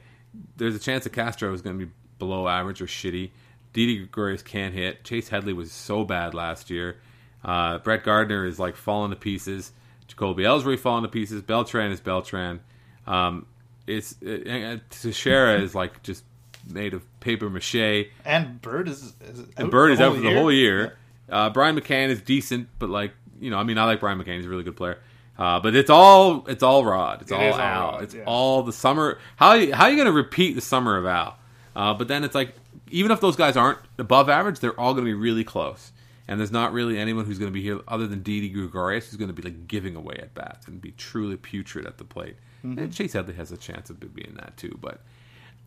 there's 0.57 0.75
a 0.75 0.79
chance 0.79 1.05
that 1.05 1.13
Castro 1.13 1.53
is 1.53 1.63
going 1.63 1.79
to 1.79 1.87
be 1.87 1.93
below 2.19 2.49
average 2.49 2.81
or 2.81 2.87
shitty. 2.87 3.31
Didi 3.73 3.99
Gregorius 3.99 4.43
can't 4.43 4.73
hit. 4.73 5.05
Chase 5.05 5.29
Headley 5.29 5.53
was 5.53 5.73
so 5.73 6.05
bad 6.05 6.33
last 6.33 6.71
year. 6.71 6.97
Uh, 7.45 7.79
Brett 7.79 8.05
Gardner 8.05 8.47
is 8.47 8.59
like 8.59 8.77
falling 8.77 9.11
to 9.11 9.17
pieces. 9.17 9.73
Jacoby 10.07 10.45
Ellsbury 10.45 10.79
falling 10.79 11.03
to 11.03 11.09
pieces. 11.09 11.43
Beltran 11.43 11.91
is 11.91 12.01
Beltran. 12.01 12.61
Um, 13.07 13.47
it's 13.87 14.15
uh, 14.25 14.31
uh, 14.31 14.77
Teixeira 14.91 15.61
is 15.61 15.75
like 15.75 16.03
just 16.03 16.25
made 16.71 16.95
of 16.95 17.03
paper 17.21 17.51
mache. 17.51 18.09
And 18.25 18.63
Bird 18.63 18.89
is, 18.89 19.13
is 19.21 19.47
And 19.57 19.71
Bird 19.71 19.93
is 19.93 20.01
out 20.01 20.15
for 20.15 20.21
the 20.21 20.33
whole 20.33 20.53
year. 20.53 20.97
Uh, 21.29 21.51
Brian 21.51 21.79
McCann 21.79 22.09
is 22.09 22.21
decent, 22.23 22.69
but 22.79 22.91
like 22.91 23.13
you 23.41 23.51
know, 23.51 23.59
I 23.59 23.65
mean, 23.65 23.79
I 23.79 23.85
like 23.85 24.01
Brian 24.01 24.19
McCann. 24.19 24.37
He's 24.37 24.47
a 24.47 24.49
really 24.49 24.63
good 24.65 24.77
player. 24.77 24.99
Uh, 25.37 25.59
but 25.59 25.75
it's 25.75 25.91
all 25.91 26.47
it's 26.47 26.63
all 26.63 26.85
Rod. 26.85 27.23
It's 27.23 27.33
It 27.33 27.35
all 27.35 27.55
Al. 27.61 27.93
Rod, 27.93 28.03
it's 28.03 28.15
yeah. 28.15 28.23
all 28.27 28.63
the 28.63 28.73
summer. 28.73 29.19
How 29.37 29.49
how 29.73 29.85
are 29.85 29.91
you 29.91 29.97
going 29.97 30.07
to 30.07 30.13
repeat 30.13 30.55
the 30.55 30.61
summer 30.61 30.97
of 30.97 31.07
Al? 31.07 31.37
Uh, 31.75 31.95
but 31.95 32.07
then 32.09 32.23
it's 32.25 32.35
like 32.35 32.55
even 32.91 33.11
if 33.11 33.21
those 33.21 33.35
guys 33.37 33.57
aren't 33.57 33.79
above 33.99 34.29
average, 34.29 34.61
they're 34.61 34.79
all 34.79 34.93
going 34.95 35.05
to 35.05 35.11
be 35.11 35.15
really 35.15 35.43
close. 35.45 35.91
And 36.29 36.39
there's 36.41 36.53
not 36.53 36.73
really 36.73 36.99
anyone 36.99 37.27
who's 37.27 37.39
going 37.39 37.51
to 37.51 37.55
be 37.55 37.63
here 37.63 37.81
other 37.89 38.07
than 38.07 38.23
Didi 38.23 38.49
Gregorius 38.49 39.07
who's 39.11 39.17
going 39.17 39.29
to 39.29 39.35
be 39.35 39.43
like 39.43 39.67
giving 39.67 39.95
away 39.97 40.15
at 40.23 40.35
bats 40.35 40.67
and 40.69 40.81
be 40.81 40.93
truly 40.93 41.37
putrid 41.37 41.85
at 41.87 41.99
the 41.99 42.05
plate. 42.05 42.37
Mm-hmm. 42.65 42.79
And 42.79 42.93
Chase 42.95 43.13
Headley 43.13 43.35
has 43.35 43.53
a 43.53 43.57
chance 43.59 43.91
of 43.91 44.01
being 44.15 44.35
that 44.37 44.57
too. 44.57 44.79
But 44.81 45.01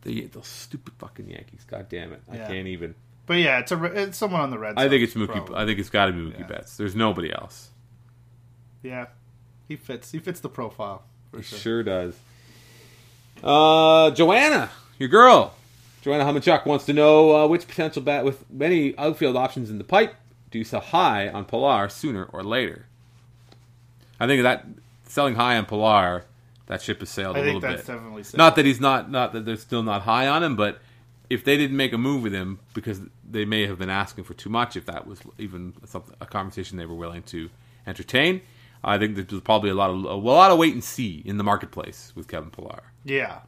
the 0.04 0.28
those 0.28 0.48
stupid 0.48 0.94
fucking 0.98 1.30
Yankees, 1.30 1.66
god 1.70 1.90
damn 1.90 2.14
it, 2.14 2.22
I 2.32 2.38
Yeah. 2.38 2.48
can't 2.48 2.68
even. 2.68 2.96
But 3.28 3.36
yeah, 3.38 3.60
it's 3.60 3.72
a 3.72 3.84
it's 3.84 4.18
someone 4.18 4.42
on 4.42 4.50
the 4.50 4.58
Red. 4.58 4.76
I 4.78 4.90
think 4.90 5.04
it's 5.04 5.14
Mookie. 5.14 5.28
probably. 5.28 5.56
I 5.58 5.66
think 5.66 5.78
it's 5.80 5.90
got 5.90 6.06
to 6.08 6.14
be 6.14 6.20
Mookie 6.20 6.40
Yeah. 6.40 6.48
Betts. 6.48 6.76
There's 6.78 6.96
nobody 6.96 7.32
else. 7.32 7.70
yeah, 8.82 9.08
he 9.68 9.76
fits. 9.76 10.12
He 10.12 10.20
fits 10.20 10.40
the 10.40 10.50
profile 10.50 11.04
for 11.32 11.40
It 11.40 11.44
sure. 11.46 11.60
sure 11.60 11.84
does. 11.84 12.16
Uh, 13.44 14.12
Joanna, 14.12 14.70
your 14.98 15.10
girl, 15.10 15.54
Joanna 16.02 16.24
Humachuk 16.26 16.66
wants 16.66 16.86
to 16.86 16.94
know 16.94 17.36
uh, 17.36 17.48
which 17.48 17.68
potential 17.68 18.02
bat 18.02 18.26
with 18.26 18.50
many 18.50 18.98
outfield 18.98 19.36
options 19.36 19.70
in 19.70 19.78
the 19.78 19.84
pipe 19.84 20.16
do 20.50 20.58
you 20.58 20.64
sell 20.64 20.80
high 20.80 21.28
on 21.28 21.44
Pillar 21.46 21.90
sooner 21.90 22.24
or 22.32 22.44
later? 22.44 22.86
I 24.20 24.26
think 24.26 24.42
that 24.44 24.66
selling 25.04 25.36
high 25.36 25.58
on 25.58 25.66
Pillar, 25.66 26.24
that 26.68 26.82
ship 26.82 27.00
has 27.02 27.10
sailed 27.10 27.36
I 27.36 27.40
a 27.40 27.44
think 27.44 27.62
little 27.62 27.76
that's 27.76 27.88
bit. 28.32 28.38
Not 28.38 28.56
that 28.56 28.66
he's 28.66 28.80
not, 28.80 29.12
not 29.12 29.34
that 29.34 29.46
they're 29.46 29.58
still 29.58 29.84
not 29.84 30.04
high 30.04 30.28
on 30.28 30.44
him, 30.44 30.56
but 30.56 30.80
if 31.30 31.44
they 31.44 31.58
didn't 31.58 31.78
make 31.78 31.94
a 31.94 31.98
move 31.98 32.24
with 32.24 32.34
him 32.34 32.60
because 32.74 33.02
they 33.30 33.46
may 33.46 33.68
have 33.68 33.78
been 33.80 33.90
asking 33.90 34.24
for 34.24 34.34
too 34.34 34.50
much, 34.50 34.76
if 34.76 34.86
that 34.86 35.06
was 35.08 35.20
even 35.38 35.74
a 36.22 36.26
conversation 36.26 36.78
they 36.78 36.86
were 36.86 36.96
willing 36.96 37.24
to 37.24 37.50
entertain, 37.86 38.42
I 38.84 38.98
think 38.98 39.16
there's 39.16 39.42
probably 39.42 39.70
a 39.70 39.74
lot 39.76 39.90
of 39.90 40.04
a 40.04 40.14
lot 40.14 40.52
of 40.52 40.58
wait 40.58 40.74
and 40.74 40.84
see 40.84 41.22
in 41.26 41.38
the 41.38 41.44
marketplace 41.44 42.14
with 42.16 42.28
Kevin 42.28 42.50
Pillar. 42.52 42.84
Yeah. 43.04 43.40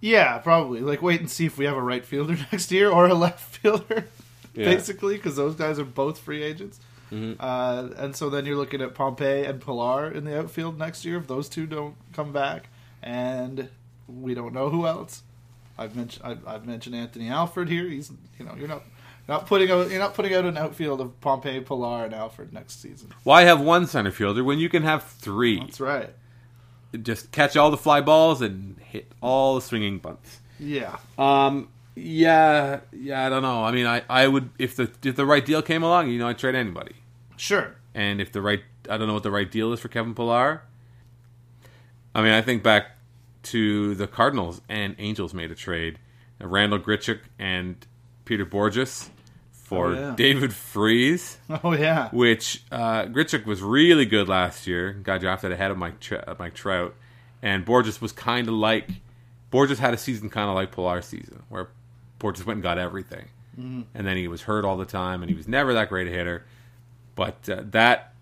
Yeah, 0.00 0.38
probably. 0.38 0.80
Like, 0.80 1.02
wait 1.02 1.20
and 1.20 1.30
see 1.30 1.46
if 1.46 1.58
we 1.58 1.64
have 1.64 1.76
a 1.76 1.82
right 1.82 2.04
fielder 2.04 2.36
next 2.52 2.70
year 2.70 2.90
or 2.90 3.06
a 3.06 3.14
left 3.14 3.40
fielder, 3.40 4.06
Yeah. 4.54 4.64
basically, 4.66 5.16
because 5.16 5.36
those 5.36 5.54
guys 5.54 5.78
are 5.78 5.84
both 5.84 6.18
free 6.18 6.42
agents. 6.42 6.80
Mm-hmm. 7.10 7.40
Uh, 7.40 7.88
and 8.02 8.16
so 8.16 8.28
then 8.30 8.46
you're 8.46 8.56
looking 8.56 8.82
at 8.82 8.94
Pompey 8.94 9.44
and 9.44 9.60
Pillar 9.60 10.10
in 10.10 10.24
the 10.24 10.38
outfield 10.38 10.78
next 10.78 11.04
year 11.04 11.16
if 11.18 11.26
those 11.28 11.48
two 11.48 11.66
don't 11.66 11.94
come 12.12 12.32
back, 12.32 12.68
and 13.02 13.68
we 14.08 14.34
don't 14.34 14.52
know 14.52 14.68
who 14.68 14.86
else. 14.86 15.22
I've 15.78 15.94
mentioned 15.94 16.24
I've, 16.24 16.46
I've 16.46 16.66
mentioned 16.66 16.94
Anthony 16.94 17.28
Alford 17.28 17.68
here. 17.68 17.88
He's 17.88 18.10
you 18.38 18.44
know 18.44 18.54
you're 18.58 18.68
not 18.68 18.82
not 19.28 19.46
putting 19.46 19.70
out 19.70 19.90
you're 19.90 19.98
not 19.98 20.14
putting 20.14 20.34
out 20.34 20.44
an 20.44 20.56
outfield 20.56 21.00
of 21.00 21.20
Pompey, 21.20 21.60
Pillar, 21.60 22.04
and 22.04 22.14
Alford 22.14 22.52
next 22.52 22.80
season. 22.80 23.12
Why 23.24 23.42
have 23.42 23.60
one 23.60 23.86
center 23.86 24.10
fielder 24.10 24.44
when 24.44 24.58
you 24.58 24.68
can 24.68 24.82
have 24.82 25.02
three? 25.04 25.60
That's 25.60 25.80
right. 25.80 26.10
Just 27.02 27.32
catch 27.32 27.56
all 27.56 27.70
the 27.70 27.76
fly 27.76 28.00
balls 28.00 28.40
and 28.40 28.78
hit 28.78 29.12
all 29.20 29.56
the 29.56 29.60
swinging 29.60 29.98
bunts. 29.98 30.40
Yeah. 30.58 30.96
Um, 31.18 31.68
yeah, 31.94 32.80
yeah. 32.92 33.26
I 33.26 33.28
don't 33.28 33.42
know. 33.42 33.64
I 33.64 33.72
mean, 33.72 33.86
I, 33.86 34.02
I 34.08 34.28
would 34.28 34.50
if 34.58 34.76
the 34.76 34.90
if 35.04 35.16
the 35.16 35.26
right 35.26 35.44
deal 35.44 35.62
came 35.62 35.82
along, 35.82 36.10
you 36.10 36.18
know, 36.18 36.28
I'd 36.28 36.38
trade 36.38 36.54
anybody. 36.54 36.94
Sure. 37.36 37.74
And 37.94 38.20
if 38.20 38.32
the 38.32 38.40
right, 38.40 38.60
I 38.88 38.96
don't 38.96 39.08
know 39.08 39.14
what 39.14 39.22
the 39.22 39.30
right 39.30 39.50
deal 39.50 39.72
is 39.72 39.80
for 39.80 39.88
Kevin 39.88 40.14
Pillar. 40.14 40.62
I 42.14 42.22
mean, 42.22 42.32
I 42.32 42.40
think 42.40 42.62
back 42.62 42.95
to 43.46 43.94
the 43.94 44.06
Cardinals 44.06 44.60
and 44.68 44.94
Angels 44.98 45.34
made 45.34 45.50
a 45.50 45.54
trade, 45.54 45.98
Randal 46.40 46.78
Grichuk 46.78 47.20
and 47.38 47.76
Peter 48.24 48.44
Bourjos 48.46 49.08
for 49.52 49.88
Oh, 49.88 49.92
yeah. 49.94 50.14
David 50.16 50.52
Freese, 50.54 51.38
Oh 51.64 51.72
yeah. 51.72 52.08
which 52.10 52.62
uh, 52.70 53.04
Grichuk 53.06 53.46
was 53.46 53.62
really 53.62 54.06
good 54.06 54.28
last 54.28 54.66
year, 54.66 54.92
got 54.92 55.20
drafted 55.20 55.50
ahead 55.52 55.70
of 55.70 55.78
Mike 55.78 55.98
Tr- 56.00 56.16
uh, 56.26 56.34
Mike 56.38 56.54
Trout, 56.54 56.94
and 57.42 57.64
Bourjos 57.66 58.00
was 58.00 58.12
kind 58.12 58.46
of 58.48 58.54
like 58.54 58.88
Bourjos 59.52 59.78
had 59.78 59.92
a 59.94 59.98
season 59.98 60.28
kind 60.30 60.48
of 60.48 60.54
like 60.54 60.72
Pillar's 60.72 61.06
season, 61.06 61.42
where 61.48 61.68
Bourjos 62.20 62.44
went 62.46 62.56
and 62.58 62.62
got 62.62 62.78
everything, 62.78 63.26
Mm-hmm. 63.58 63.82
and 63.94 64.06
then 64.06 64.16
he 64.18 64.28
was 64.28 64.42
hurt 64.42 64.64
all 64.66 64.76
the 64.76 64.84
time, 64.84 65.22
and 65.22 65.30
he 65.30 65.36
was 65.36 65.48
never 65.48 65.72
that 65.74 65.88
great 65.88 66.06
a 66.06 66.10
hitter. 66.10 66.44
But 67.14 67.48
uh, 67.48 67.62
that 67.70 68.12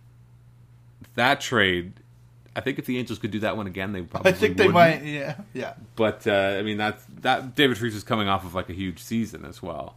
that 1.14 1.41
trade, 1.41 1.95
I 2.57 2.61
think 2.61 2.78
if 2.78 2.86
the 2.86 2.98
Angels 2.98 3.18
could 3.18 3.30
do 3.32 3.40
that 3.40 3.57
one 3.57 3.66
again, 3.66 3.92
they 3.92 4.02
probably 4.02 4.30
I 4.30 4.34
think 4.34 4.57
they 4.57 4.68
wouldn't. 4.68 5.02
might. 5.02 5.05
Yeah. 5.05 5.36
Yeah. 5.52 5.74
But 5.96 6.26
uh, 6.26 6.57
I 6.59 6.62
mean, 6.62 6.76
that's 6.76 7.05
that 7.22 7.55
David 7.57 7.78
Freese 7.78 7.94
is 7.94 8.05
coming 8.05 8.28
off 8.28 8.44
of 8.44 8.55
like 8.55 8.68
a 8.68 8.72
huge 8.74 9.00
season 9.00 9.44
as 9.44 9.61
well, 9.62 9.96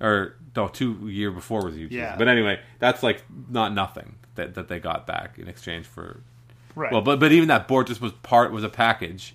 or 0.00 0.34
no, 0.56 0.68
two 0.68 1.08
year 1.08 1.30
before 1.30 1.64
was 1.64 1.74
a 1.74 1.78
huge 1.78 1.92
Yeah. 1.92 2.06
season. 2.06 2.18
But 2.18 2.28
anyway, 2.28 2.60
that's 2.78 3.02
like 3.02 3.22
not 3.48 3.72
nothing 3.72 4.16
that 4.34 4.54
that 4.54 4.68
they 4.68 4.78
got 4.80 5.06
back 5.06 5.38
in 5.38 5.46
exchange 5.48 5.86
for. 5.86 6.20
Right. 6.74 6.90
Well, 6.90 7.02
but 7.02 7.20
but 7.20 7.32
even 7.32 7.48
that 7.48 7.68
Bourjos 7.68 8.00
was 8.00 8.12
part 8.12 8.50
was 8.50 8.64
a 8.64 8.68
package 8.68 9.34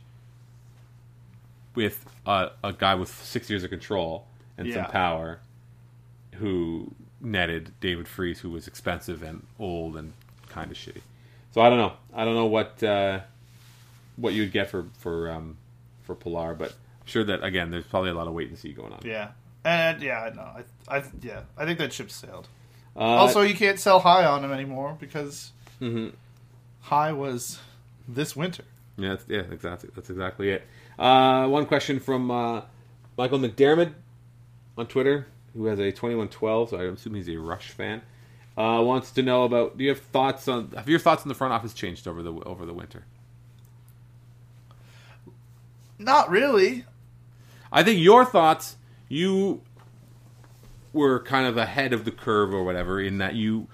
with 1.75 2.05
a, 2.25 2.49
a 2.63 2.73
guy 2.73 2.95
with 2.95 3.09
six 3.09 3.49
years 3.49 3.63
of 3.63 3.69
control 3.69 4.25
and 4.57 4.67
Yeah. 4.67 4.83
some 4.83 4.91
power, 4.91 5.39
who 6.35 6.91
netted 7.21 7.71
David 7.79 8.07
Freese, 8.07 8.39
who 8.39 8.49
was 8.49 8.67
expensive 8.67 9.21
and 9.23 9.45
old 9.59 9.95
and 9.95 10.13
kind 10.49 10.71
of 10.71 10.77
shitty. 10.77 11.01
So 11.57 11.63
I 11.63 11.69
don't 11.69 11.79
know. 11.79 11.93
I 12.13 12.23
don't 12.23 12.35
know 12.35 12.45
what 12.45 12.83
uh, 12.83 13.21
what 14.15 14.35
you'd 14.35 14.51
get 14.51 14.69
for 14.69 14.85
for 14.99 15.31
um, 15.31 15.57
for 16.03 16.13
Pillar, 16.13 16.53
but 16.53 16.69
I'm 16.69 17.07
sure 17.07 17.23
that 17.23 17.43
again, 17.43 17.71
there's 17.71 17.87
probably 17.87 18.11
a 18.11 18.13
lot 18.13 18.27
of 18.27 18.33
wait 18.33 18.49
and 18.49 18.59
see 18.59 18.73
going 18.73 18.93
on. 18.93 18.99
Yeah, 19.03 19.29
and 19.65 19.99
yeah, 19.99 20.21
I 20.21 20.29
know. 20.35 20.41
I, 20.43 20.97
I 20.97 21.03
yeah, 21.19 21.41
I 21.57 21.65
think 21.65 21.79
that 21.79 21.91
ship 21.93 22.11
sailed. 22.11 22.47
Uh, 22.95 22.99
also, 22.99 23.41
you 23.41 23.55
can't 23.55 23.79
sell 23.79 23.99
high 23.99 24.23
on 24.23 24.43
him 24.43 24.51
anymore 24.51 24.97
because 24.99 25.51
mhm. 25.81 26.13
high 26.81 27.11
was 27.11 27.57
this 28.07 28.35
winter. 28.35 28.65
Yeah, 28.95 29.15
that's, 29.15 29.25
yeah, 29.27 29.41
exactly. 29.51 29.89
That's 29.95 30.11
exactly 30.11 30.51
it. 30.51 30.63
Uh, 30.99 31.47
one 31.47 31.65
question 31.65 31.99
from 31.99 32.29
uh, 32.29 32.61
Michael 33.17 33.39
McDermott 33.39 33.93
on 34.77 34.85
Twitter, 34.85 35.25
who 35.55 35.65
has 35.65 35.79
a 35.79 35.91
twenty-one 35.91 36.27
twelve. 36.27 36.69
So 36.69 36.77
I 36.77 36.83
assume 36.83 37.15
he's 37.15 37.29
a 37.29 37.37
Rush 37.37 37.71
fan. 37.71 38.03
Uh, 38.57 38.81
wants 38.81 39.11
to 39.11 39.21
know 39.21 39.43
about. 39.43 39.77
Do 39.77 39.83
you 39.83 39.91
have 39.91 39.99
thoughts 39.99 40.47
on? 40.47 40.71
Have 40.71 40.89
your 40.89 40.97
thoughts 40.97 41.21
on 41.21 41.27
the 41.27 41.35
front 41.35 41.53
office 41.53 41.73
changed 41.73 42.07
over 42.07 42.23
the 42.23 42.31
over 42.31 42.65
the 42.65 42.73
winter? 42.73 43.05
Not 45.99 46.29
really. 46.29 46.85
I 47.71 47.83
think 47.83 47.99
your 47.99 48.25
thoughts. 48.25 48.75
You 49.09 49.61
were 50.91 51.21
kind 51.21 51.47
of 51.47 51.55
ahead 51.57 51.93
of 51.93 52.03
the 52.03 52.11
curve 52.11 52.53
or 52.53 52.63
whatever 52.63 52.99
in 52.99 53.19
that 53.19 53.35
you 53.35 53.67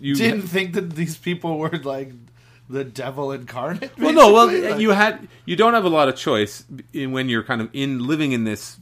you 0.00 0.14
Didn't 0.14 0.42
think 0.42 0.74
that 0.74 0.90
these 0.90 1.16
people 1.16 1.58
were 1.58 1.76
like 1.82 2.12
the 2.68 2.84
devil 2.84 3.32
incarnate. 3.32 3.96
Well, 3.98 4.12
no. 4.12 4.32
Well. 4.32 4.46
Like- 4.46 4.80
you 4.80 4.90
had 4.90 5.26
you 5.44 5.56
don't 5.56 5.74
have 5.74 5.84
a 5.84 5.88
lot 5.90 6.08
of 6.08 6.16
choice 6.16 6.64
in 6.92 7.12
when 7.12 7.28
you're 7.28 7.42
kind 7.42 7.60
of 7.60 7.70
in 7.72 8.06
living 8.06 8.32
in 8.32 8.44
this 8.44 8.78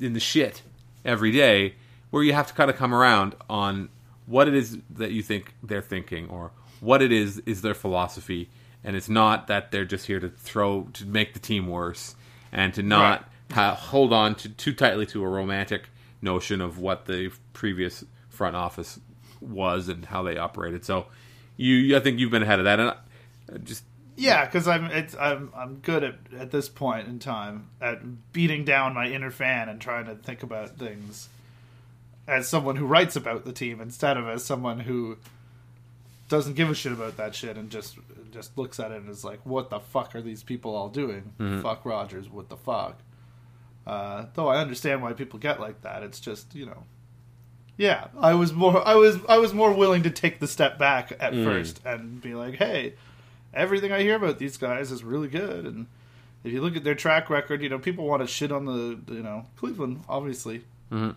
in 0.00 0.12
the 0.12 0.20
shit 0.20 0.62
every 1.04 1.30
day, 1.30 1.74
where 2.10 2.22
you 2.22 2.32
have 2.32 2.48
to 2.48 2.54
kind 2.54 2.70
of 2.70 2.76
come 2.76 2.94
around 2.94 3.34
on 3.48 3.88
what 4.28 4.46
it 4.46 4.54
is 4.54 4.78
that 4.90 5.10
you 5.10 5.22
think 5.22 5.54
they're 5.62 5.82
thinking, 5.82 6.28
or 6.28 6.52
what 6.80 7.00
it 7.02 7.10
is 7.10 7.38
is 7.46 7.62
their 7.62 7.74
philosophy, 7.74 8.50
and 8.84 8.94
it's 8.94 9.08
not 9.08 9.46
that 9.46 9.72
they're 9.72 9.86
just 9.86 10.06
here 10.06 10.20
to 10.20 10.28
throw 10.28 10.82
to 10.92 11.06
make 11.06 11.32
the 11.32 11.40
team 11.40 11.66
worse 11.66 12.14
and 12.52 12.74
to 12.74 12.82
not 12.82 13.28
ha- 13.52 13.74
hold 13.74 14.12
on 14.12 14.34
to 14.36 14.48
too 14.48 14.74
tightly 14.74 15.06
to 15.06 15.24
a 15.24 15.28
romantic 15.28 15.88
notion 16.20 16.60
of 16.60 16.78
what 16.78 17.06
the 17.06 17.30
previous 17.52 18.04
front 18.28 18.54
office 18.54 19.00
was 19.40 19.88
and 19.88 20.04
how 20.06 20.22
they 20.22 20.36
operated. 20.36 20.84
So, 20.84 21.06
you 21.56 21.96
I 21.96 22.00
think 22.00 22.18
you've 22.18 22.30
been 22.30 22.42
ahead 22.42 22.58
of 22.58 22.66
that, 22.66 22.78
and 22.80 22.90
I, 22.90 22.94
uh, 23.54 23.58
just 23.64 23.82
Yeah, 24.16 24.44
because 24.44 24.68
I'm 24.68 24.86
it's 24.86 25.16
I'm 25.16 25.50
I'm 25.56 25.76
good 25.76 26.04
at 26.04 26.16
at 26.38 26.50
this 26.50 26.68
point 26.68 27.08
in 27.08 27.18
time 27.18 27.70
at 27.80 28.32
beating 28.32 28.64
down 28.64 28.92
my 28.92 29.08
inner 29.08 29.30
fan 29.30 29.70
and 29.70 29.80
trying 29.80 30.04
to 30.04 30.14
think 30.16 30.42
about 30.42 30.76
things 30.76 31.30
as 32.28 32.46
someone 32.48 32.76
who 32.76 32.86
writes 32.86 33.16
about 33.16 33.44
the 33.44 33.52
team 33.52 33.80
instead 33.80 34.16
of 34.16 34.28
as 34.28 34.44
someone 34.44 34.80
who 34.80 35.16
doesn't 36.28 36.54
give 36.54 36.68
a 36.70 36.74
shit 36.74 36.92
about 36.92 37.16
that 37.16 37.34
shit 37.34 37.56
and 37.56 37.70
just 37.70 37.96
just 38.30 38.56
looks 38.58 38.78
at 38.78 38.92
it 38.92 38.98
and 38.98 39.08
is 39.08 39.24
like, 39.24 39.40
what 39.44 39.70
the 39.70 39.80
fuck 39.80 40.14
are 40.14 40.20
these 40.20 40.42
people 40.42 40.76
all 40.76 40.90
doing? 40.90 41.32
Fuck 41.62 41.84
Rogers, 41.86 42.28
what 42.28 42.50
the 42.50 42.56
fuck? 42.56 42.98
Uh, 43.86 44.26
though 44.34 44.48
I 44.48 44.58
understand 44.60 45.02
why 45.02 45.14
people 45.14 45.38
get 45.38 45.58
like 45.58 45.80
that. 45.80 46.02
It's 46.02 46.20
just 46.20 46.54
you 46.54 46.66
know, 46.66 46.84
yeah. 47.78 48.08
I 48.20 48.34
was 48.34 48.52
more 48.52 48.86
I 48.86 48.94
was 48.94 49.16
I 49.28 49.38
was 49.38 49.54
more 49.54 49.72
willing 49.72 50.02
to 50.02 50.10
take 50.10 50.38
the 50.38 50.46
step 50.46 50.78
back 50.78 51.12
at 51.18 51.32
first 51.32 51.80
and 51.86 52.20
be 52.20 52.34
like, 52.34 52.56
hey, 52.56 52.94
everything 53.54 53.90
I 53.90 54.02
hear 54.02 54.16
about 54.16 54.38
these 54.38 54.58
guys 54.58 54.92
is 54.92 55.02
really 55.02 55.28
good. 55.28 55.64
And 55.64 55.86
if 56.44 56.52
you 56.52 56.60
look 56.60 56.76
at 56.76 56.84
their 56.84 56.94
track 56.94 57.30
record, 57.30 57.62
you 57.62 57.70
know, 57.70 57.78
people 57.78 58.06
want 58.06 58.20
to 58.20 58.26
shit 58.28 58.52
on 58.52 58.66
the, 58.66 59.00
you 59.12 59.22
know, 59.22 59.46
Cleveland, 59.56 60.04
obviously. 60.08 60.64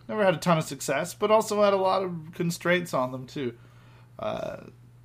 Never 0.08 0.24
had 0.24 0.36
a 0.36 0.38
ton 0.38 0.58
of 0.58 0.64
success, 0.64 1.14
but 1.14 1.32
also 1.32 1.64
had 1.64 1.74
a 1.74 1.78
lot 1.78 2.04
of 2.04 2.12
constraints 2.34 2.94
on 2.94 3.12
them, 3.12 3.26
too. 3.28 3.54
Uh, 4.20 4.58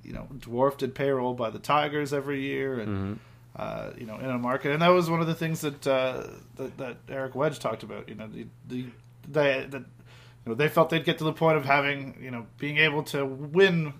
you 0.03 0.13
know, 0.13 0.27
dwarfed 0.39 0.83
in 0.83 0.91
payroll 0.91 1.33
by 1.33 1.49
the 1.49 1.59
Tigers 1.59 2.13
every 2.13 2.41
year 2.41 2.79
and, 2.79 3.19
uh, 3.55 3.91
you 3.97 4.05
know, 4.05 4.17
in 4.17 4.29
a 4.29 4.37
market. 4.37 4.71
And 4.71 4.81
that 4.81 4.89
was 4.89 5.09
one 5.09 5.19
of 5.19 5.27
the 5.27 5.35
things 5.35 5.61
that, 5.61 5.85
uh, 5.85 6.27
that, 6.55 6.77
that 6.77 6.97
Eric 7.09 7.35
Wedge 7.35 7.59
talked 7.59 7.83
about, 7.83 8.07
you 8.07 8.15
know, 8.15 8.27
the, 8.27 8.45
the, 8.67 8.85
they, 9.27 9.65
that, 9.69 9.81
you 9.81 10.45
know, 10.45 10.53
they 10.53 10.69
felt 10.69 10.89
they'd 10.89 11.03
get 11.03 11.17
to 11.17 11.23
the 11.25 11.33
point 11.33 11.57
of 11.57 11.65
having, 11.65 12.17
you 12.21 12.31
know, 12.31 12.45
being 12.57 12.77
able 12.77 13.03
to 13.03 13.25
win 13.25 13.93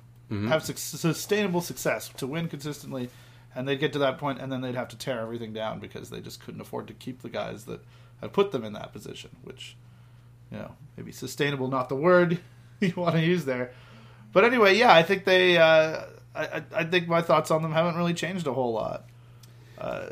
have 0.49 0.63
su- 0.65 0.75
sustainable 0.75 1.61
success 1.61 2.09
to 2.17 2.27
win 2.27 2.47
consistently, 2.49 3.09
and 3.55 3.67
they'd 3.67 3.79
get 3.79 3.93
to 3.93 3.99
that 3.99 4.17
point, 4.17 4.39
and 4.39 4.51
then 4.51 4.61
they'd 4.61 4.75
have 4.75 4.89
to 4.89 4.97
tear 4.97 5.21
everything 5.21 5.53
down 5.53 5.79
because 5.79 6.09
they 6.09 6.19
just 6.19 6.41
couldn't 6.43 6.61
afford 6.61 6.87
to 6.87 6.93
keep 6.93 7.21
the 7.21 7.29
guys 7.29 7.63
that 7.65 7.79
had 8.21 8.33
put 8.33 8.51
them 8.51 8.63
in 8.63 8.73
that 8.73 8.91
position. 8.91 9.31
Which, 9.43 9.77
you 10.51 10.57
know, 10.57 10.71
maybe 10.95 11.11
sustainable 11.11 11.67
not 11.67 11.89
the 11.89 11.95
word 11.95 12.39
you 12.79 12.93
want 12.95 13.15
to 13.15 13.21
use 13.21 13.45
there, 13.45 13.71
but 14.33 14.43
anyway, 14.43 14.75
yeah, 14.75 14.93
I 14.93 15.03
think 15.03 15.25
they. 15.25 15.57
Uh, 15.57 16.05
I, 16.35 16.61
I 16.71 16.83
think 16.83 17.07
my 17.07 17.23
thoughts 17.23 17.49
on 17.49 17.63
them 17.63 17.71
haven't 17.71 17.95
really 17.95 18.13
changed 18.13 18.45
a 18.45 18.53
whole 18.53 18.73
lot. 18.73 19.05
Uh, 19.77 20.09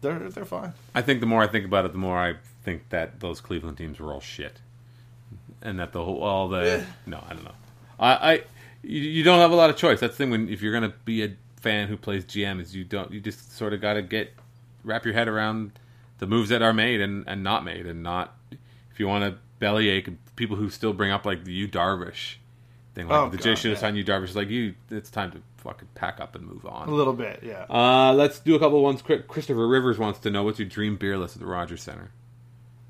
they're 0.00 0.30
they're 0.30 0.44
fine. 0.44 0.74
I 0.94 1.02
think 1.02 1.20
the 1.20 1.26
more 1.26 1.42
I 1.42 1.46
think 1.46 1.64
about 1.64 1.84
it, 1.84 1.92
the 1.92 1.98
more 1.98 2.18
I 2.18 2.34
think 2.64 2.90
that 2.90 3.20
those 3.20 3.40
Cleveland 3.40 3.78
teams 3.78 3.98
were 3.98 4.12
all 4.12 4.20
shit, 4.20 4.60
and 5.62 5.78
that 5.78 5.92
the 5.92 6.04
whole 6.04 6.22
all 6.22 6.48
the 6.48 6.84
no, 7.06 7.24
I 7.28 7.34
don't 7.34 7.44
know. 7.44 7.54
I, 7.98 8.12
I 8.12 8.32
you, 8.82 9.00
you 9.00 9.24
don't 9.24 9.40
have 9.40 9.50
a 9.50 9.56
lot 9.56 9.70
of 9.70 9.76
choice. 9.76 10.00
That's 10.00 10.12
the 10.14 10.24
thing 10.24 10.30
when 10.30 10.48
if 10.48 10.62
you're 10.62 10.72
gonna 10.72 10.94
be 11.04 11.24
a 11.24 11.34
fan 11.56 11.88
who 11.88 11.96
plays 11.96 12.24
GM 12.24 12.60
is 12.60 12.74
you 12.74 12.84
don't 12.84 13.10
you 13.10 13.20
just 13.20 13.56
sort 13.56 13.72
of 13.72 13.80
got 13.80 13.94
to 13.94 14.02
get 14.02 14.32
wrap 14.84 15.04
your 15.04 15.14
head 15.14 15.26
around 15.26 15.72
the 16.18 16.26
moves 16.26 16.48
that 16.50 16.62
are 16.62 16.72
made 16.72 17.00
and, 17.00 17.24
and 17.26 17.42
not 17.42 17.64
made, 17.64 17.86
and 17.86 18.02
not 18.02 18.36
if 18.92 19.00
you 19.00 19.08
want 19.08 19.24
to 19.24 19.38
bellyache 19.58 20.08
people 20.36 20.56
who 20.56 20.70
still 20.70 20.92
bring 20.92 21.10
up 21.10 21.24
like 21.26 21.44
the 21.44 21.52
Yu 21.52 21.68
Darvish 21.68 22.36
thing, 22.94 23.08
like 23.08 23.18
Oh, 23.18 23.28
the 23.28 23.36
God, 23.36 23.56
Jay 23.56 23.68
yeah. 23.70 23.76
signed 23.76 23.96
Yu 23.96 24.04
Darvish. 24.04 24.24
is 24.30 24.36
Like 24.36 24.48
you, 24.48 24.74
it's 24.90 25.10
time 25.10 25.30
to 25.32 25.42
fucking 25.58 25.88
pack 25.94 26.20
up 26.20 26.34
and 26.34 26.46
move 26.46 26.64
on. 26.66 26.88
A 26.88 26.94
little 26.94 27.12
bit, 27.12 27.40
yeah. 27.42 27.64
Uh, 27.68 28.12
let's 28.14 28.38
do 28.40 28.54
a 28.54 28.58
couple 28.58 28.82
ones 28.82 29.02
quick. 29.02 29.28
Christopher 29.28 29.66
Rivers 29.66 29.98
wants 29.98 30.18
to 30.20 30.30
know 30.30 30.42
what's 30.44 30.58
your 30.58 30.68
dream 30.68 30.96
beer 30.96 31.18
list 31.18 31.36
at 31.36 31.40
the 31.40 31.46
Rogers 31.48 31.82
Center. 31.82 32.10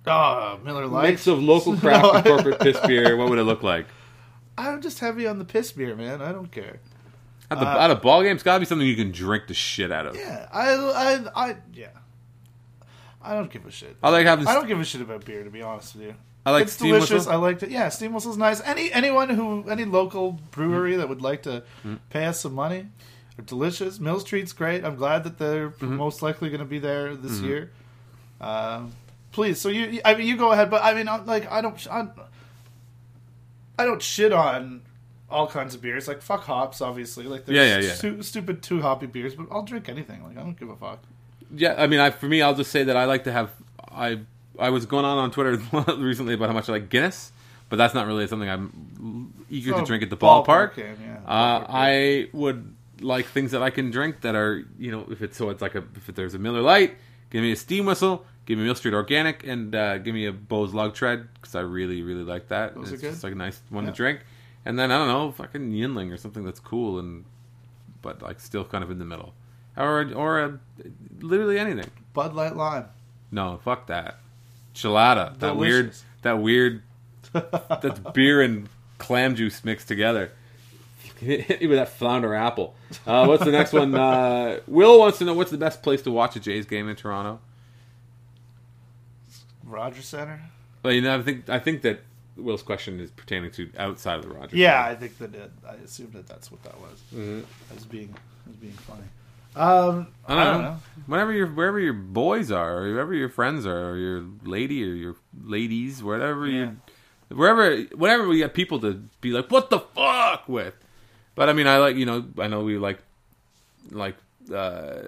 Oh, 0.07 0.59
Miller 0.65 0.87
Lite. 0.87 1.11
Mix 1.11 1.27
of 1.27 1.43
local 1.43 1.77
craft 1.79 2.03
No, 2.03 2.13
and 2.13 2.25
corporate 2.25 2.61
piss 2.61 2.79
beer. 2.87 3.17
What 3.17 3.29
would 3.29 3.39
it 3.39 3.45
look 3.45 3.63
like? 3.63 3.87
I'm 4.57 4.81
just 4.81 4.99
heavy 5.01 5.27
on 5.27 5.39
the 5.39 5.45
piss 5.45 5.73
beer, 5.73 5.95
man. 5.95 6.23
I 6.23 6.33
don't 6.33 6.51
care. 6.51 6.81
At 7.51 7.61
the 7.61 7.67
at 7.67 7.91
a 7.91 7.95
ball 7.95 8.23
game, 8.23 8.35
it's 8.35 8.43
got 8.43 8.55
to 8.55 8.61
be 8.61 8.67
something 8.67 8.87
you 8.87 8.97
can 8.97 9.11
drink 9.11 9.47
the 9.49 9.55
shit 9.55 9.91
out 9.91 10.07
of. 10.07 10.17
Yeah, 10.17 10.47
I, 10.53 10.71
I, 11.35 11.49
I, 11.51 11.57
yeah. 11.73 11.89
I 13.23 13.35
don't 13.35 13.51
give 13.51 13.65
a 13.67 13.71
shit. 13.71 13.97
I 14.03 14.11
like 14.11 14.27
having. 14.27 14.47
I 14.47 14.55
don't 14.55 14.67
give 14.67 14.79
a 14.81 14.85
shit 14.85 15.01
about 15.01 15.25
beer, 15.25 15.45
to 15.45 15.51
be 15.51 15.63
honest 15.63 15.95
with 15.97 16.05
you. 16.07 16.15
I 16.49 16.51
like 16.51 16.63
it's 16.65 16.73
steam 16.75 16.89
delicious. 16.95 17.11
whistle. 17.27 17.33
I 17.33 17.37
liked 17.37 17.63
it. 17.63 17.71
Yeah, 17.71 17.89
steam 17.91 18.13
whistle's 18.13 18.37
nice. 18.37 18.61
Any 18.63 18.93
anyone 18.93 19.29
who 19.31 19.69
any 19.69 19.85
local 19.85 20.33
brewery 20.51 20.95
Mm. 20.95 20.99
that 20.99 21.09
would 21.09 21.23
like 21.23 21.43
to 21.45 21.63
pay 22.11 22.25
us 22.27 22.41
some 22.41 22.55
money, 22.55 22.87
are 23.39 23.43
delicious. 23.43 24.01
Mill 24.01 24.21
Street's 24.21 24.53
great. 24.53 24.85
I'm 24.85 24.97
glad 24.97 25.25
that 25.25 25.39
they're 25.39 25.71
Mm-hmm. 25.71 25.97
most 25.97 26.23
likely 26.23 26.49
going 26.49 26.61
to 26.61 26.65
be 26.67 26.79
there 26.79 27.15
this 27.17 27.41
year. 27.41 27.71
Um, 28.41 28.93
please, 29.33 29.61
so 29.61 29.69
you, 29.69 30.01
I 30.05 30.15
mean, 30.15 30.27
you 30.27 30.37
go 30.37 30.53
ahead, 30.53 30.71
but 30.71 30.83
I 30.85 30.95
mean, 30.95 31.09
I'm, 31.09 31.27
like, 31.27 31.51
I 31.51 31.61
don't, 31.61 31.87
I, 31.91 32.07
I 33.79 33.85
don't 33.85 34.03
shit 34.03 34.33
on 34.33 34.83
all 35.31 35.47
kinds 35.47 35.75
of 35.75 35.81
beers. 35.83 36.09
Like 36.09 36.23
fuck 36.23 36.45
hops, 36.45 36.81
obviously. 36.81 37.25
Like 37.25 37.45
there's 37.47 37.57
Yeah, 37.57 37.79
yeah, 37.79 37.87
yeah. 37.89 37.95
stu- 37.95 38.23
stupid 38.23 38.63
two 38.63 38.81
hoppy 38.81 39.07
beers, 39.07 39.35
but 39.35 39.47
I'll 39.51 39.63
drink 39.63 39.89
anything. 39.89 40.23
Like 40.25 40.37
I 40.37 40.41
don't 40.43 40.59
give 40.59 40.71
a 40.71 40.77
fuck. 40.77 41.01
Yeah, 41.55 41.75
I 41.79 41.87
mean, 41.87 42.01
I, 42.01 42.11
for 42.11 42.27
me, 42.27 42.43
I'll 42.43 42.55
just 42.55 42.71
say 42.71 42.85
that 42.85 42.97
I 42.97 43.05
like 43.05 43.25
to 43.25 43.33
have. 43.33 43.51
I 43.91 44.21
I 44.59 44.71
was 44.71 44.87
going 44.87 45.05
on 45.05 45.19
on 45.19 45.31
Twitter 45.31 45.57
recently 45.99 46.35
about 46.35 46.49
how 46.49 46.55
much 46.55 46.69
I 46.69 46.73
like 46.73 46.89
Guinness, 46.89 47.33
but 47.69 47.77
that's 47.77 47.95
not 47.95 48.07
really 48.07 48.27
something 48.27 48.49
I'm 48.49 49.33
eager 49.51 49.73
to 49.73 49.79
Oh, 49.79 49.85
drink 49.85 50.03
at 50.03 50.11
the 50.11 50.17
ballpark 50.17 50.73
ballpark. 50.73 50.75
game, 50.77 50.97
yeah. 51.03 51.19
Uh. 51.27 51.67
I 51.69 52.29
would 52.33 52.75
like 53.01 53.27
things 53.27 53.53
that 53.53 53.63
I 53.63 53.71
can 53.71 53.91
drink 53.91 54.23
that 54.23 54.35
are 54.35 54.65
you 54.79 54.91
know 54.91 55.07
if 55.11 55.23
it's 55.23 55.37
so 55.37 55.51
it's 55.51 55.63
like 55.63 55.75
a 55.77 55.85
if 55.97 56.07
there's 56.15 56.35
a 56.35 56.39
Miller 56.39 56.61
Lite, 56.63 56.97
give 57.31 57.43
me 57.43 57.53
a 57.53 57.57
steam 57.57 57.87
whistle, 57.87 58.25
give 58.47 58.59
me 58.59 58.65
Mill 58.65 58.75
Street 58.75 58.95
Organic, 58.95 59.45
and 59.47 59.75
uh, 59.75 59.99
give 59.99 60.15
me 60.15 60.27
a 60.27 60.33
Beau's 60.33 60.75
Lug 60.75 60.95
Tread 60.95 61.29
because 61.35 61.55
I 61.55 61.61
really 61.61 62.03
really 62.03 62.25
like 62.25 62.49
that. 62.49 62.75
Those 62.75 62.93
it's 62.93 63.03
just 63.03 63.23
like 63.25 63.33
a 63.33 63.37
nice 63.37 63.61
one 63.71 63.85
Yeah. 63.85 63.91
to 63.91 63.97
drink, 63.97 64.21
and 64.65 64.77
then 64.79 64.91
I 64.91 64.99
don't 64.99 65.09
know 65.09 65.31
fucking 65.33 65.71
Yuengling 65.73 66.13
or 66.13 66.17
something 66.17 66.45
that's 66.45 66.61
cool 66.61 66.99
and 66.99 67.25
but 68.03 68.23
like 68.23 68.41
still 68.41 68.65
kind 68.65 68.83
of 68.83 68.91
in 68.91 68.99
the 68.99 69.05
middle, 69.05 69.33
or 69.77 70.11
or 70.15 70.41
a, 70.41 70.59
literally 71.21 71.59
anything. 71.59 71.91
Bud 72.15 72.35
Light 72.35 72.57
Lime. 72.57 72.87
No, 73.31 73.61
fuck 73.63 73.87
that. 73.89 74.19
Chelada. 74.79 75.39
That 75.41 75.57
weird. 75.57 75.93
That 76.23 76.41
weird. 76.41 76.83
that's 77.33 78.01
beer 78.15 78.41
and 78.41 78.69
clam 78.99 79.35
juice 79.35 79.65
mixed 79.65 79.89
together. 79.89 80.31
Hit 81.19 81.61
you 81.61 81.69
with 81.69 81.79
that 81.79 81.89
flounder 81.89 82.33
apple. 82.35 82.75
Uh, 83.05 83.27
what's 83.27 83.45
the 83.45 83.51
next 83.51 83.73
one? 83.73 83.93
Uh, 83.95 84.61
Will 84.69 85.01
wants 85.01 85.19
to 85.19 85.25
know 85.25 85.35
what's 85.35 85.51
the 85.51 85.59
best 85.59 85.83
place 85.83 86.01
to 86.03 86.13
watch 86.13 86.37
a 86.37 86.41
Jays 86.41 86.65
game 86.65 86.89
in 86.89 86.95
Toronto. 86.95 87.41
Rogers 89.65 90.07
Center. 90.07 90.41
Well, 90.83 90.93
you 90.93 91.01
know, 91.03 91.19
I 91.19 91.23
think 91.23 91.49
I 91.49 91.59
think 91.59 91.83
that 91.83 92.01
Will's 92.37 92.63
question 92.63 93.01
is 93.01 93.11
pertaining 93.11 93.51
to 93.53 93.69
outside 93.77 94.17
of 94.21 94.23
the 94.23 94.29
Rogers. 94.31 94.57
Yeah, 94.59 94.85
Center. 94.85 94.91
I 94.91 94.95
think 94.95 95.19
that 95.19 95.35
it, 95.35 95.51
I 95.69 95.75
assumed 95.85 96.13
that 96.13 96.29
that's 96.29 96.53
what 96.53 96.63
that 96.63 96.81
was. 96.81 97.03
Mhm. 97.15 97.45
As 97.77 97.85
being 97.85 98.15
as 98.49 98.55
being 98.57 98.73
funny. 98.75 99.03
Um, 99.57 100.09
I 100.27 100.45
don't, 100.45 100.63
know. 100.63 100.77
Whenever 101.07 101.33
your 101.33 101.47
wherever 101.49 101.81
your 101.81 101.95
boys 101.95 102.51
are, 102.53 102.79
or 102.85 102.93
wherever 102.93 103.15
your 103.15 103.29
friends 103.29 103.67
are, 103.67 103.91
or 103.91 103.97
your 103.97 104.25
lady 104.45 104.83
or 104.85 104.95
your 104.95 105.17
ladies, 105.43 106.03
wherever 106.03 106.47
Yeah. 106.47 106.61
you 106.61 106.77
wherever, 107.37 107.77
whenever 107.97 108.29
we 108.29 108.41
have 108.41 108.55
people 108.55 108.79
to 108.81 109.03
be 109.21 109.31
like, 109.33 109.51
"What 109.51 109.71
the 109.71 109.81
fuck?" 109.81 110.49
with. 110.49 110.75
But 111.35 111.49
I 111.49 111.53
mean, 111.55 111.67
I 111.67 111.79
like 111.79 111.97
you 111.97 112.07
know, 112.07 112.27
I 112.39 112.47
know 112.49 112.63
we 112.63 112.79
like, 112.79 112.99
like, 113.91 114.17
uh, 114.53 115.01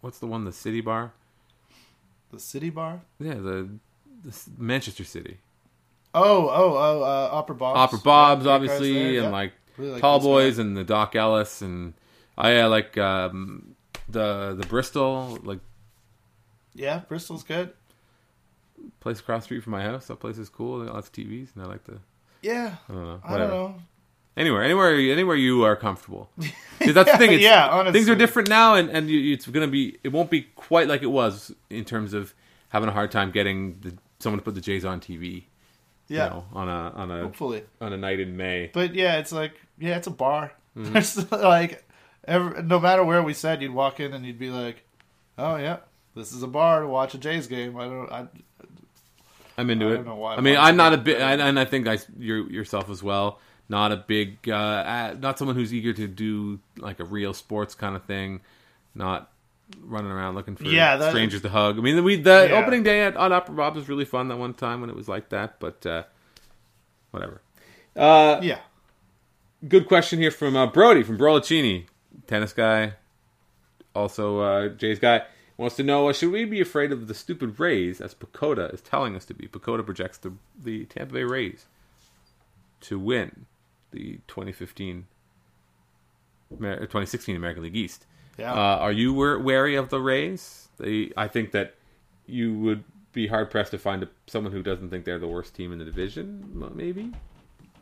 what's 0.00 0.18
the 0.18 0.26
one, 0.26 0.44
the 0.44 0.52
City 0.52 0.80
Bar? 0.80 1.12
The 2.32 2.38
City 2.40 2.70
Bar. 2.70 3.02
Yeah, 3.20 3.34
the, 3.34 3.68
the 4.24 4.38
Manchester 4.58 5.04
City. 5.04 5.38
Oh, 6.14 6.48
oh, 6.48 6.76
oh, 6.76 7.02
uh, 7.02 7.28
Opera 7.32 7.54
Bob's. 7.56 7.78
Opera 7.78 7.98
Bob's, 7.98 8.44
Yeah, 8.46 8.52
obviously, 8.52 8.92
there, 8.94 9.06
and 9.06 9.14
yeah. 9.24 9.28
like 9.30 9.52
Really 9.78 9.92
like 9.92 10.00
Tall 10.02 10.20
Boys 10.20 10.52
guys. 10.54 10.58
and 10.60 10.76
the 10.76 10.84
Doc 10.84 11.14
Ellis, 11.16 11.62
and 11.62 11.94
I 12.36 12.58
uh, 12.60 12.68
like 12.68 12.96
um, 12.98 13.74
the 14.08 14.54
the 14.58 14.66
Bristol 14.66 15.38
like 15.42 15.60
Yeah, 16.74 17.00
Bristol's 17.08 17.44
good. 17.44 17.72
place 19.00 19.20
across 19.20 19.42
the 19.42 19.44
street 19.46 19.62
from 19.62 19.72
my 19.72 19.82
house. 19.82 20.06
That 20.06 20.20
place 20.20 20.38
is 20.38 20.48
cool. 20.48 20.80
They 20.80 20.86
got 20.86 20.94
lots 20.94 21.08
of 21.08 21.12
TVs, 21.14 21.54
and 21.54 21.64
I 21.64 21.66
like 21.68 21.84
the 21.84 21.98
Yeah. 22.42 22.76
I 22.88 22.92
don't 22.92 23.04
know 23.04 23.20
I 23.24 23.38
don't 23.38 23.48
know. 23.50 23.74
Anywhere, 24.34 24.62
anywhere, 24.62 24.94
anywhere 24.94 25.36
you 25.36 25.62
are 25.64 25.76
comfortable. 25.76 26.30
that's 26.78 27.12
the 27.12 27.18
thing. 27.18 27.32
It's, 27.32 27.42
Yeah, 27.42 27.68
honestly. 27.68 27.98
things 28.00 28.08
are 28.08 28.14
different 28.14 28.48
now, 28.48 28.76
and 28.76 28.88
and 28.88 29.10
you, 29.10 29.34
it's 29.34 29.46
gonna 29.46 29.66
be. 29.68 29.98
It 30.02 30.08
won't 30.08 30.30
be 30.30 30.42
quite 30.56 30.88
like 30.88 31.02
it 31.02 31.10
was 31.10 31.54
in 31.68 31.84
terms 31.84 32.14
of 32.14 32.32
having 32.70 32.88
a 32.88 32.92
hard 32.92 33.10
time 33.10 33.30
getting 33.30 33.78
the, 33.80 33.94
someone 34.20 34.38
to 34.38 34.42
put 34.44 34.54
the 34.54 34.62
Jays 34.62 34.86
on 34.86 35.00
TV. 35.00 35.44
Yeah. 36.08 36.24
You 36.24 36.30
know, 36.30 36.44
on 36.54 36.68
a 36.68 36.92
on 36.96 37.10
a 37.10 37.22
Hopefully. 37.24 37.64
on 37.82 37.92
a 37.92 37.98
night 37.98 38.20
in 38.20 38.34
May. 38.38 38.70
But 38.72 38.94
yeah, 38.94 39.18
it's 39.18 39.32
like 39.32 39.52
yeah, 39.78 39.98
it's 39.98 40.06
a 40.06 40.10
bar. 40.10 40.52
Mm-hmm. 40.78 40.92
There's 40.94 41.30
like 41.30 41.84
every, 42.26 42.62
no 42.62 42.78
matter 42.80 43.04
where 43.04 43.22
we 43.22 43.34
said, 43.34 43.62
you'd 43.62 43.72
walk 43.72 44.00
in 44.00 44.12
and 44.12 44.24
you'd 44.24 44.38
be 44.38 44.50
like, 44.50 44.84
"Oh 45.38 45.56
yeah, 45.56 45.78
this 46.14 46.32
is 46.32 46.42
a 46.42 46.46
bar 46.48 46.80
to 46.80 46.86
watch 46.86 47.14
a 47.14 47.18
Jays 47.18 47.46
game." 47.46 47.76
I 47.76 47.84
don't. 47.84 48.10
I, 48.12 48.26
I'm 49.58 49.68
into 49.70 49.86
I 49.88 49.92
it. 49.92 49.96
don't 49.96 50.06
know 50.06 50.16
why 50.16 50.36
I 50.36 50.40
mean, 50.40 50.56
I'm 50.56 50.76
not 50.76 50.94
a 50.94 50.98
big, 50.98 51.20
and 51.20 51.58
I 51.58 51.64
think 51.64 51.86
I, 51.86 51.98
you 52.18 52.48
yourself 52.48 52.88
as 52.90 53.02
well. 53.02 53.38
Not 53.68 53.92
a 53.92 53.96
big, 53.96 54.48
uh, 54.48 55.14
not 55.20 55.38
someone 55.38 55.56
who's 55.56 55.72
eager 55.72 55.92
to 55.92 56.06
do 56.08 56.58
like 56.78 57.00
a 57.00 57.04
real 57.04 57.32
sports 57.32 57.74
kind 57.74 57.96
of 57.96 58.04
thing. 58.04 58.40
Not 58.94 59.30
running 59.80 60.10
around 60.10 60.34
looking 60.34 60.56
for 60.56 60.64
Yeah, 60.64 60.96
that- 60.96 61.10
strangers 61.10 61.40
to 61.42 61.48
hug. 61.48 61.78
I 61.78 61.80
mean, 61.80 62.02
we 62.04 62.16
the 62.16 62.48
Yeah. 62.50 62.58
opening 62.58 62.82
day 62.82 63.02
at, 63.02 63.16
on 63.16 63.32
Opera 63.32 63.54
Bob 63.54 63.74
was 63.76 63.88
really 63.88 64.04
fun 64.04 64.28
that 64.28 64.36
one 64.36 64.52
time 64.52 64.80
when 64.80 64.90
it 64.90 64.96
was 64.96 65.08
like 65.08 65.28
that. 65.30 65.58
But 65.60 65.86
uh, 65.86 66.02
whatever. 67.10 67.40
Uh, 67.96 68.40
yeah. 68.42 68.58
good 69.68 69.86
question 69.86 70.18
here 70.18 70.30
from 70.30 70.56
uh, 70.56 70.66
Brody 70.66 71.02
from 71.02 71.16
Brolacini, 71.16 71.86
tennis 72.32 72.52
guy, 72.54 72.94
also 73.94 74.40
uh, 74.40 74.68
Jay's 74.68 74.98
guy. 74.98 75.22
Wants 75.58 75.76
to 75.76 75.82
know: 75.82 76.08
uh, 76.08 76.12
Should 76.12 76.32
we 76.32 76.46
be 76.46 76.60
afraid 76.60 76.92
of 76.92 77.08
the 77.08 77.14
stupid 77.14 77.60
Rays 77.60 78.00
as 78.00 78.14
PECOTA 78.14 78.72
is 78.72 78.80
telling 78.80 79.14
us 79.14 79.26
to 79.26 79.34
be? 79.34 79.46
PECOTA 79.46 79.84
projects 79.84 80.18
the 80.18 80.32
the 80.58 80.86
Tampa 80.86 81.12
Bay 81.12 81.24
Rays 81.24 81.66
to 82.80 82.98
win 82.98 83.46
the 83.92 84.18
2015, 84.28 85.06
Amer- 86.52 86.80
2016 86.80 87.36
American 87.36 87.62
League 87.62 87.76
East. 87.76 88.06
Yeah. 88.38 88.52
Uh, 88.52 88.78
are 88.78 88.92
you 88.92 89.12
wary 89.12 89.76
of 89.76 89.90
the 89.90 90.00
Rays? 90.00 90.68
They, 90.78 91.12
I 91.16 91.28
think 91.28 91.52
that 91.52 91.74
you 92.26 92.58
would 92.58 92.82
be 93.12 93.26
hard 93.26 93.50
pressed 93.50 93.72
to 93.72 93.78
find 93.78 94.02
a, 94.02 94.08
someone 94.26 94.52
who 94.54 94.62
doesn't 94.62 94.88
think 94.88 95.04
they're 95.04 95.18
the 95.18 95.28
worst 95.28 95.54
team 95.54 95.70
in 95.70 95.78
the 95.78 95.84
division. 95.84 96.70
Maybe. 96.74 97.12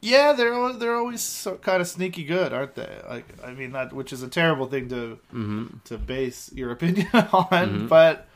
Yeah, 0.03 0.33
they're 0.33 0.73
they're 0.75 0.97
always 0.97 1.21
so 1.21 1.57
kind 1.57 1.81
of 1.83 1.89
sneaky 1.89 2.25
good, 2.25 2.53
aren't 2.53 2.75
they? 2.75 2.89
Like, 3.09 3.27
I 3.45 3.53
mean, 3.53 3.73
that 3.73 3.93
which 3.93 4.13
is 4.13 4.23
a 4.23 4.29
terrible 4.29 4.67
thing 4.67 4.89
to 4.89 5.19
Mm-hmm. 5.35 5.67
to 5.85 5.99
base 5.99 6.51
your 6.55 6.71
opinion 6.77 7.09
on. 7.13 7.87
But 7.89 8.27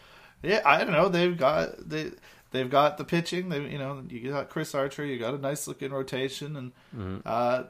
yeah, 0.42 0.60
I 0.66 0.78
don't 0.84 0.92
know. 0.92 1.08
They've 1.08 1.36
got 1.36 1.88
they 1.88 2.10
they've 2.50 2.68
got 2.70 2.98
the 2.98 3.04
pitching. 3.04 3.48
They 3.48 3.60
you 3.66 3.78
know 3.78 4.02
you 4.08 4.30
got 4.30 4.50
Chris 4.50 4.74
Archer. 4.74 5.04
You 5.06 5.18
got 5.18 5.32
a 5.34 5.38
nice 5.38 5.66
looking 5.66 5.90
rotation, 5.90 6.56
and 6.56 6.72
Mm-hmm. 6.94 7.16
uh, 7.24 7.62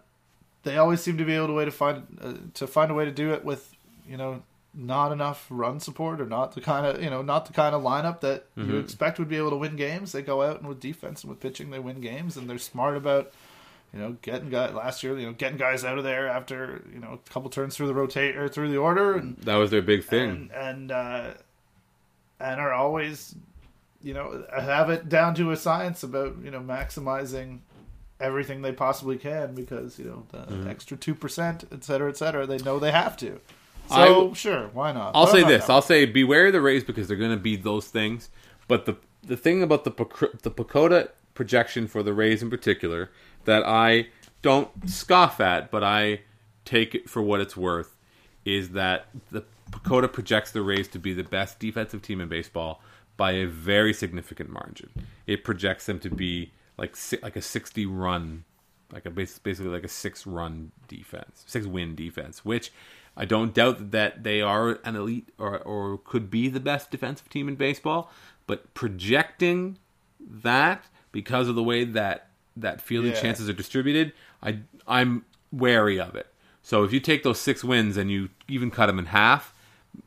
they 0.65 0.77
always 0.79 1.01
seem 1.01 1.19
to 1.19 1.25
be 1.25 1.35
able 1.37 1.49
to 1.49 1.53
way 1.53 1.65
to 1.67 1.71
find 1.71 2.19
uh, 2.21 2.33
to 2.55 2.67
find 2.67 2.91
a 2.91 2.95
way 2.95 3.05
to 3.05 3.13
do 3.13 3.33
it 3.33 3.45
with 3.45 3.75
you 4.09 4.17
know 4.17 4.43
not 4.77 5.13
enough 5.13 5.47
run 5.51 5.79
support 5.79 6.21
or 6.21 6.27
not 6.27 6.53
the 6.57 6.61
kind 6.61 6.85
of 6.85 7.01
you 7.01 7.09
know 7.09 7.23
not 7.23 7.47
the 7.47 7.53
kind 7.53 7.77
of 7.77 7.83
lineup 7.85 8.21
that 8.23 8.45
Mm-hmm. 8.57 8.71
you 8.73 8.79
expect 8.79 9.21
would 9.21 9.29
be 9.29 9.37
able 9.37 9.51
to 9.51 9.57
win 9.57 9.77
games. 9.77 10.11
They 10.11 10.23
go 10.23 10.43
out 10.43 10.59
and 10.59 10.69
with 10.69 10.81
defense 10.81 11.23
and 11.23 11.31
with 11.31 11.39
pitching 11.39 11.71
they 11.71 11.79
win 11.79 12.01
games, 12.01 12.37
and 12.37 12.51
they're 12.51 12.59
smart 12.59 12.97
about 12.97 13.31
you 13.95 14.01
know, 14.01 14.17
getting 14.23 14.51
guy 14.51 14.71
last 14.73 15.03
year, 15.05 15.17
you 15.17 15.27
know, 15.27 15.33
getting 15.33 15.57
guys 15.57 15.85
out 15.85 15.99
of 15.99 16.05
there 16.05 16.27
after 16.29 16.83
you 16.93 16.99
know 16.99 17.13
a 17.25 17.31
couple 17.31 17.49
turns 17.51 17.77
through 17.77 17.87
the 17.87 17.95
rotate 17.95 18.37
or 18.37 18.49
through 18.49 18.71
the 18.71 18.77
order, 18.79 19.15
and 19.15 19.37
That 19.39 19.55
was 19.57 19.71
their 19.71 19.83
big 19.83 20.03
thing. 20.05 20.31
and 20.31 20.51
and 20.53 20.91
uh, 20.93 21.31
and 22.41 22.61
are 22.61 22.73
always, 22.73 23.35
you 24.03 24.13
know, 24.15 24.45
have 24.59 24.91
it 24.91 25.09
down 25.09 25.35
to 25.37 25.51
a 25.53 25.57
science 25.57 26.03
about 26.03 26.37
you 26.43 26.51
know 26.51 26.61
maximizing 26.61 27.61
everything 28.21 28.63
they 28.63 28.73
possibly 28.73 29.17
can 29.19 29.55
because 29.55 29.99
you 29.99 30.05
know 30.07 30.27
the 30.33 30.39
Mm-hmm. 30.53 30.69
extra 30.69 30.97
two 30.97 31.15
percent, 31.15 31.65
et 31.73 31.85
cetera, 31.85 32.09
et 32.11 32.17
cetera. 32.17 32.47
They 32.47 32.59
know 32.59 32.79
they 32.79 32.93
have 32.93 33.17
to. 33.19 33.41
So 33.89 34.31
I 34.31 34.33
sure, 34.35 34.69
why 34.73 34.93
not? 34.93 35.13
I'll 35.15 35.27
But 35.27 35.33
say 35.33 35.41
not 35.43 35.49
this. 35.49 35.67
down. 35.67 35.71
I'll 35.77 35.83
say 35.83 36.07
beware 36.07 36.47
of 36.47 36.53
the 36.55 36.61
Rays 36.63 36.83
because 36.85 37.07
they're 37.07 37.17
going 37.19 37.31
to 37.31 37.37
be 37.37 37.55
those 37.57 37.87
things. 37.89 38.31
But 38.67 38.87
the 38.87 38.97
the 39.23 39.37
thing 39.37 39.63
about 39.63 39.85
the 39.85 39.91
the 40.43 40.51
PECOTA 40.51 41.11
projection 41.35 41.87
for 41.89 42.03
the 42.03 42.13
Rays 42.15 42.43
in 42.43 42.49
particular 42.51 43.11
that 43.45 43.67
I 43.67 44.09
don't 44.43 44.89
scoff 44.89 45.41
at, 45.41 45.71
but 45.71 45.83
I 45.83 46.21
take 46.65 46.95
it 46.95 47.09
for 47.09 47.23
what 47.23 47.41
it's 47.41 47.57
worth, 47.57 47.97
is 48.45 48.71
that 48.71 49.07
the 49.31 49.45
PECOTA 49.71 50.13
projects 50.13 50.53
the 50.53 50.63
Rays 50.63 50.89
to 50.89 50.99
be 50.99 51.15
the 51.15 51.25
best 51.25 51.59
defensive 51.59 52.03
team 52.03 52.21
in 52.21 52.29
baseball 52.29 52.83
by 53.17 53.33
a 53.33 53.47
very 53.47 53.93
significant 53.93 54.51
margin. 54.51 54.91
It 55.27 55.45
projects 55.45 55.87
them 55.87 56.01
to 56.01 56.11
be 56.11 56.53
like 56.77 56.97
like 57.23 57.37
a 57.37 57.43
sixty 57.43 57.87
run 57.87 58.45
like 58.93 59.07
a 59.07 59.11
basically 59.11 59.67
like 59.67 59.85
a 59.85 59.89
six 59.89 60.27
run 60.27 60.73
defense, 60.89 61.45
six 61.47 61.67
win 61.67 61.95
defense, 61.95 62.45
which 62.45 62.73
I 63.17 63.25
don't 63.25 63.55
doubt 63.55 63.91
that 63.91 64.23
they 64.25 64.41
are 64.41 64.79
an 64.85 64.97
elite 64.97 65.29
or 65.39 65.59
or 65.59 65.99
could 65.99 66.31
be 66.31 66.49
the 66.49 66.61
best 66.61 66.91
defensive 66.91 67.29
team 67.29 67.49
in 67.49 67.57
baseball, 67.57 68.11
but 68.47 68.73
projecting 68.75 69.79
that 70.21 70.85
because 71.13 71.49
of 71.49 71.55
the 71.55 71.63
way 71.63 71.85
that 71.85 72.29
that 72.57 72.81
fielding 72.81 73.13
Yeah. 73.13 73.21
chances 73.21 73.49
are 73.49 73.53
distributed, 73.55 74.13
I 74.43 74.59
I'm 74.87 75.25
wary 75.53 75.99
of 76.01 76.15
it. 76.15 76.27
So 76.63 76.83
if 76.85 76.93
you 76.93 77.01
take 77.01 77.23
those 77.23 77.41
six 77.41 77.63
wins 77.65 77.97
and 77.97 78.11
you 78.11 78.31
even 78.49 78.71
cut 78.71 78.87
them 78.87 78.99
in 78.99 79.07
half, 79.07 79.53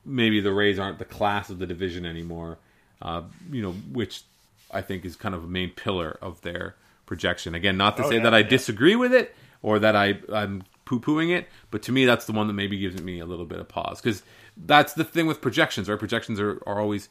maybe 0.06 0.40
the 0.40 0.52
Rays 0.52 0.80
aren't 0.80 1.00
the 1.00 1.06
class 1.06 1.50
of 1.50 1.60
the 1.60 1.68
division 1.68 2.06
anymore. 2.06 2.58
Uh, 3.02 3.22
you 3.52 3.62
know, 3.62 3.74
which 3.92 4.24
I 4.72 4.82
think 4.82 5.06
is 5.06 5.16
kind 5.16 5.36
of 5.36 5.44
a 5.44 5.48
main 5.48 5.70
pillar 5.70 6.18
of 6.22 6.42
their 6.42 6.76
projection. 7.06 7.54
Again, 7.56 7.78
not 7.78 7.96
to 7.98 8.04
Oh, 8.04 8.10
say 8.10 8.18
yeah, 8.18 8.24
that 8.24 8.34
I 8.34 8.40
yeah. 8.40 8.48
disagree 8.48 8.96
with 8.96 9.14
it 9.14 9.36
or 9.62 9.78
that 9.80 9.96
I 9.96 10.20
I'm 10.34 10.64
poo 10.86 11.00
pooing 11.00 11.36
it, 11.36 11.48
but 11.70 11.82
to 11.84 11.92
me 11.92 12.06
that's 12.06 12.26
the 12.26 12.32
one 12.34 12.48
that 12.48 12.54
maybe 12.54 12.78
gives 12.78 13.02
me 13.02 13.20
a 13.20 13.26
little 13.26 13.46
bit 13.46 13.60
of 13.60 13.68
pause 13.68 14.02
because 14.02 14.24
that's 14.66 14.94
the 14.94 15.04
thing 15.04 15.28
with 15.28 15.42
projections. 15.42 15.88
Right, 15.90 16.00
projections 16.00 16.40
are 16.40 16.62
are 16.66 16.80
always 16.80 17.10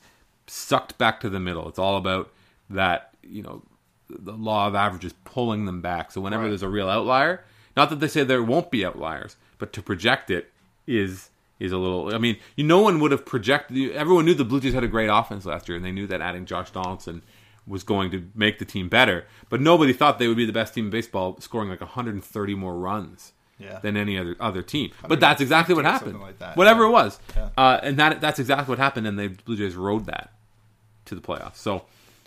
sucked 0.49 0.99
back 0.99 1.21
to 1.21 1.29
the 1.31 1.41
middle. 1.41 1.69
It's 1.69 1.79
all 1.79 1.97
about 1.97 2.33
that 2.69 3.15
you 3.23 3.43
know 3.43 3.63
the 4.09 4.33
law 4.33 4.67
of 4.69 4.75
averages 4.75 5.15
pulling 5.25 5.65
them 5.65 5.81
back. 5.81 6.13
So 6.13 6.21
whenever 6.21 6.45
Right. 6.45 6.49
there's 6.51 6.63
a 6.63 6.69
real 6.69 6.89
outlier, 6.89 7.45
not 7.77 7.91
that 7.91 8.01
they 8.01 8.09
say 8.09 8.23
there 8.25 8.43
won't 8.43 8.71
be 8.71 8.85
outliers, 8.85 9.37
but 9.59 9.73
to 9.75 9.83
project 9.83 10.31
it 10.31 10.53
is 10.87 11.31
is 11.59 11.73
a 11.73 11.79
little. 11.79 12.15
I 12.15 12.19
mean, 12.19 12.37
you 12.55 12.65
no 12.65 12.81
one 12.81 13.01
would 13.01 13.11
have 13.13 13.25
projected. 13.25 13.93
Everyone 13.93 14.27
knew 14.27 14.35
the 14.35 14.45
Blue 14.45 14.61
Jays 14.61 14.75
had 14.75 14.85
a 14.85 14.89
great 14.89 15.09
offense 15.09 15.47
last 15.47 15.69
year, 15.69 15.77
and 15.77 15.85
they 15.85 15.91
knew 15.93 16.07
that 16.07 16.21
adding 16.21 16.45
Josh 16.45 16.71
Donaldson 16.71 17.23
was 17.67 17.83
going 17.83 18.11
to 18.11 18.29
make 18.35 18.59
the 18.59 18.65
team 18.67 18.89
better. 18.91 19.25
But 19.49 19.61
nobody 19.63 19.93
thought 19.95 20.19
they 20.19 20.29
would 20.29 20.37
be 20.37 20.45
the 20.45 20.53
best 20.53 20.75
team 20.75 20.85
in 20.85 20.91
baseball, 20.91 21.37
scoring 21.41 21.69
like 21.71 21.81
130 21.81 22.55
more 22.55 22.77
runs 22.77 23.33
Yeah. 23.59 23.79
than 23.81 23.97
any 23.97 24.19
other 24.19 24.37
other 24.39 24.61
team. 24.63 24.91
But 25.09 25.19
that's 25.19 25.41
exactly 25.41 25.75
what 25.75 25.85
happened. 25.87 26.21
like 26.21 26.39
that, 26.41 26.57
Whatever 26.59 26.83
yeah. 26.83 26.89
it 26.89 26.93
was, 26.93 27.21
Yeah. 27.35 27.49
uh, 27.57 27.81
and 27.83 27.97
that 27.97 28.21
that's 28.21 28.39
exactly 28.39 28.71
what 28.71 28.79
happened. 28.79 29.07
And 29.07 29.19
the 29.19 29.29
Blue 29.29 29.57
Jays 29.57 29.75
rode 29.77 30.05
that 30.07 30.33
to 31.07 31.15
the 31.15 31.23
playoffs. 31.23 31.57
So, 31.57 31.87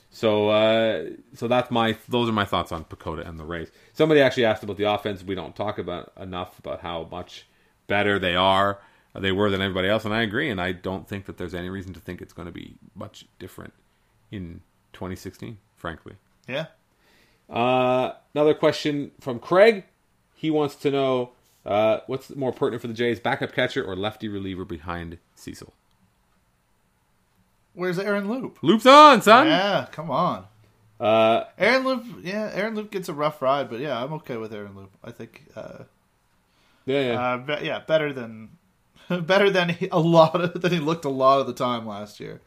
so, 0.09 0.49
uh, 0.49 1.09
so 1.35 1.47
that's 1.47 1.69
my 1.71 1.97
those 2.07 2.29
are 2.29 2.33
my 2.33 2.45
thoughts 2.45 2.71
on 2.71 2.85
PECOTA 2.85 3.27
and 3.27 3.39
the 3.39 3.43
Rays. 3.45 3.71
Somebody 3.93 4.21
actually 4.21 4.45
asked 4.45 4.63
about 4.63 4.77
the 4.77 4.91
offense. 4.91 5.23
We 5.23 5.35
don't 5.35 5.55
talk 5.55 5.77
about 5.77 6.11
enough 6.19 6.59
about 6.59 6.81
how 6.81 7.07
much 7.11 7.47
better 7.87 8.19
they 8.19 8.35
are. 8.35 8.79
uh, 9.15 9.19
They 9.19 9.31
were 9.31 9.49
than 9.49 9.61
everybody 9.61 9.87
else, 9.87 10.05
and 10.05 10.13
I 10.13 10.21
agree. 10.23 10.49
And 10.49 10.59
I 10.61 10.71
don't 10.71 11.07
think 11.07 11.25
that 11.25 11.37
there's 11.37 11.53
any 11.53 11.69
reason 11.69 11.93
to 11.93 11.99
think 11.99 12.21
it's 12.21 12.33
going 12.33 12.47
to 12.47 12.51
be 12.51 12.75
much 12.95 13.25
different 13.39 13.73
in 14.31 14.61
2016. 14.93 15.57
Frankly, 15.75 16.15
yeah. 16.47 16.65
uh, 17.49 18.13
another 18.33 18.53
question 18.53 19.11
from 19.19 19.39
Craig. 19.39 19.85
He 20.35 20.49
wants 20.51 20.75
to 20.77 20.91
know 20.91 21.31
uh, 21.65 21.99
what's 22.07 22.35
more 22.35 22.51
pertinent 22.51 22.81
for 22.81 22.87
the 22.87 22.93
Jays: 22.93 23.19
backup 23.19 23.53
catcher 23.53 23.83
or 23.83 23.95
lefty 23.95 24.27
reliever 24.27 24.65
behind 24.65 25.19
Cecil. 25.35 25.73
Where's 27.79 27.97
Aaron 27.97 28.29
Loup? 28.29 28.59
Loops 28.61 28.85
on, 28.85 29.21
son. 29.21 29.47
Yeah, 29.47 29.87
come 29.91 30.11
on. 30.11 30.45
Uh, 30.99 31.45
Aaron 31.57 31.85
Loup, 31.85 32.05
yeah, 32.23 32.51
Aaron 32.53 32.75
Loup 32.75 32.91
gets 32.91 33.07
a 33.09 33.13
rough 33.13 33.41
ride, 33.41 33.69
but 33.69 33.79
yeah, 33.79 34.03
I'm 34.03 34.13
okay 34.13 34.37
with 34.37 34.53
Aaron 34.53 34.75
Loup. 34.75 34.91
I 35.03 35.11
think, 35.11 35.45
uh, 35.55 35.83
yeah, 36.85 37.01
yeah. 37.01 37.21
uh, 37.21 37.37
be- 37.37 37.65
yeah, 37.65 37.79
better 37.79 38.11
than, 38.11 38.57
better 39.09 39.49
than 39.49 39.69
he, 39.69 39.87
a 39.91 39.99
lot 39.99 40.39
of, 40.41 40.61
than 40.61 40.71
he 40.71 40.79
looked 40.79 41.05
a 41.05 41.09
lot 41.09 41.39
of 41.39 41.47
the 41.47 41.53
time 41.53 41.87
last 41.87 42.19
year. 42.19 42.41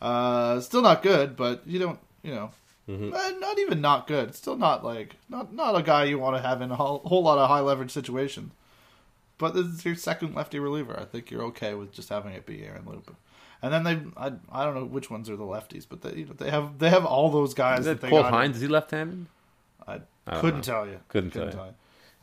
Uh, 0.00 0.60
still 0.60 0.82
not 0.82 1.02
good, 1.02 1.36
but 1.36 1.66
you 1.66 1.78
don't, 1.78 1.98
you 2.22 2.34
know, 2.34 2.50
Mm-hmm. 2.88 3.12
Uh, 3.12 3.38
not 3.40 3.58
even 3.58 3.80
not 3.80 4.06
good. 4.06 4.34
Still 4.34 4.56
not 4.56 4.84
like 4.84 5.16
not 5.28 5.52
not 5.52 5.76
a 5.76 5.82
guy 5.82 6.04
you 6.04 6.18
want 6.18 6.36
to 6.36 6.42
have 6.42 6.62
in 6.62 6.70
a 6.70 6.76
whole, 6.76 7.00
whole 7.00 7.22
lot 7.22 7.38
of 7.38 7.48
high 7.48 7.60
leverage 7.60 7.90
situations. 7.90 8.52
But 9.38 9.54
this 9.54 9.66
is 9.66 9.84
your 9.84 9.96
second 9.96 10.34
lefty 10.34 10.58
reliever. 10.58 10.98
I 10.98 11.04
think 11.04 11.30
you're 11.30 11.42
okay 11.46 11.74
with 11.74 11.92
just 11.92 12.08
having 12.08 12.32
it 12.32 12.46
be 12.46 12.64
Aaron 12.64 12.84
Loup. 12.86 13.14
And 13.62 13.72
then 13.72 13.84
they, 13.84 13.98
I, 14.16 14.32
I 14.52 14.64
don't 14.64 14.74
know 14.74 14.84
which 14.84 15.10
ones 15.10 15.30
are 15.30 15.36
the 15.36 15.44
lefties, 15.44 15.86
but 15.88 16.02
they, 16.02 16.14
you 16.20 16.26
know, 16.26 16.34
they 16.36 16.50
have 16.50 16.78
they 16.78 16.90
have 16.90 17.04
all 17.06 17.30
those 17.30 17.54
guys. 17.54 17.80
Is 17.80 17.86
that 17.86 18.00
they 18.00 18.10
Cole 18.10 18.22
got. 18.22 18.32
Hines? 18.32 18.56
Is 18.56 18.62
he 18.62 18.68
left-handed? 18.68 19.26
I 19.86 20.00
I 20.26 20.40
couldn't 20.40 20.56
know. 20.58 20.62
tell 20.62 20.86
you. 20.86 21.00
Couldn't 21.08 21.30
tell 21.30 21.46
you. 21.46 21.60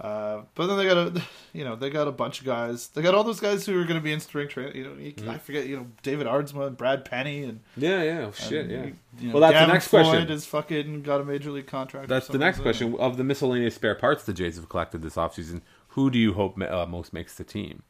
Uh, 0.01 0.41
but 0.55 0.67
then 0.67 0.77
they 0.77 0.85
got 0.85 0.97
a, 0.97 1.21
you 1.53 1.63
know, 1.63 1.75
they 1.75 1.89
got 1.89 2.07
a 2.07 2.11
bunch 2.11 2.39
of 2.39 2.45
guys. 2.45 2.87
They 2.89 3.01
got 3.01 3.15
all 3.15 3.23
those 3.23 3.39
guys 3.39 3.65
who 3.65 3.79
are 3.79 3.83
going 3.85 3.95
to 3.99 4.03
be 4.03 4.11
in 4.11 4.19
spring 4.19 4.47
training. 4.49 4.75
You 4.75 4.83
know, 4.85 4.93
you- 4.95 5.13
Mm-hmm. 5.13 5.29
I 5.29 5.37
forget. 5.37 5.67
You 5.67 5.77
know, 5.77 5.87
David 6.01 6.27
Aardsma 6.27 6.67
and 6.67 6.75
Brad 6.75 7.05
Penny 7.05 7.43
and 7.43 7.61
Yeah, 7.77 8.01
yeah. 8.03 8.25
Oh, 8.27 8.31
shit, 8.31 8.65
and, 8.65 8.71
yeah. 8.71 8.85
you 9.19 9.27
know, 9.29 9.33
Well, 9.35 9.41
that's 9.41 9.53
the 9.53 9.59
Gavin 9.59 9.73
next 9.73 9.87
Floyd 9.87 10.05
question. 10.05 10.27
Has 10.29 10.45
fucking 10.45 11.01
got 11.03 11.21
a 11.21 11.23
major 11.25 11.51
league 11.51 11.67
contract. 11.67 12.09
That's 12.09 12.27
the 12.27 12.37
next 12.39 12.59
question. 12.59 12.95
Of 12.99 13.17
the 13.17 13.23
miscellaneous 13.23 13.75
spare 13.75 13.95
parts 13.95 14.23
the 14.25 14.33
Jays 14.33 14.55
have 14.57 14.67
collected 14.67 15.03
this 15.03 15.15
offseason, 15.15 15.61
who 15.89 16.09
do 16.09 16.17
you 16.19 16.33
hope 16.33 16.59
uh, 16.61 16.85
most 16.87 17.13
makes 17.13 17.35
the 17.35 17.43
team? 17.43 17.83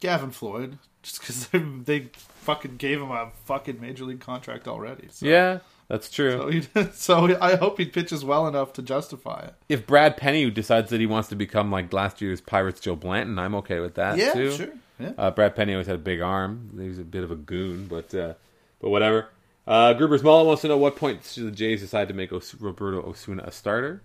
Gavin 0.00 0.30
Floyd, 0.30 0.78
just 1.02 1.20
because 1.20 1.46
they, 1.48 1.58
they 1.58 2.10
fucking 2.48 2.76
gave 2.78 3.02
him 3.02 3.10
a 3.10 3.30
fucking 3.44 3.78
major 3.78 4.04
league 4.06 4.20
contract 4.20 4.66
already. 4.66 5.08
So, 5.10 5.26
Yeah, 5.26 5.58
that's 5.88 6.10
true. 6.10 6.32
So, 6.32 6.48
he, 6.48 6.90
so 6.92 7.38
I 7.42 7.56
hope 7.56 7.78
he 7.78 7.84
pitches 7.84 8.24
well 8.24 8.48
enough 8.48 8.72
to 8.74 8.82
justify 8.82 9.48
it. 9.48 9.54
if 9.68 9.86
Brad 9.86 10.16
Penny 10.16 10.50
decides 10.50 10.88
that 10.90 10.98
he 10.98 11.06
wants 11.06 11.28
to 11.28 11.36
become 11.36 11.70
like 11.70 11.92
last 11.92 12.22
year's 12.22 12.40
Pirates 12.40 12.80
Joe 12.80 12.96
Blanton, 12.96 13.38
I'm 13.38 13.54
okay 13.56 13.80
with 13.80 13.96
that 13.96 14.16
yeah, 14.16 14.32
too. 14.32 14.52
sure. 14.52 14.68
Yeah. 14.98 15.12
Uh, 15.18 15.30
Brad 15.30 15.54
Penny 15.54 15.74
always 15.74 15.86
had 15.86 15.96
a 15.96 15.98
big 15.98 16.22
arm. 16.22 16.70
He 16.80 16.88
was 16.88 16.98
a 16.98 17.04
bit 17.04 17.22
of 17.22 17.30
a 17.30 17.36
goon, 17.36 17.86
but 17.86 18.14
uh, 18.14 18.34
but 18.80 18.88
whatever. 18.88 19.28
Uh, 19.66 19.92
Gruber's 19.92 20.22
Mullet 20.22 20.46
wants 20.46 20.62
to 20.62 20.68
know 20.68 20.78
what 20.78 20.96
point 20.96 21.22
should 21.24 21.44
the 21.44 21.50
Jays 21.50 21.82
decide 21.82 22.08
to 22.08 22.14
make 22.14 22.32
Os- 22.32 22.54
Roberto 22.54 23.06
Osuna 23.06 23.42
a 23.44 23.52
starter. 23.52 24.02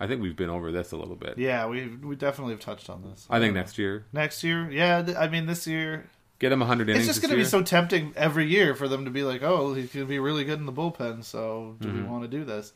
I 0.00 0.08
think 0.08 0.20
we've 0.20 0.36
been 0.36 0.50
over 0.50 0.72
this 0.72 0.90
a 0.90 0.96
little 0.96 1.14
bit. 1.14 1.38
Yeah, 1.38 1.66
we 1.66 1.86
we 1.86 2.16
definitely 2.16 2.54
have 2.54 2.60
touched 2.60 2.90
on 2.90 3.02
this. 3.02 3.26
I 3.30 3.38
think 3.38 3.54
next 3.54 3.78
year, 3.78 4.04
next 4.12 4.42
year. 4.42 4.68
Yeah, 4.68 5.14
I 5.16 5.28
mean 5.28 5.46
this 5.46 5.66
year. 5.66 6.10
Get 6.38 6.52
him 6.52 6.60
100 6.60 6.88
innings. 6.88 7.06
It's 7.08 7.16
just 7.16 7.22
going 7.22 7.30
to 7.30 7.36
be 7.36 7.44
so 7.48 7.62
tempting 7.62 8.12
every 8.16 8.46
year 8.46 8.74
for 8.74 8.88
them 8.88 9.04
to 9.04 9.10
be 9.10 9.22
like, 9.22 9.42
"Oh, 9.42 9.74
he's 9.74 9.92
going 9.92 10.06
to 10.06 10.08
be 10.08 10.18
really 10.18 10.44
good 10.44 10.58
in 10.58 10.66
the 10.66 10.72
bullpen." 10.72 11.24
So, 11.24 11.76
do 11.80 11.88
Mm-hmm. 11.88 12.02
we 12.02 12.08
want 12.08 12.22
to 12.22 12.28
do 12.28 12.44
this? 12.44 12.72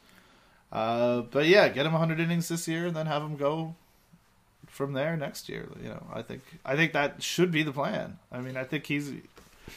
Uh, 0.71 1.21
but 1.23 1.47
yeah, 1.47 1.69
get 1.69 1.85
him 1.87 1.93
100 1.93 2.19
innings 2.21 2.49
this 2.49 2.67
year, 2.67 2.87
and 2.87 2.97
then 2.97 3.07
have 3.07 3.23
him 3.23 3.37
go 3.37 3.75
from 4.69 4.95
there 4.95 5.17
next 5.17 5.49
year. 5.49 5.69
You 5.83 5.91
know, 5.91 6.07
I 6.13 6.23
think 6.23 6.43
I 6.65 6.77
think 6.77 6.93
that 6.95 7.23
should 7.23 7.51
be 7.53 7.63
the 7.63 7.73
plan. 7.73 8.19
I 8.31 8.41
mean, 8.41 8.57
I 8.57 8.65
think 8.65 8.87
he's 8.87 9.13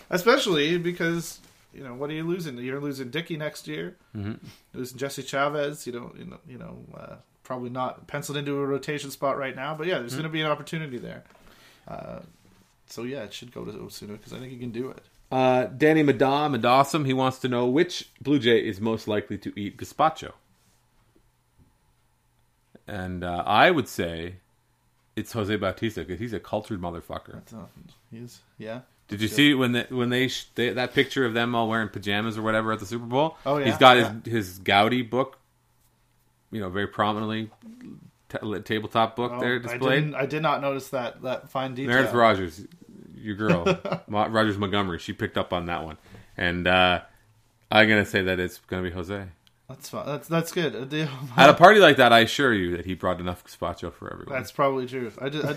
especially 0.10 0.78
because 0.78 1.40
you 1.74 1.84
know 1.84 1.94
what 1.94 2.10
are 2.10 2.14
you 2.14 2.24
losing? 2.24 2.58
You're 2.58 2.80
losing 2.80 3.10
Dickey 3.10 3.38
next 3.38 3.68
year. 3.68 3.96
Mhm. 4.16 4.40
Losing 4.74 4.98
Jesse 4.98 5.24
Chavez. 5.24 5.86
You 5.86 5.94
know, 5.94 6.14
you 6.18 6.26
know, 6.26 6.40
you 6.48 6.58
know, 6.58 6.78
uh, 6.98 7.16
probably 7.44 7.70
not 7.70 8.08
penciled 8.08 8.38
into 8.38 8.58
a 8.58 8.66
rotation 8.66 9.12
spot 9.12 9.38
right 9.38 9.56
now. 9.56 9.76
But 9.76 9.88
yeah, 9.88 10.00
there's 10.00 10.14
going 10.14 10.24
to 10.24 10.30
be 10.30 10.42
an 10.42 10.48
opportunity 10.48 10.98
there. 10.98 11.24
Uh, 11.88 12.20
so 12.88 13.04
yeah, 13.04 13.24
it 13.24 13.34
should 13.34 13.54
go 13.54 13.66
to 13.66 13.72
Osuna 13.72 14.14
because 14.14 14.34
I 14.34 14.40
think 14.40 14.52
he 14.52 14.58
can 14.58 14.72
do 14.72 14.90
it. 14.90 15.02
Uh, 15.32 15.66
Danny 15.66 16.04
Madam 16.04 16.54
Madawsum, 16.54 17.06
he 17.06 17.14
wants 17.14 17.40
to 17.40 17.48
know 17.48 17.66
which 17.66 18.10
Blue 18.22 18.40
Jay 18.40 18.60
is 18.60 18.80
most 18.80 19.08
likely 19.08 19.38
to 19.40 19.60
eat 19.60 19.78
gazpacho. 19.78 20.34
And 22.88 23.24
uh, 23.24 23.44
I 23.46 23.72
would 23.72 23.88
say 23.88 24.36
it's 25.16 25.32
Jose 25.32 25.56
Bautista 25.56 26.02
because 26.02 26.20
he's 26.20 26.34
a 26.34 26.40
cultured 26.40 26.80
motherfucker. 26.80 27.34
That's, 27.34 27.54
uh, 27.54 27.66
he's 28.12 28.42
yeah. 28.58 28.82
Did 29.08 29.22
you 29.22 29.28
see 29.28 29.54
when 29.54 29.72
the, 29.72 29.88
when 29.90 30.10
they, 30.10 30.28
sh- 30.28 30.48
they 30.56 30.70
that 30.72 30.94
picture 30.94 31.26
of 31.26 31.34
them 31.34 31.54
all 31.54 31.68
wearing 31.70 31.90
pajamas 31.90 32.38
or 32.38 32.42
whatever 32.42 32.72
at 32.72 32.80
the 32.80 32.86
Super 32.86 33.06
Bowl? 33.06 33.38
Oh, 33.46 33.58
yeah, 33.58 33.66
he's 33.66 33.78
got 33.78 33.98
yeah. 33.98 34.14
his 34.24 34.34
his 34.48 34.60
Gaudi 34.60 35.08
book, 35.08 35.38
you 36.52 36.60
know, 36.60 36.70
very 36.70 36.88
prominently 36.88 37.50
t- 38.30 38.59
tabletop 38.63 39.15
book 39.15 39.32
Oh, 39.36 39.39
there 39.39 39.55
I 39.55 39.59
displayed. 39.59 39.95
didn't. 40.01 40.15
I 40.15 40.26
did 40.26 40.41
not 40.41 40.61
notice 40.61 40.89
that 40.89 41.21
that 41.23 41.49
fine 41.49 41.73
detail. 41.76 41.93
Meredith 41.95 42.13
Rogers, 42.13 42.65
your 43.15 43.36
girl, 43.36 43.65
Ma- 44.07 44.28
Rogers 44.30 44.57
Montgomery, 44.57 44.99
she 44.99 45.13
picked 45.13 45.38
up 45.38 45.53
on 45.53 45.65
that 45.67 45.84
one, 45.84 45.97
and 46.38 46.67
uh, 46.67 47.01
I'm 47.71 47.88
gonna 47.89 48.05
say 48.05 48.21
that 48.23 48.39
it's 48.39 48.59
gonna 48.67 48.84
be 48.84 48.91
Jose. 48.91 49.26
That's 49.67 49.89
fine. 49.89 50.05
That's 50.05 50.28
that's 50.28 50.51
good. 50.51 50.93
At 51.38 51.49
a 51.49 51.53
party 51.55 51.80
like 51.80 51.97
that, 51.97 52.13
I 52.13 52.19
assure 52.19 52.53
you 52.53 52.78
that 52.78 52.86
he 52.86 52.93
brought 52.93 53.19
enough 53.19 53.43
gazpacho 53.43 53.91
for 53.93 54.11
everyone. 54.13 54.34
That's 54.36 54.51
probably 54.51 54.86
true. 54.86 55.11
I 55.19 55.30
just. 55.30 55.45
I, 55.47 55.55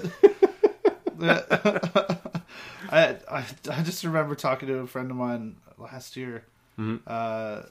I, 2.90 3.16
I, 3.30 3.44
I 3.70 3.82
just 3.82 4.04
remember 4.04 4.34
talking 4.34 4.68
to 4.68 4.76
a 4.78 4.86
friend 4.86 5.10
of 5.10 5.16
mine 5.16 5.56
last 5.76 6.16
year. 6.16 6.44
Mhm. 6.78 7.00
Uh, 7.06 7.62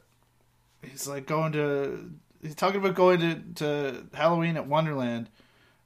he's 0.83 1.07
like 1.07 1.25
going 1.25 1.53
to. 1.53 2.11
He's 2.41 2.55
talking 2.55 2.79
about 2.79 2.95
going 2.95 3.19
to, 3.19 3.41
to 3.55 4.05
Halloween 4.13 4.57
at 4.57 4.67
Wonderland, 4.67 5.29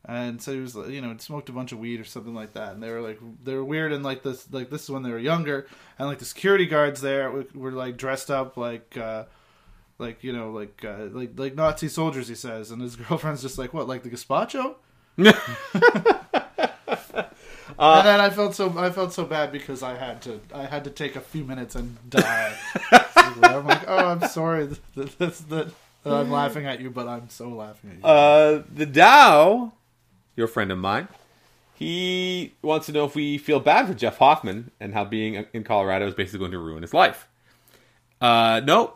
and 0.05 0.41
so 0.41 0.53
he 0.53 0.59
was, 0.59 0.75
you 0.75 1.01
know, 1.01 1.15
smoked 1.17 1.49
a 1.49 1.53
bunch 1.53 1.71
of 1.71 1.79
weed 1.79 1.99
or 1.99 2.03
something 2.03 2.33
like 2.33 2.53
that. 2.53 2.73
And 2.73 2.83
they 2.83 2.89
were 2.89 3.01
like, 3.01 3.19
they 3.43 3.53
were 3.53 3.63
weird, 3.63 3.93
and 3.93 4.03
like 4.03 4.23
this, 4.23 4.51
like 4.51 4.69
this 4.69 4.83
is 4.83 4.89
when 4.89 5.03
they 5.03 5.11
were 5.11 5.19
younger, 5.19 5.67
and 5.97 6.07
like 6.07 6.19
the 6.19 6.25
security 6.25 6.65
guards 6.65 7.01
there 7.01 7.31
were, 7.31 7.45
were 7.53 7.71
like 7.71 7.97
dressed 7.97 8.31
up 8.31 8.57
like. 8.57 8.97
Uh, 8.97 9.25
like 9.97 10.23
you 10.23 10.33
know, 10.33 10.49
like 10.49 10.83
uh, 10.83 11.09
like 11.11 11.37
like 11.37 11.53
Nazi 11.53 11.87
soldiers, 11.87 12.27
he 12.27 12.33
says, 12.33 12.71
and 12.71 12.81
his 12.81 12.95
girlfriend's 12.95 13.43
just 13.43 13.59
like, 13.59 13.71
"What, 13.71 13.87
like 13.87 14.01
the 14.01 14.09
gazpacho?" 14.09 14.73
and 15.17 15.27
then 18.05 18.19
I 18.19 18.29
felt 18.29 18.55
so 18.55 18.73
I 18.77 18.89
felt 18.89 19.13
so 19.13 19.25
bad 19.25 19.51
because 19.51 19.83
I 19.83 19.95
had 19.95 20.21
to 20.23 20.39
I 20.53 20.65
had 20.65 20.83
to 20.85 20.89
take 20.89 21.15
a 21.15 21.21
few 21.21 21.43
minutes 21.43 21.75
and 21.75 21.97
die. 22.09 22.55
I'm 23.43 23.65
like, 23.65 23.83
oh, 23.87 24.07
I'm 24.07 24.27
sorry 24.27 24.67
that, 24.67 24.95
that, 24.95 25.19
that, 25.19 25.49
that 25.49 25.71
I'm 26.05 26.31
laughing 26.31 26.65
at 26.65 26.79
you, 26.81 26.89
but 26.89 27.07
I'm 27.07 27.29
so 27.29 27.49
laughing 27.49 27.91
at 27.91 27.97
you. 27.97 28.03
Uh, 28.03 28.63
the 28.73 28.85
Dow, 28.85 29.73
your 30.35 30.47
friend 30.47 30.71
of 30.71 30.77
mine, 30.77 31.07
he 31.75 32.53
wants 32.61 32.85
to 32.87 32.91
know 32.91 33.05
if 33.05 33.15
we 33.15 33.37
feel 33.37 33.59
bad 33.59 33.87
for 33.87 33.93
Jeff 33.93 34.17
Hoffman 34.17 34.71
and 34.79 34.93
how 34.93 35.05
being 35.05 35.45
in 35.53 35.63
Colorado 35.63 36.07
is 36.07 36.13
basically 36.13 36.39
going 36.39 36.51
to 36.51 36.59
ruin 36.59 36.81
his 36.81 36.93
life. 36.93 37.27
Uh, 38.19 38.61
no. 38.63 38.95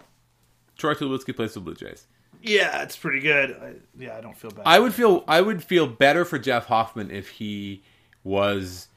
Troy 0.78 0.94
Tulowitzki 0.94 1.36
plays 1.36 1.54
for 1.54 1.60
the 1.60 1.66
Blue 1.66 1.76
Jays. 1.76 2.06
yeah, 2.44 2.84
it's 2.84 2.98
pretty 2.98 3.22
good. 3.22 3.52
I, 3.52 3.74
yeah, 3.98 4.18
I 4.18 4.22
don't 4.22 4.38
feel 4.38 4.52
bad. 4.52 4.64
I 4.66 4.80
would 4.80 4.94
feel 4.94 5.24
I 5.28 5.42
would 5.42 5.64
feel 5.64 5.88
better 5.88 6.26
for 6.26 6.38
Jeff 6.38 6.66
Hoffman 6.68 7.10
if 7.12 7.30
he 7.30 7.82
was, 8.24 8.88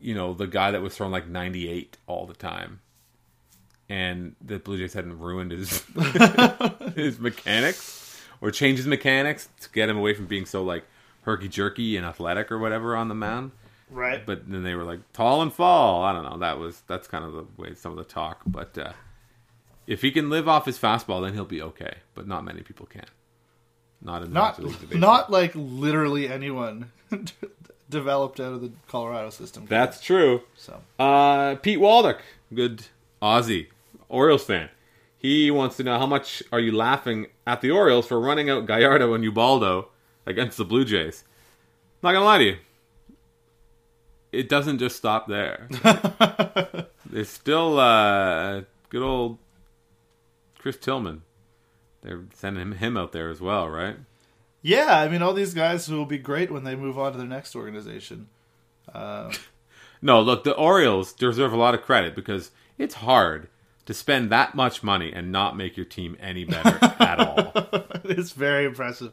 you 0.00 0.14
know, 0.14 0.32
the 0.32 0.46
guy 0.46 0.70
that 0.70 0.80
was 0.80 0.96
throwing 0.96 1.12
like 1.12 1.26
98 1.28 1.98
all 2.06 2.26
the 2.26 2.34
time, 2.34 2.80
and 3.88 4.34
the 4.44 4.58
Blue 4.58 4.78
Jays 4.78 4.94
hadn't 4.94 5.18
ruined 5.18 5.50
his 5.52 5.84
his 6.94 7.18
mechanics 7.18 8.22
or 8.40 8.50
changed 8.50 8.78
his 8.78 8.86
mechanics 8.86 9.48
to 9.60 9.68
get 9.70 9.88
him 9.88 9.96
away 9.96 10.14
from 10.14 10.26
being 10.26 10.46
so 10.46 10.62
like 10.62 10.84
herky 11.22 11.48
jerky 11.48 11.96
and 11.96 12.04
athletic 12.06 12.50
or 12.52 12.58
whatever 12.58 12.96
on 12.96 13.08
the 13.08 13.14
mound. 13.14 13.52
right. 13.90 14.24
But 14.24 14.50
then 14.50 14.62
they 14.62 14.74
were 14.74 14.84
like 14.84 15.00
tall 15.12 15.42
and 15.42 15.52
fall. 15.52 16.02
I 16.02 16.12
don't 16.12 16.24
know. 16.24 16.38
That 16.38 16.58
was 16.58 16.82
that's 16.86 17.08
kind 17.08 17.24
of 17.24 17.32
the 17.32 17.46
way 17.56 17.74
some 17.74 17.92
of 17.92 17.98
the 17.98 18.04
talk. 18.04 18.40
But 18.46 18.76
uh, 18.78 18.92
if 19.86 20.02
he 20.02 20.10
can 20.10 20.30
live 20.30 20.48
off 20.48 20.66
his 20.66 20.78
fastball, 20.78 21.22
then 21.22 21.34
he'll 21.34 21.44
be 21.44 21.62
okay. 21.62 21.96
But 22.14 22.26
not 22.26 22.44
many 22.44 22.62
people 22.62 22.86
can. 22.86 23.06
Not 24.02 24.22
in 24.22 24.32
not 24.32 24.60
not 24.94 25.30
like 25.30 25.52
literally 25.54 26.28
anyone 26.28 26.92
developed 27.90 28.38
out 28.40 28.52
of 28.52 28.60
the 28.60 28.72
Colorado 28.88 29.30
system. 29.30 29.64
That's 29.66 30.00
true. 30.00 30.42
so 30.56 30.80
Uh, 30.98 31.54
Pete 31.56 31.78
Waldock, 31.78 32.18
good 32.52 32.84
Aussie 33.22 33.68
Orioles 34.14 34.44
fan. 34.44 34.68
He 35.18 35.50
wants 35.50 35.76
to 35.78 35.82
know 35.82 35.98
how 35.98 36.06
much 36.06 36.42
are 36.52 36.60
you 36.60 36.72
laughing 36.72 37.26
at 37.46 37.60
the 37.60 37.70
Orioles 37.70 38.06
for 38.06 38.20
running 38.20 38.50
out 38.50 38.66
Gallardo 38.66 39.14
and 39.14 39.24
Ubaldo 39.24 39.88
against 40.26 40.56
the 40.58 40.64
Blue 40.64 40.84
Jays? 40.84 41.24
Not 42.02 42.12
gonna 42.12 42.24
lie 42.24 42.38
to 42.38 42.44
you, 42.44 42.56
it 44.32 44.48
doesn't 44.48 44.78
just 44.78 44.96
stop 44.96 45.28
there. 45.28 45.68
There's 47.06 47.28
still 47.28 47.78
uh, 47.78 48.62
good 48.90 49.02
old 49.02 49.38
Chris 50.58 50.76
Tillman. 50.76 51.22
They're 52.02 52.24
sending 52.34 52.60
him, 52.62 52.72
him 52.72 52.96
out 52.96 53.12
there 53.12 53.30
as 53.30 53.40
well, 53.40 53.68
right? 53.68 53.96
yeah, 54.60 54.98
I 54.98 55.08
mean, 55.08 55.22
all 55.22 55.32
these 55.34 55.54
guys 55.54 55.88
will 55.88 56.06
be 56.06 56.18
great 56.18 56.50
when 56.50 56.64
they 56.64 56.74
move 56.74 56.98
on 56.98 57.12
to 57.12 57.18
their 57.18 57.26
next 57.26 57.54
organization. 57.56 58.28
Uh, 58.92 59.32
No, 60.02 60.20
look, 60.20 60.44
the 60.44 60.52
Orioles 60.54 61.14
deserve 61.14 61.54
a 61.54 61.56
lot 61.56 61.72
of 61.74 61.80
credit 61.80 62.14
because 62.14 62.50
it's 62.76 62.96
hard 62.96 63.48
to 63.86 63.94
spend 63.94 64.30
that 64.30 64.54
much 64.54 64.82
money 64.82 65.12
and 65.12 65.30
not 65.30 65.56
make 65.56 65.76
your 65.76 65.86
team 65.86 66.16
any 66.20 66.44
better 66.44 66.78
at 67.00 67.20
all. 67.20 67.52
it's 68.04 68.32
very 68.32 68.64
impressive. 68.64 69.12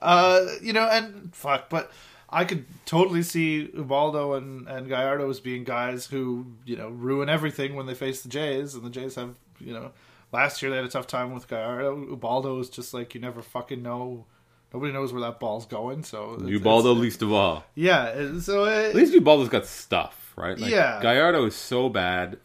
Uh, 0.00 0.44
you 0.62 0.72
know, 0.72 0.88
and 0.88 1.34
fuck, 1.34 1.68
but 1.68 1.90
I 2.30 2.44
could 2.44 2.66
totally 2.84 3.22
see 3.22 3.70
Ubaldo 3.74 4.34
and, 4.34 4.68
and 4.68 4.88
Gallardo 4.88 5.28
as 5.30 5.40
being 5.40 5.64
guys 5.64 6.06
who, 6.06 6.46
you 6.64 6.76
know, 6.76 6.88
ruin 6.88 7.28
everything 7.28 7.74
when 7.74 7.86
they 7.86 7.94
face 7.94 8.22
the 8.22 8.28
Jays, 8.28 8.74
and 8.74 8.84
the 8.84 8.90
Jays 8.90 9.14
have, 9.14 9.34
you 9.60 9.72
know, 9.72 9.92
last 10.32 10.60
year 10.62 10.70
they 10.70 10.76
had 10.76 10.84
a 10.84 10.90
tough 10.90 11.06
time 11.06 11.32
with 11.32 11.48
Gallardo. 11.48 11.96
Ubaldo 12.10 12.58
is 12.60 12.68
just 12.68 12.92
like, 12.94 13.14
you 13.14 13.20
never 13.20 13.42
fucking 13.42 13.82
know. 13.82 14.26
Nobody 14.74 14.92
knows 14.92 15.12
where 15.14 15.22
that 15.22 15.40
ball's 15.40 15.64
going, 15.64 16.02
so. 16.04 16.34
it's- 16.34 16.48
Ubaldo 16.50 16.90
it's- 16.90 17.02
least 17.02 17.22
of 17.22 17.32
all. 17.32 17.64
Yeah, 17.74 18.38
so 18.40 18.64
it, 18.66 18.90
At 18.90 18.94
least 18.94 19.14
Ubaldo's 19.14 19.48
got 19.48 19.64
stuff, 19.66 20.32
right? 20.36 20.58
Like, 20.58 20.70
Yeah. 20.70 21.00
Gallardo 21.00 21.46
is 21.46 21.54
so 21.56 21.88
bad. 21.88 22.38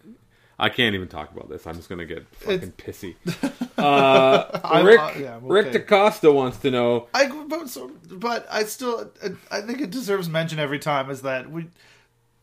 I 0.59 0.69
can't 0.69 0.95
even 0.95 1.07
talk 1.07 1.31
about 1.31 1.49
this. 1.49 1.65
I'm 1.65 1.75
just 1.75 1.89
gonna 1.89 2.05
get 2.05 2.27
fucking 2.35 2.73
pissy. 2.73 3.15
Uh, 3.75 4.81
Rick 4.85 4.99
I- 4.99 5.15
yeah, 5.15 5.35
I'm 5.35 5.47
Rick 5.47 5.67
okay. 5.67 5.79
DaCosta 5.79 6.31
wants 6.31 6.57
to 6.59 6.71
know. 6.71 7.07
I 7.13 7.27
but, 7.49 7.67
so, 7.69 7.91
but 8.09 8.47
I 8.49 8.63
still 8.63 9.11
I 9.51 9.61
think 9.61 9.81
it 9.81 9.89
deserves 9.89 10.29
mention 10.29 10.57
every 10.59 10.79
time 10.79 11.09
is 11.09 11.23
that 11.23 11.51
we 11.51 11.67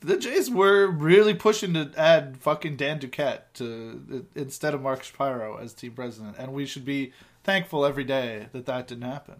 the 0.00 0.16
Jays 0.16 0.50
were 0.50 0.86
really 0.88 1.34
pushing 1.34 1.72
to 1.74 1.90
add 1.96 2.38
fucking 2.38 2.76
Dan 2.76 2.98
Duquette 2.98 3.42
to 3.54 4.26
instead 4.34 4.74
of 4.74 4.82
Mark 4.82 5.02
Shapiro 5.02 5.56
as 5.56 5.72
team 5.72 5.92
president, 5.92 6.36
and 6.38 6.52
we 6.52 6.66
should 6.66 6.84
be 6.84 7.12
thankful 7.44 7.86
every 7.86 8.04
day 8.04 8.48
that 8.52 8.66
that 8.66 8.88
didn't 8.88 9.04
happen. 9.04 9.36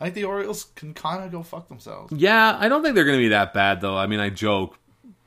I 0.00 0.04
think 0.04 0.14
the 0.14 0.24
Orioles 0.24 0.64
can 0.74 0.94
kind 0.94 1.22
of 1.22 1.30
go 1.30 1.42
fuck 1.42 1.68
themselves. 1.68 2.12
Yeah, 2.14 2.56
I 2.58 2.68
don't 2.68 2.82
think 2.82 2.94
they're 2.94 3.04
gonna 3.04 3.18
be 3.18 3.28
that 3.28 3.52
bad 3.54 3.80
though. 3.80 3.96
I 3.96 4.06
mean, 4.06 4.20
I 4.20 4.30
joke, 4.30 4.78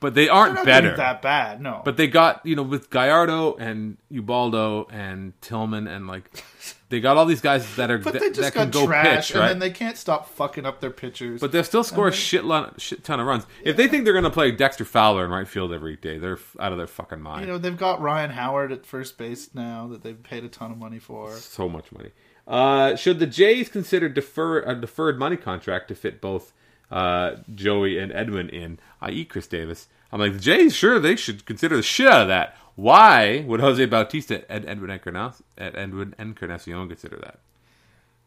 but 0.04 0.16
they 0.16 0.28
aren't 0.28 0.56
not 0.56 0.66
gonna 0.66 0.82
be 0.82 0.88
better. 0.90 0.98
that 0.98 1.22
bad, 1.22 1.62
no. 1.62 1.82
But 1.86 1.96
they 1.96 2.08
got 2.08 2.46
you 2.46 2.58
know 2.58 2.62
with 2.62 2.90
Gallardo 2.90 3.56
and 3.56 3.98
Ubaldo 4.12 4.86
and 4.92 5.32
Tillman 5.40 5.88
and 5.88 6.08
like 6.08 6.44
they 6.90 7.00
got 7.00 7.16
all 7.16 7.26
these 7.26 7.40
guys 7.40 7.78
that 7.78 7.90
are 7.90 8.00
but 8.00 8.12
that, 8.12 8.20
they 8.20 8.28
just 8.28 8.42
that 8.42 8.54
can 8.54 8.70
got 8.70 8.74
go 8.74 8.86
trash, 8.86 9.28
pitch, 9.30 9.32
and 9.32 9.40
right? 9.40 9.48
then 9.48 9.60
they 9.60 9.72
can't 9.72 9.96
stop 9.96 10.28
fucking 10.28 10.66
up 10.66 10.82
their 10.82 10.92
pitchers. 10.92 11.40
But 11.40 11.54
they'll 11.54 11.64
still 11.64 11.86
score 11.86 12.10
a 12.10 12.12
shit, 12.12 12.44
lot, 12.44 12.82
shit 12.82 13.06
ton 13.06 13.22
of 13.22 13.26
runs. 13.26 13.48
If 13.64 13.78
they 13.78 13.88
think 13.88 14.04
they're 14.04 14.14
going 14.14 14.26
to 14.26 14.30
play 14.30 14.52
Dexter 14.52 14.84
Fowler 14.84 15.24
in 15.24 15.32
right 15.32 15.48
field 15.48 15.72
every 15.72 15.96
day, 15.96 16.18
they're 16.18 16.38
out 16.60 16.74
of 16.74 16.78
their 16.78 16.86
fucking 16.86 17.22
mind. 17.22 17.42
you 17.42 17.48
know 17.48 17.58
they've 17.58 17.78
got 17.78 18.02
Ryan 18.02 18.32
Howard 18.32 18.74
at 18.74 18.86
first 18.86 19.18
base 19.18 19.56
now 19.56 19.88
that 19.88 20.04
they've 20.04 20.22
paid 20.22 20.44
a 20.44 20.50
ton 20.50 20.70
of 20.70 20.78
money 20.78 21.00
for. 21.00 21.32
so 21.32 21.70
much 21.70 21.94
money. 21.94 22.12
Uh, 22.46 22.98
should 22.98 23.20
the 23.20 23.28
Jays 23.28 23.70
consider 23.70 24.10
defer 24.10 24.60
a 24.64 24.76
deferred 24.76 25.18
money 25.18 25.38
contract 25.38 25.88
to 25.88 25.96
fit 25.96 26.20
both 26.20 26.52
uh, 26.94 27.38
Joey 27.54 27.98
and 27.98 28.12
Edwin 28.12 28.50
in, 28.50 28.80
i.e., 29.02 29.26
Chris 29.26 29.48
Davis? 29.48 29.88
I'm 30.12 30.20
like 30.20 30.34
the 30.34 30.40
Jays. 30.40 30.76
Sure, 30.76 31.00
they 31.00 31.16
should 31.16 31.46
consider 31.46 31.76
the 31.76 31.82
shit 31.84 32.08
out 32.08 32.22
of 32.22 32.28
that. 32.28 32.56
Why 32.76 33.44
would 33.48 33.60
Jose 33.60 33.86
Bautista 33.86 34.50
and 34.52 34.66
Edwin 34.68 34.90
Encarnacion, 34.90 35.44
Edwin 35.58 36.16
Encarnacion 36.18 36.88
consider 36.88 37.18
that? 37.18 37.40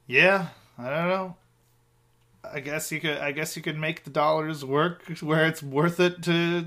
Yeah, 0.06 0.48
I 0.78 0.90
don't 0.90 1.08
know. 1.08 1.36
I 2.44 2.60
guess 2.60 2.92
you 2.92 3.00
could. 3.00 3.18
I 3.18 3.32
guess 3.32 3.56
you 3.56 3.62
could 3.62 3.78
make 3.78 4.04
the 4.04 4.10
dollars 4.10 4.64
work 4.64 5.02
where 5.20 5.46
it's 5.46 5.62
worth 5.62 5.98
it 5.98 6.22
to 6.24 6.64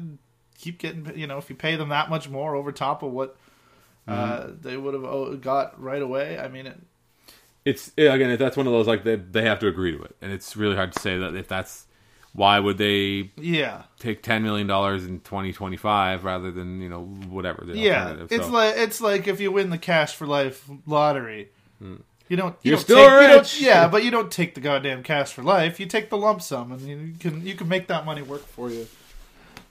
keep 0.57 0.79
getting. 0.79 1.17
You 1.17 1.27
know, 1.27 1.37
if 1.37 1.49
you 1.49 1.55
pay 1.55 1.75
them 1.77 1.89
that 1.89 2.09
much 2.09 2.29
more 2.29 2.55
over 2.55 2.71
top 2.71 3.01
of 3.03 3.11
what 3.11 3.37
uh, 4.07 4.47
they 4.61 4.75
would 4.75 4.93
have 4.93 5.41
got 5.41 5.81
right 5.81 6.01
away. 6.01 6.37
I 6.37 6.47
mean, 6.47 6.67
it, 6.67 6.79
It's 7.63 7.91
again, 7.97 8.35
that's 8.37 8.57
one 8.57 8.67
of 8.67 8.73
those 8.73 8.87
like 8.87 9.03
they 9.03 9.15
they 9.15 9.43
have 9.43 9.59
to 9.59 9.67
agree 9.67 9.95
to 9.95 10.03
it, 10.03 10.15
and 10.21 10.31
it's 10.31 10.57
really 10.57 10.75
hard 10.75 10.91
to 10.93 10.99
say 10.99 11.17
that 11.17 11.35
if 11.35 11.47
that's 11.47 11.85
why 12.33 12.59
would 12.59 12.77
they 12.77 13.31
yeah, 13.37 13.83
take 13.99 14.21
ten 14.23 14.43
million 14.43 14.67
dollars 14.67 15.05
in 15.05 15.19
twenty 15.21 15.51
twenty 15.53 15.77
five 15.77 16.23
rather 16.23 16.51
than 16.51 16.81
you 16.81 16.89
know 16.89 17.01
whatever 17.03 17.63
the 17.65 17.77
yeah. 17.77 18.01
alternative. 18.03 18.31
It's 18.31 18.45
So- 18.45 18.51
like 18.53 18.75
it's 18.77 19.01
like 19.01 19.27
if 19.27 19.39
you 19.41 19.51
win 19.51 19.69
the 19.69 19.77
cash 19.77 20.15
for 20.15 20.27
life 20.27 20.69
lottery. 20.85 21.49
You 21.81 22.37
don't. 22.37 22.55
You 22.61 22.69
You're 22.71 22.75
don't 22.75 22.83
still 22.83 22.97
take, 22.97 23.21
you 23.21 23.27
don't- 23.27 23.37
rich. 23.39 23.61
yeah, 23.61 23.87
but 23.87 24.03
you 24.03 24.11
don't 24.11 24.31
take 24.31 24.53
the 24.53 24.61
goddamn 24.61 25.01
cash 25.01 25.33
for 25.33 25.41
life. 25.41 25.79
You 25.79 25.87
take 25.87 26.09
the 26.11 26.17
lump 26.17 26.41
sum, 26.43 26.71
and 26.71 26.81
you 26.81 27.13
can 27.19 27.45
you 27.45 27.55
can 27.55 27.67
make 27.67 27.87
that 27.87 28.05
money 28.05 28.21
work 28.21 28.45
for 28.45 28.69
you 28.69 28.85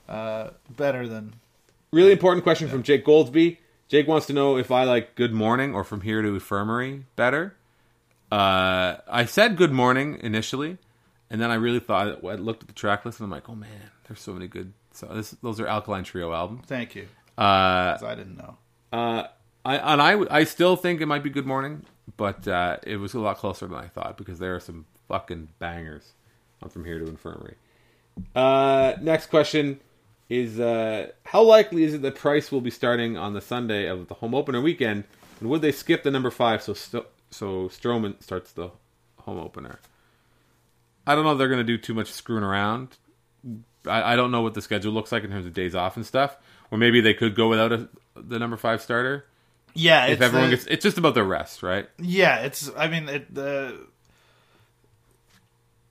uh, 0.09 0.49
better 0.75 1.07
than 1.07 1.35
Really 1.91 2.11
important 2.11 2.43
question 2.43 2.67
from 2.67 2.83
Jake 2.83 3.05
Goldsby. 3.05 3.57
Jake 3.87 4.07
wants 4.07 4.27
to 4.27 4.33
know 4.33 4.57
if 4.57 4.69
I 4.69 4.83
like 4.83 5.15
Good 5.15 5.33
Morning 5.33 5.73
or 5.73 5.83
From 5.83 6.01
Here 6.01 6.21
to 6.21 6.27
Infirmary 6.27 7.05
better. 7.15 7.55
Uh, 8.31 8.97
I 9.09 9.25
said 9.25 9.55
Good 9.57 9.71
Morning 9.71 10.19
initially, 10.21 10.77
and 11.29 11.39
then 11.41 11.51
I 11.51 11.55
really 11.55 11.79
thought 11.79 12.23
I 12.23 12.35
looked 12.35 12.63
at 12.63 12.67
the 12.67 12.73
track 12.73 13.05
list 13.05 13.19
and 13.19 13.25
I'm 13.25 13.31
like, 13.31 13.49
oh 13.49 13.55
man, 13.55 13.69
there's 14.07 14.19
so 14.21 14.33
many 14.33 14.47
good. 14.47 14.73
So 14.91 15.07
this, 15.07 15.31
those 15.43 15.59
are 15.59 15.67
Alkaline 15.67 16.03
Trio 16.03 16.33
albums. 16.33 16.65
Thank 16.67 16.95
you. 16.95 17.07
Uh, 17.37 17.97
I 18.01 18.15
didn't 18.15 18.37
know. 18.37 18.57
uh, 18.91 19.27
I 19.65 19.75
and 19.77 20.01
I 20.01 20.39
I 20.39 20.43
still 20.45 20.75
think 20.75 21.01
it 21.01 21.05
might 21.05 21.23
be 21.23 21.29
Good 21.29 21.45
Morning, 21.45 21.85
but 22.17 22.47
uh, 22.47 22.77
it 22.83 22.97
was 22.97 23.13
a 23.13 23.19
lot 23.19 23.37
closer 23.37 23.67
than 23.67 23.77
I 23.77 23.87
thought 23.87 24.17
because 24.17 24.39
there 24.39 24.55
are 24.55 24.59
some 24.59 24.85
fucking 25.07 25.49
bangers 25.59 26.13
on 26.63 26.69
From 26.69 26.85
Here 26.85 26.97
to 26.99 27.07
Infirmary. 27.07 27.55
Uh, 28.35 28.93
next 29.01 29.27
question 29.27 29.79
is 30.29 30.59
uh, 30.59 31.07
how 31.25 31.41
likely 31.41 31.83
is 31.83 31.93
it 31.93 32.01
that 32.01 32.15
Price 32.15 32.51
will 32.51 32.61
be 32.61 32.69
starting 32.71 33.17
on 33.17 33.33
the 33.33 33.41
Sunday 33.41 33.87
of 33.87 34.07
the 34.07 34.15
home 34.15 34.33
opener 34.35 34.61
weekend, 34.61 35.03
and 35.39 35.49
would 35.49 35.61
they 35.61 35.71
skip 35.71 36.03
the 36.03 36.11
number 36.11 36.31
five 36.31 36.61
so 36.61 36.73
Sto- 36.73 37.05
so 37.31 37.67
Stroman 37.69 38.21
starts 38.21 38.51
the 38.51 38.69
home 39.19 39.39
opener? 39.39 39.79
I 41.09 41.15
don't 41.15 41.23
know 41.23 41.31
if 41.31 41.39
they're 41.39 41.47
going 41.47 41.57
to 41.57 41.63
do 41.63 41.79
too 41.79 41.95
much 41.95 42.11
screwing 42.11 42.43
around. 42.43 42.95
I, 43.87 44.13
I 44.13 44.15
don't 44.15 44.29
know 44.29 44.43
what 44.43 44.53
the 44.53 44.61
schedule 44.61 44.93
looks 44.93 45.11
like 45.11 45.23
in 45.23 45.31
terms 45.31 45.47
of 45.47 45.53
days 45.53 45.73
off 45.73 45.95
and 45.95 46.05
stuff. 46.05 46.37
Or 46.69 46.77
maybe 46.77 47.01
they 47.01 47.15
could 47.15 47.35
go 47.35 47.49
without 47.49 47.71
a, 47.71 47.89
the 48.15 48.37
number 48.37 48.57
five 48.57 48.79
starter 48.79 49.25
Yeah, 49.73 50.05
if 50.05 50.13
it's 50.13 50.21
everyone 50.21 50.51
the- 50.51 50.57
gets. 50.57 50.67
It's 50.67 50.83
just 50.83 50.99
about 50.99 51.15
the 51.15 51.23
rest, 51.23 51.63
right? 51.63 51.89
Yeah, 51.97 52.41
it's. 52.41 52.69
I 52.77 52.89
mean, 52.89 53.09
it, 53.09 53.33
the 53.33 53.87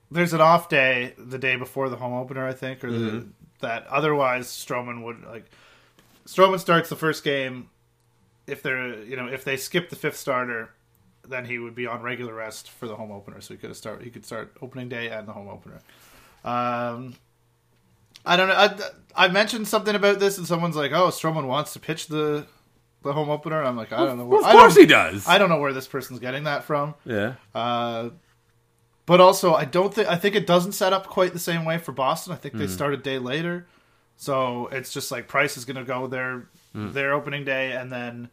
there's 0.09 0.31
an 0.31 0.39
off 0.39 0.69
day 0.69 1.13
the 1.17 1.37
day 1.37 1.57
before 1.57 1.89
the 1.89 1.97
home 1.97 2.13
opener, 2.13 2.47
I 2.47 2.53
think, 2.53 2.81
or 2.85 2.89
the, 2.89 2.97
mm-hmm. 2.97 3.29
that 3.59 3.87
otherwise 3.87 4.47
Stroman 4.47 5.03
would 5.03 5.25
like. 5.25 5.51
Stroman 6.27 6.61
starts 6.61 6.87
the 6.87 6.95
first 6.95 7.25
game. 7.25 7.69
If 8.47 8.63
they're, 8.63 9.03
you 9.03 9.17
know, 9.17 9.27
if 9.27 9.43
they 9.43 9.57
skip 9.57 9.89
the 9.89 9.97
fifth 9.97 10.15
starter, 10.15 10.69
then 11.27 11.45
he 11.45 11.59
would 11.59 11.75
be 11.75 11.85
on 11.87 12.01
regular 12.01 12.33
rest 12.33 12.69
for 12.69 12.87
the 12.87 12.95
home 12.95 13.11
opener. 13.11 13.41
So 13.41 13.53
he 13.53 13.57
could 13.59 13.75
start. 13.75 14.01
He 14.03 14.09
could 14.09 14.25
start 14.25 14.55
opening 14.61 14.89
day 14.89 15.09
and 15.09 15.27
the 15.27 15.33
home 15.33 15.47
opener. 15.47 15.79
Um, 16.43 17.15
I 18.25 18.35
don't 18.37 18.47
know. 18.49 18.55
I, 18.55 19.25
I 19.25 19.27
mentioned 19.27 19.67
something 19.67 19.95
about 19.95 20.19
this, 20.19 20.37
and 20.37 20.45
someone's 20.47 20.75
like, 20.75 20.91
"Oh, 20.91 21.07
Stroman 21.09 21.45
wants 21.47 21.73
to 21.73 21.79
pitch 21.79 22.07
the 22.07 22.45
the 23.03 23.13
home 23.13 23.29
opener." 23.29 23.63
I'm 23.63 23.77
like, 23.77 23.91
I 23.93 23.97
don't 24.05 24.17
know. 24.17 24.25
Well, 24.25 24.41
where- 24.41 24.49
of 24.49 24.55
I 24.55 24.59
course 24.59 24.75
he 24.75 24.85
does. 24.85 25.27
I 25.27 25.37
don't 25.37 25.49
know 25.49 25.59
where 25.59 25.73
this 25.73 25.87
person's 25.87 26.19
getting 26.19 26.43
that 26.45 26.63
from. 26.63 26.95
yeah. 27.05 27.35
Uh, 27.55 28.09
but 29.05 29.19
also, 29.19 29.53
I 29.55 29.65
don't 29.65 29.91
think 29.93 30.07
I 30.07 30.15
think 30.17 30.35
it 30.35 30.45
doesn't 30.45 30.73
set 30.73 30.93
up 30.93 31.07
quite 31.07 31.33
the 31.33 31.39
same 31.39 31.65
way 31.65 31.77
for 31.79 31.91
Boston. 31.91 32.31
I 32.33 32.35
think 32.35 32.53
they 32.55 32.67
start 32.67 32.93
a 32.93 32.97
day 32.97 33.17
later, 33.17 33.65
so 34.17 34.67
it's 34.67 34.93
just 34.93 35.11
like 35.11 35.27
Price 35.27 35.57
is 35.57 35.65
going 35.65 35.77
to 35.77 35.83
go 35.83 36.05
their 36.07 36.47
their 36.75 37.13
opening 37.13 37.43
day, 37.43 37.71
and 37.71 37.91
then 37.91 38.29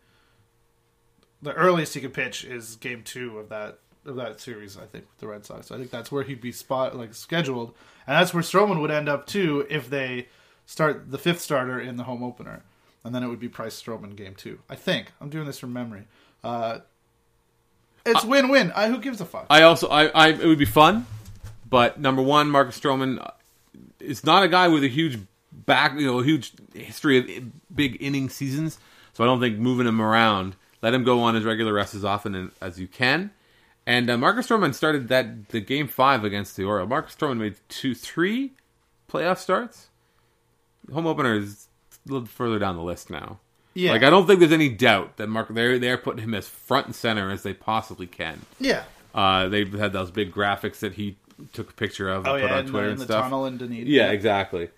the 1.46 1.54
earliest 1.54 1.94
he 1.94 2.00
could 2.00 2.12
pitch 2.12 2.44
is 2.44 2.76
Game 2.76 3.02
Two 3.02 3.38
of 3.38 3.48
that 3.48 3.78
of 4.04 4.16
that 4.16 4.40
series. 4.40 4.76
I 4.76 4.84
think 4.84 5.04
with 5.04 5.18
the 5.18 5.28
Red 5.28 5.46
Sox. 5.46 5.68
So 5.68 5.74
I 5.74 5.78
think 5.78 5.90
that's 5.90 6.12
where 6.12 6.22
he'd 6.22 6.40
be 6.40 6.52
spot 6.52 6.96
like 6.96 7.14
scheduled, 7.14 7.74
and 8.06 8.20
that's 8.20 8.34
where 8.34 8.42
Stroman 8.42 8.80
would 8.80 8.90
end 8.90 9.08
up 9.08 9.26
too 9.26 9.66
if 9.70 9.88
they 9.88 10.28
start 10.66 11.10
the 11.10 11.18
fifth 11.18 11.40
starter 11.40 11.80
in 11.80 11.96
the 11.96 12.04
home 12.04 12.22
opener, 12.22 12.62
and 13.04 13.14
then 13.14 13.22
it 13.22 13.28
would 13.28 13.40
be 13.40 13.48
Price 13.48 13.80
Stroman 13.80 14.16
Game 14.16 14.34
Two. 14.34 14.58
I 14.68 14.74
think 14.74 15.12
I'm 15.20 15.30
doing 15.30 15.46
this 15.46 15.58
from 15.58 15.72
memory. 15.72 16.04
Uh, 16.44 16.80
it's 18.04 18.24
win-win. 18.24 18.72
I, 18.72 18.88
who 18.88 18.98
gives 18.98 19.20
a 19.20 19.24
fuck? 19.24 19.46
I 19.50 19.62
also, 19.62 19.88
I, 19.88 20.06
I, 20.06 20.28
it 20.28 20.46
would 20.46 20.58
be 20.58 20.64
fun, 20.64 21.06
but 21.68 21.98
number 22.00 22.22
one, 22.22 22.50
Marcus 22.50 22.78
Stroman 22.78 23.28
is 23.98 24.24
not 24.24 24.44
a 24.44 24.48
guy 24.48 24.68
with 24.68 24.84
a 24.84 24.88
huge 24.88 25.18
back, 25.50 25.98
you 25.98 26.06
know, 26.06 26.20
a 26.20 26.24
huge 26.24 26.52
history 26.74 27.18
of 27.18 27.74
big 27.74 27.96
inning 28.00 28.28
seasons. 28.28 28.78
So 29.12 29.24
I 29.24 29.26
don't 29.26 29.40
think 29.40 29.58
moving 29.58 29.86
him 29.86 30.00
around, 30.00 30.54
let 30.86 30.94
him 30.94 31.02
go 31.02 31.20
on 31.22 31.34
his 31.34 31.44
regular 31.44 31.72
rest 31.72 31.96
as 31.96 32.04
often 32.04 32.52
as 32.60 32.78
you 32.78 32.86
can. 32.86 33.32
And 33.88 34.08
uh, 34.08 34.16
Marcus 34.16 34.46
Stroman 34.46 34.72
started 34.72 35.08
that 35.08 35.48
the 35.48 35.60
game 35.60 35.88
five 35.88 36.22
against 36.22 36.56
the 36.56 36.62
Orioles. 36.62 36.88
Marcus 36.88 37.14
Stroman 37.16 37.38
made 37.38 37.56
two, 37.68 37.92
three 37.92 38.52
playoff 39.10 39.38
starts. 39.38 39.88
Home 40.92 41.06
opener 41.06 41.34
is 41.34 41.66
a 42.08 42.12
little 42.12 42.28
further 42.28 42.60
down 42.60 42.76
the 42.76 42.82
list 42.84 43.10
now. 43.10 43.40
Yeah. 43.74 43.90
Like 43.90 44.04
I 44.04 44.10
don't 44.10 44.26
think 44.28 44.38
there's 44.38 44.52
any 44.52 44.68
doubt 44.68 45.16
that 45.16 45.26
Mark 45.28 45.48
they're 45.50 45.78
they're 45.80 45.98
putting 45.98 46.22
him 46.22 46.34
as 46.34 46.46
front 46.46 46.86
and 46.86 46.94
center 46.94 47.30
as 47.32 47.42
they 47.42 47.52
possibly 47.52 48.06
can. 48.06 48.40
yeah. 48.60 48.84
Uh, 49.14 49.48
they've 49.48 49.72
had 49.72 49.92
those 49.92 50.10
big 50.10 50.30
graphics 50.32 50.80
that 50.80 50.92
he 50.92 51.16
took 51.54 51.70
a 51.70 51.72
picture 51.72 52.08
of 52.10 52.26
and 52.26 52.28
Oh 52.28 52.32
put 52.40 52.50
yeah, 52.50 52.58
on 52.58 52.66
Twitter 52.66 52.88
and 52.90 52.98
the 53.00 53.04
stuff. 53.04 53.22
tunnel 53.24 53.46
in 53.46 53.56
Dunedin. 53.56 53.86
Yeah, 53.86 54.10
exactly. 54.12 54.68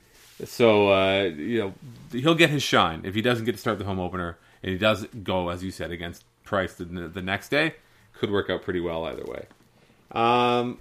So 0.44 0.92
uh, 0.92 1.22
you 1.24 1.58
know 1.58 1.74
he'll 2.12 2.34
get 2.34 2.50
his 2.50 2.62
shine 2.62 3.02
if 3.04 3.14
he 3.14 3.20
doesn't 3.22 3.44
get 3.44 3.52
to 3.52 3.58
start 3.58 3.78
the 3.78 3.84
home 3.84 3.98
opener 3.98 4.38
and 4.62 4.72
he 4.72 4.78
does 4.78 5.06
go 5.22 5.48
as 5.48 5.62
you 5.62 5.70
said 5.70 5.90
against 5.90 6.24
Price 6.44 6.74
the, 6.74 6.84
the 6.84 7.22
next 7.22 7.50
day. 7.50 7.74
Could 8.14 8.30
work 8.30 8.50
out 8.50 8.62
pretty 8.62 8.80
well 8.80 9.04
either 9.04 9.24
way. 9.24 9.46
Um, 10.12 10.78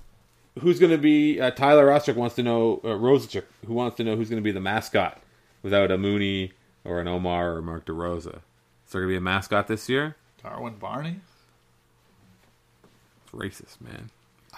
who's 0.59 0.80
going 0.80 0.91
to 0.91 0.97
be? 0.97 1.39
Uh, 1.39 1.51
Tyler 1.51 1.88
Ostrick 1.88 2.15
wants 2.15 2.36
to 2.36 2.43
know. 2.43 2.80
Uh, 2.84 2.89
Rosichuk, 2.89 3.43
who 3.65 3.73
wants 3.73 3.97
to 3.97 4.03
know 4.03 4.15
who's 4.15 4.30
going 4.30 4.41
to 4.41 4.43
be 4.43 4.51
the 4.51 4.61
mascot 4.61 5.21
without 5.61 5.91
a 5.91 5.97
Mooney 5.97 6.53
or 6.84 6.99
an 6.99 7.07
Omar 7.07 7.55
or 7.55 7.61
Mark 7.61 7.86
DeRosa. 7.86 8.38
Is 8.86 8.93
there 8.93 9.01
going 9.01 9.09
to 9.09 9.13
be 9.13 9.17
a 9.17 9.21
mascot 9.21 9.67
this 9.67 9.89
year? 9.89 10.15
Darwin 10.41 10.75
Barney. 10.75 11.19
It's 13.23 13.34
racist, 13.34 13.82
man. 13.82 14.09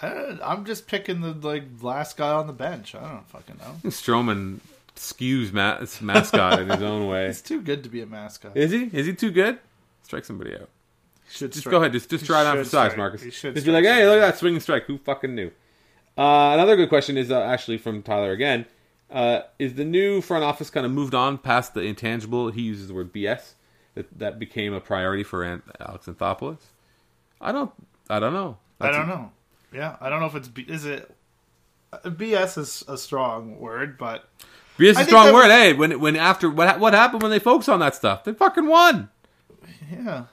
I, 0.01 0.37
I'm 0.43 0.63
just 0.65 0.87
picking 0.87 1.21
the 1.21 1.33
like 1.33 1.63
last 1.81 2.15
guy 2.17 2.31
on 2.31 2.47
the 2.47 2.53
bench. 2.53 2.95
I 2.95 3.11
don't 3.11 3.27
fucking 3.27 3.57
know. 3.57 3.89
Stroman 3.89 4.59
skews 4.99 5.51
ma- 5.53 5.79
mascot 6.01 6.59
in 6.59 6.69
his 6.69 6.81
own 6.81 7.07
way. 7.07 7.27
He's 7.27 7.41
too 7.41 7.61
good 7.61 7.83
to 7.83 7.89
be 7.89 8.01
a 8.01 8.05
mascot. 8.05 8.55
Is 8.55 8.71
he? 8.71 8.83
Is 8.93 9.05
he 9.07 9.13
too 9.13 9.31
good? 9.31 9.59
Strike 10.03 10.25
somebody 10.25 10.53
out. 10.55 10.69
should 11.29 11.51
Just 11.51 11.61
strike- 11.61 11.71
go 11.71 11.77
ahead. 11.79 11.93
Just 11.93 12.09
just 12.09 12.25
try 12.25 12.41
it 12.41 12.47
on 12.47 12.57
should 12.57 12.65
for 12.65 12.69
size. 12.69 12.97
Marcus. 12.97 13.21
Just 13.23 13.41
be 13.65 13.71
like, 13.71 13.85
hey, 13.85 14.05
look 14.05 14.17
at 14.17 14.19
that 14.31 14.37
swinging 14.37 14.59
strike. 14.59 14.83
Who 14.85 14.97
fucking 14.97 15.33
knew? 15.33 15.51
Uh, 16.17 16.51
another 16.53 16.75
good 16.75 16.89
question 16.89 17.17
is 17.17 17.31
uh, 17.31 17.39
actually 17.41 17.77
from 17.77 18.03
Tyler 18.03 18.31
again. 18.31 18.65
Uh, 19.09 19.41
is 19.57 19.73
the 19.75 19.85
new 19.85 20.21
front 20.21 20.43
office 20.43 20.69
kind 20.69 20.85
of 20.85 20.91
moved 20.91 21.15
on 21.15 21.37
past 21.37 21.73
the 21.73 21.81
intangible? 21.81 22.51
He 22.51 22.61
uses 22.61 22.87
the 22.89 22.93
word 22.93 23.11
BS 23.13 23.53
that, 23.95 24.19
that 24.19 24.37
became 24.37 24.73
a 24.73 24.79
priority 24.81 25.23
for 25.23 25.43
Ant- 25.43 25.63
Alex 25.79 26.05
Anthopoulos. 26.07 26.59
I 27.41 27.51
don't. 27.51 27.71
I 28.09 28.19
don't 28.19 28.33
know. 28.33 28.57
I 28.81 28.91
don't 28.91 29.03
a- 29.03 29.07
know. 29.07 29.31
Yeah, 29.73 29.95
I 30.01 30.09
don't 30.09 30.19
know 30.19 30.25
if 30.25 30.35
it's 30.35 30.47
B- 30.47 30.65
is 30.67 30.85
it 30.85 31.15
uh, 31.93 31.97
BS 32.03 32.57
is 32.57 32.83
a 32.87 32.97
strong 32.97 33.59
word, 33.59 33.97
but 33.97 34.27
I 34.97 35.01
a 35.01 35.05
strong 35.05 35.33
word. 35.33 35.49
Hey, 35.49 35.73
when 35.73 35.99
when 35.99 36.15
after 36.15 36.49
what 36.49 36.79
what 36.79 36.93
happened 36.93 37.21
when 37.21 37.31
they 37.31 37.39
focus 37.39 37.67
on 37.69 37.79
that 37.81 37.95
stuff? 37.95 38.23
They 38.23 38.33
fucking 38.33 38.67
won. 38.67 39.09
yeah, 39.91 40.25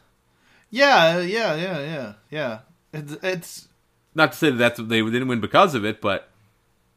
yeah, 0.70 1.20
yeah, 1.20 1.54
yeah, 1.56 1.80
yeah, 1.80 2.12
yeah. 2.30 2.58
It's 2.92 3.12
it's 3.22 3.68
Not 4.14 4.32
to 4.32 4.38
say 4.38 4.50
that 4.50 4.56
that's, 4.56 4.78
they 4.78 5.02
didn't 5.02 5.28
win 5.28 5.40
because 5.40 5.74
of 5.74 5.84
it, 5.84 6.00
but 6.00 6.30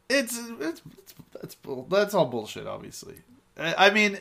it's 0.09 0.37
it's, 0.59 0.81
it's 0.97 1.13
that's 1.33 1.57
that's 1.89 2.13
all 2.13 2.25
bullshit. 2.25 2.67
Obviously, 2.67 3.15
I 3.57 3.89
mean. 3.89 4.19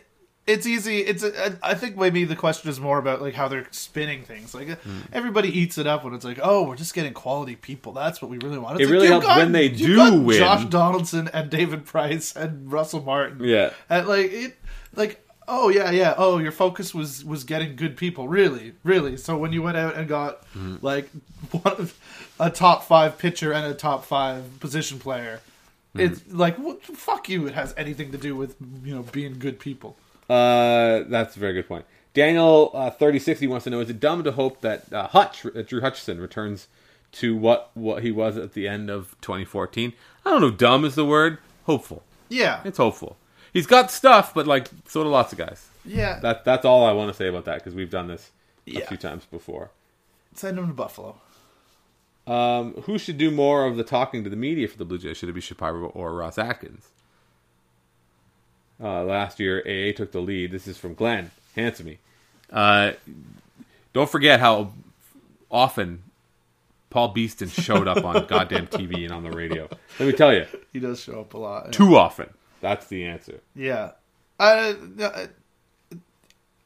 It's 0.48 0.66
easy. 0.66 0.98
It's. 1.00 1.22
I 1.22 1.52
I 1.62 1.74
think 1.74 1.96
maybe 1.96 2.24
the 2.24 2.34
question 2.34 2.70
is 2.70 2.80
more 2.80 2.98
about 2.98 3.20
like 3.22 3.34
how 3.34 3.46
they're 3.48 3.66
spinning 3.70 4.22
things. 4.22 4.54
Like 4.54 4.80
Hmm. 4.80 5.00
everybody 5.12 5.48
eats 5.56 5.76
it 5.78 5.86
up 5.86 6.04
when 6.04 6.14
it's 6.14 6.24
like, 6.24 6.40
oh, 6.42 6.62
we're 6.66 6.76
just 6.76 6.94
getting 6.94 7.12
quality 7.12 7.54
people. 7.54 7.92
That's 7.92 8.20
what 8.22 8.30
we 8.30 8.38
really 8.38 8.58
want. 8.58 8.80
It's 8.80 8.82
It 8.82 8.86
like, 8.86 8.92
really 8.94 9.06
helps 9.08 9.26
got- 9.26 9.36
when 9.38 9.52
they 9.52 9.68
do 9.68 10.20
win. 10.22 10.38
Josh 10.38 10.64
Donaldson 10.64 11.28
and 11.34 11.50
David 11.50 11.84
Price 11.84 12.34
and 12.34 12.72
Russell 12.72 13.02
Martin. 13.02 13.44
yeah, 13.44 13.70
And 13.90 14.08
like 14.08 14.32
it, 14.32 14.56
like 14.96 15.24
oh 15.46 15.68
yeah, 15.68 15.90
yeah. 15.90 16.14
Oh, 16.16 16.38
your 16.38 16.52
focus 16.52 16.94
was 16.94 17.24
was 17.24 17.44
getting 17.44 17.76
good 17.76 17.96
people. 17.96 18.26
Really, 18.26 18.72
really. 18.84 19.16
So 19.18 19.36
when 19.36 19.52
you 19.52 19.62
went 19.62 19.76
out 19.76 19.96
and 19.96 20.08
got 20.08 20.42
Mm-hmm. 20.56 20.76
like 20.80 21.10
one, 21.62 21.90
a 22.40 22.50
top 22.50 22.84
five 22.84 23.18
pitcher 23.18 23.52
and 23.52 23.66
a 23.66 23.74
top 23.74 24.04
five 24.04 24.60
position 24.60 24.98
player, 24.98 25.40
Mm-hmm. 25.94 26.00
it's 26.12 26.22
like 26.30 26.56
what, 26.58 26.82
fuck 26.84 27.28
you. 27.30 27.46
It 27.46 27.54
has 27.54 27.72
anything 27.78 28.12
to 28.12 28.18
do 28.18 28.36
with 28.36 28.56
you 28.84 28.94
know 28.94 29.02
being 29.12 29.38
good 29.38 29.58
people. 29.58 29.96
Uh, 30.28 31.04
that's 31.08 31.36
a 31.36 31.40
very 31.40 31.52
good 31.54 31.68
point. 31.68 31.84
Daniel 32.14 32.70
uh, 32.74 32.90
He 32.98 33.46
wants 33.46 33.64
to 33.64 33.70
know: 33.70 33.80
Is 33.80 33.90
it 33.90 34.00
dumb 34.00 34.24
to 34.24 34.32
hope 34.32 34.60
that 34.62 34.92
uh, 34.92 35.08
Hutch, 35.08 35.46
uh, 35.46 35.62
Drew 35.62 35.80
Hutchison, 35.80 36.20
returns 36.20 36.68
to 37.12 37.36
what 37.36 37.70
what 37.74 38.02
he 38.02 38.10
was 38.10 38.36
at 38.36 38.52
the 38.54 38.66
end 38.68 38.90
of 38.90 39.14
twenty 39.20 39.44
fourteen? 39.44 39.92
I 40.24 40.30
don't 40.30 40.40
know. 40.40 40.50
Dumb 40.50 40.84
is 40.84 40.94
the 40.94 41.04
word. 41.04 41.38
Hopeful. 41.64 42.02
Yeah, 42.28 42.60
It's 42.64 42.76
hopeful. 42.78 43.16
He's 43.52 43.66
got 43.66 43.90
stuff, 43.90 44.34
but 44.34 44.46
like 44.46 44.68
so 44.86 45.02
do 45.02 45.08
lots 45.08 45.32
of 45.32 45.38
guys. 45.38 45.68
yeah. 45.84 46.18
That 46.20 46.44
that's 46.44 46.64
all 46.66 46.84
I 46.84 46.92
want 46.92 47.10
to 47.10 47.16
say 47.16 47.28
about 47.28 47.44
that 47.46 47.56
because 47.56 47.74
we've 47.74 47.90
done 47.90 48.08
this 48.08 48.30
a 48.66 48.80
few 48.86 48.96
times 48.98 49.24
before. 49.24 49.70
Send 50.34 50.58
him 50.58 50.66
to 50.68 50.74
Buffalo. 50.74 51.16
Um, 52.26 52.74
who 52.82 52.98
should 52.98 53.16
do 53.16 53.30
more 53.30 53.64
of 53.64 53.76
the 53.76 53.84
talking 53.84 54.22
to 54.24 54.28
the 54.30 54.36
media 54.36 54.68
for 54.68 54.76
the 54.76 54.84
Blue 54.84 54.98
Jays? 54.98 55.16
Should 55.16 55.30
it 55.30 55.32
be 55.32 55.40
Shapiro 55.40 55.86
or 55.86 56.12
Ross 56.14 56.36
Atkins? 56.36 56.88
Uh, 58.82 59.02
last 59.04 59.40
year, 59.40 59.60
AA 59.66 59.92
took 59.96 60.12
the 60.12 60.20
lead. 60.20 60.50
This 60.52 60.66
is 60.68 60.78
from 60.78 60.94
Glenn 60.94 61.30
Hansome. 61.56 61.98
Uh, 62.52 62.92
don't 63.92 64.08
forget 64.08 64.38
how 64.40 64.72
often 65.50 66.02
Paul 66.90 67.08
Beeston 67.08 67.48
showed 67.48 67.88
up 67.88 68.04
on 68.04 68.26
goddamn 68.28 68.66
TV 68.68 69.02
and 69.04 69.12
on 69.12 69.22
the 69.24 69.30
radio. 69.32 69.68
Let 69.98 70.06
me 70.06 70.12
tell 70.12 70.32
you, 70.32 70.46
He 70.72 70.78
does 70.80 71.00
show 71.00 71.20
up 71.20 71.34
a 71.34 71.38
lot. 71.38 71.72
too 71.72 71.96
often. 71.96 72.32
That's 72.60 72.86
the 72.86 73.04
answer. 73.04 73.40
Yeah, 73.54 73.92
I, 74.38 74.76
I- 75.00 75.28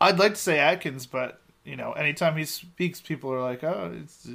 I'd 0.00 0.18
like 0.18 0.34
to 0.34 0.40
say 0.40 0.58
Atkins, 0.58 1.06
but 1.06 1.40
you 1.64 1.76
know, 1.76 1.92
anytime 1.92 2.36
he 2.36 2.44
speaks, 2.44 3.00
people 3.00 3.32
are 3.32 3.40
like, 3.40 3.62
"Oh, 3.62 3.92
it's, 4.02 4.28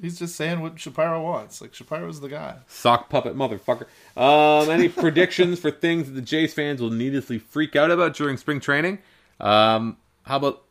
he's 0.00 0.18
just 0.18 0.36
saying 0.36 0.60
what 0.60 0.78
Shapiro 0.78 1.22
wants." 1.22 1.60
Like 1.60 1.74
Shapiro's 1.74 2.20
the 2.20 2.28
guy. 2.28 2.56
Sock 2.66 3.08
puppet 3.10 3.36
motherfucker. 3.36 3.86
Um, 4.16 4.70
any 4.70 4.88
predictions 5.02 5.58
for 5.60 5.70
things 5.70 6.06
that 6.06 6.12
the 6.12 6.22
Jays 6.22 6.54
fans 6.54 6.80
will 6.80 6.90
needlessly 6.90 7.38
freak 7.38 7.76
out 7.76 7.90
about 7.90 8.14
during 8.14 8.36
spring 8.36 8.60
training? 8.60 8.98
Um, 9.40 9.96
how 10.24 10.36
about 10.36 10.62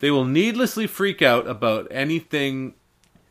they 0.00 0.10
will 0.10 0.24
needlessly 0.24 0.86
freak 0.86 1.22
out 1.22 1.46
about 1.46 1.86
anything 1.90 2.74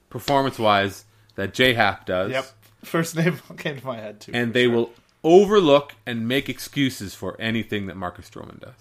performance 0.09 0.57
wise 0.59 1.05
that 1.35 1.53
J 1.53 1.73
Happ 1.73 2.05
does, 2.05 2.31
Yep, 2.31 2.45
first 2.83 3.15
name 3.15 3.39
came 3.57 3.79
to 3.79 3.85
my 3.85 3.97
head 3.97 4.19
too. 4.21 4.31
and 4.33 4.53
they 4.53 4.65
sure. 4.65 4.73
will 4.75 4.93
overlook 5.23 5.93
and 6.05 6.27
make 6.27 6.49
excuses 6.49 7.13
for 7.15 7.39
anything 7.39 7.87
that 7.87 7.95
Marcus 7.95 8.29
Stroman 8.29 8.59
does. 8.59 8.73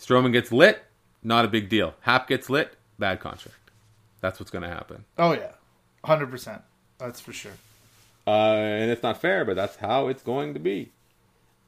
Stroman 0.00 0.32
gets 0.32 0.52
lit, 0.52 0.84
not 1.22 1.44
a 1.44 1.48
big 1.48 1.68
deal. 1.68 1.94
Happ 2.02 2.28
gets 2.28 2.48
lit, 2.48 2.76
bad 2.98 3.20
contract. 3.20 3.67
That's 4.20 4.38
what's 4.40 4.50
going 4.50 4.62
to 4.62 4.68
happen. 4.68 5.04
Oh 5.18 5.32
yeah, 5.32 5.52
hundred 6.04 6.30
percent. 6.30 6.62
That's 6.98 7.20
for 7.20 7.32
sure. 7.32 7.52
uh, 8.26 8.30
and 8.30 8.90
it's 8.90 9.02
not 9.02 9.20
fair, 9.20 9.44
but 9.44 9.56
that's 9.56 9.76
how 9.76 10.08
it's 10.08 10.22
going 10.22 10.54
to 10.54 10.60
be. 10.60 10.90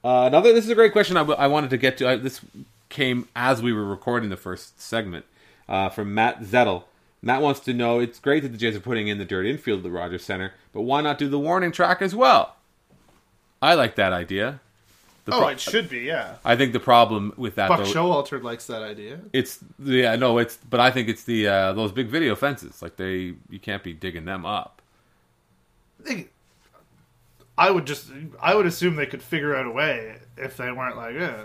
Uh, 0.02 0.24
another, 0.26 0.52
this 0.52 0.64
is 0.64 0.70
a 0.70 0.74
great 0.74 0.92
question 0.92 1.16
I, 1.16 1.20
w- 1.20 1.38
I 1.38 1.46
wanted 1.46 1.70
to 1.70 1.76
get 1.76 1.98
to. 1.98 2.08
I, 2.08 2.16
this 2.16 2.40
came 2.88 3.28
as 3.36 3.62
we 3.62 3.72
were 3.72 3.84
recording 3.84 4.30
the 4.30 4.36
first 4.36 4.80
segment 4.80 5.24
uh, 5.68 5.88
from 5.90 6.14
Matt 6.14 6.40
Zettel. 6.40 6.84
Matt 7.22 7.42
wants 7.42 7.60
to 7.60 7.72
know: 7.74 8.00
It's 8.00 8.18
great 8.18 8.42
that 8.42 8.48
the 8.50 8.58
Jays 8.58 8.74
are 8.76 8.80
putting 8.80 9.08
in 9.08 9.18
the 9.18 9.24
dirt 9.24 9.46
infield 9.46 9.78
at 9.80 9.82
the 9.84 9.90
Rogers 9.90 10.24
Center, 10.24 10.54
but 10.72 10.82
why 10.82 11.00
not 11.02 11.18
do 11.18 11.28
the 11.28 11.38
warning 11.38 11.70
track 11.70 12.00
as 12.02 12.14
well? 12.14 12.56
I 13.62 13.74
like 13.74 13.94
that 13.96 14.12
idea. 14.14 14.60
The 15.30 15.36
Oh, 15.36 15.40
pro- 15.40 15.48
it 15.48 15.60
should 15.60 15.88
be. 15.88 16.00
Yeah, 16.00 16.36
I 16.44 16.56
think 16.56 16.72
the 16.72 16.80
problem 16.80 17.32
with 17.36 17.54
that 17.56 17.68
Buck 17.68 17.78
though, 17.84 17.92
Showalter 17.92 18.42
likes 18.42 18.66
that 18.66 18.82
idea. 18.82 19.20
it's 19.32 19.58
yeah 19.78 20.16
no 20.16 20.38
it's 20.38 20.56
but 20.68 20.80
I 20.80 20.90
think 20.90 21.08
it's 21.08 21.24
the 21.24 21.46
uh, 21.48 21.72
those 21.72 21.92
big 21.92 22.08
video 22.08 22.34
fences 22.36 22.82
like 22.82 22.96
they 22.96 23.34
you 23.48 23.58
can't 23.60 23.82
be 23.82 23.92
digging 23.92 24.24
them 24.24 24.44
up. 24.44 24.82
They, 26.00 26.28
I 27.58 27.70
would 27.70 27.86
just, 27.86 28.10
I 28.40 28.54
would 28.54 28.64
assume 28.64 28.96
they 28.96 29.04
could 29.04 29.22
figure 29.22 29.54
out 29.54 29.66
a 29.66 29.70
way 29.70 30.16
if 30.38 30.56
they 30.56 30.72
weren't 30.72 30.96
like, 30.96 31.14
eh, 31.16 31.44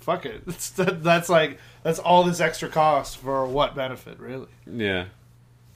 fuck 0.00 0.26
it. 0.26 0.42
It's, 0.48 0.70
that, 0.70 1.04
that's 1.04 1.28
like 1.28 1.58
that's 1.84 2.00
all 2.00 2.24
this 2.24 2.40
extra 2.40 2.68
cost 2.68 3.18
for 3.18 3.46
what 3.46 3.76
benefit, 3.76 4.18
really? 4.18 4.48
Yeah, 4.66 5.04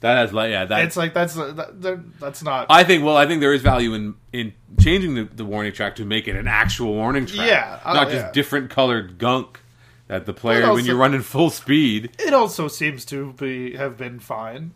that 0.03 0.17
has 0.17 0.33
like 0.33 0.51
yeah 0.51 0.65
that 0.65 0.83
It's 0.83 0.97
like 0.97 1.13
that's 1.13 1.33
that, 1.33 2.03
that's 2.19 2.43
not. 2.43 2.67
I 2.69 2.83
think. 2.83 3.05
Well, 3.05 3.15
I 3.15 3.25
think 3.25 3.39
there 3.39 3.53
is 3.53 3.61
value 3.61 3.93
in 3.93 4.15
in 4.33 4.53
changing 4.79 5.15
the, 5.15 5.23
the 5.23 5.45
warning 5.45 5.71
track 5.71 5.95
to 5.95 6.05
make 6.05 6.27
it 6.27 6.35
an 6.35 6.45
actual 6.47 6.93
warning 6.93 7.25
track. 7.25 7.47
Yeah, 7.47 7.79
oh, 7.85 7.93
not 7.93 8.09
just 8.09 8.25
yeah. 8.25 8.31
different 8.33 8.69
colored 8.69 9.17
gunk 9.17 9.61
that 10.07 10.25
the 10.25 10.33
player 10.33 10.63
But 10.63 10.73
when 10.73 10.85
you're 10.85 10.97
running 10.97 11.21
full 11.21 11.49
speed. 11.49 12.11
it 12.19 12.33
also 12.33 12.67
seems 12.67 13.05
to 13.05 13.31
be 13.33 13.77
have 13.77 13.97
been 13.97 14.19
fine. 14.19 14.71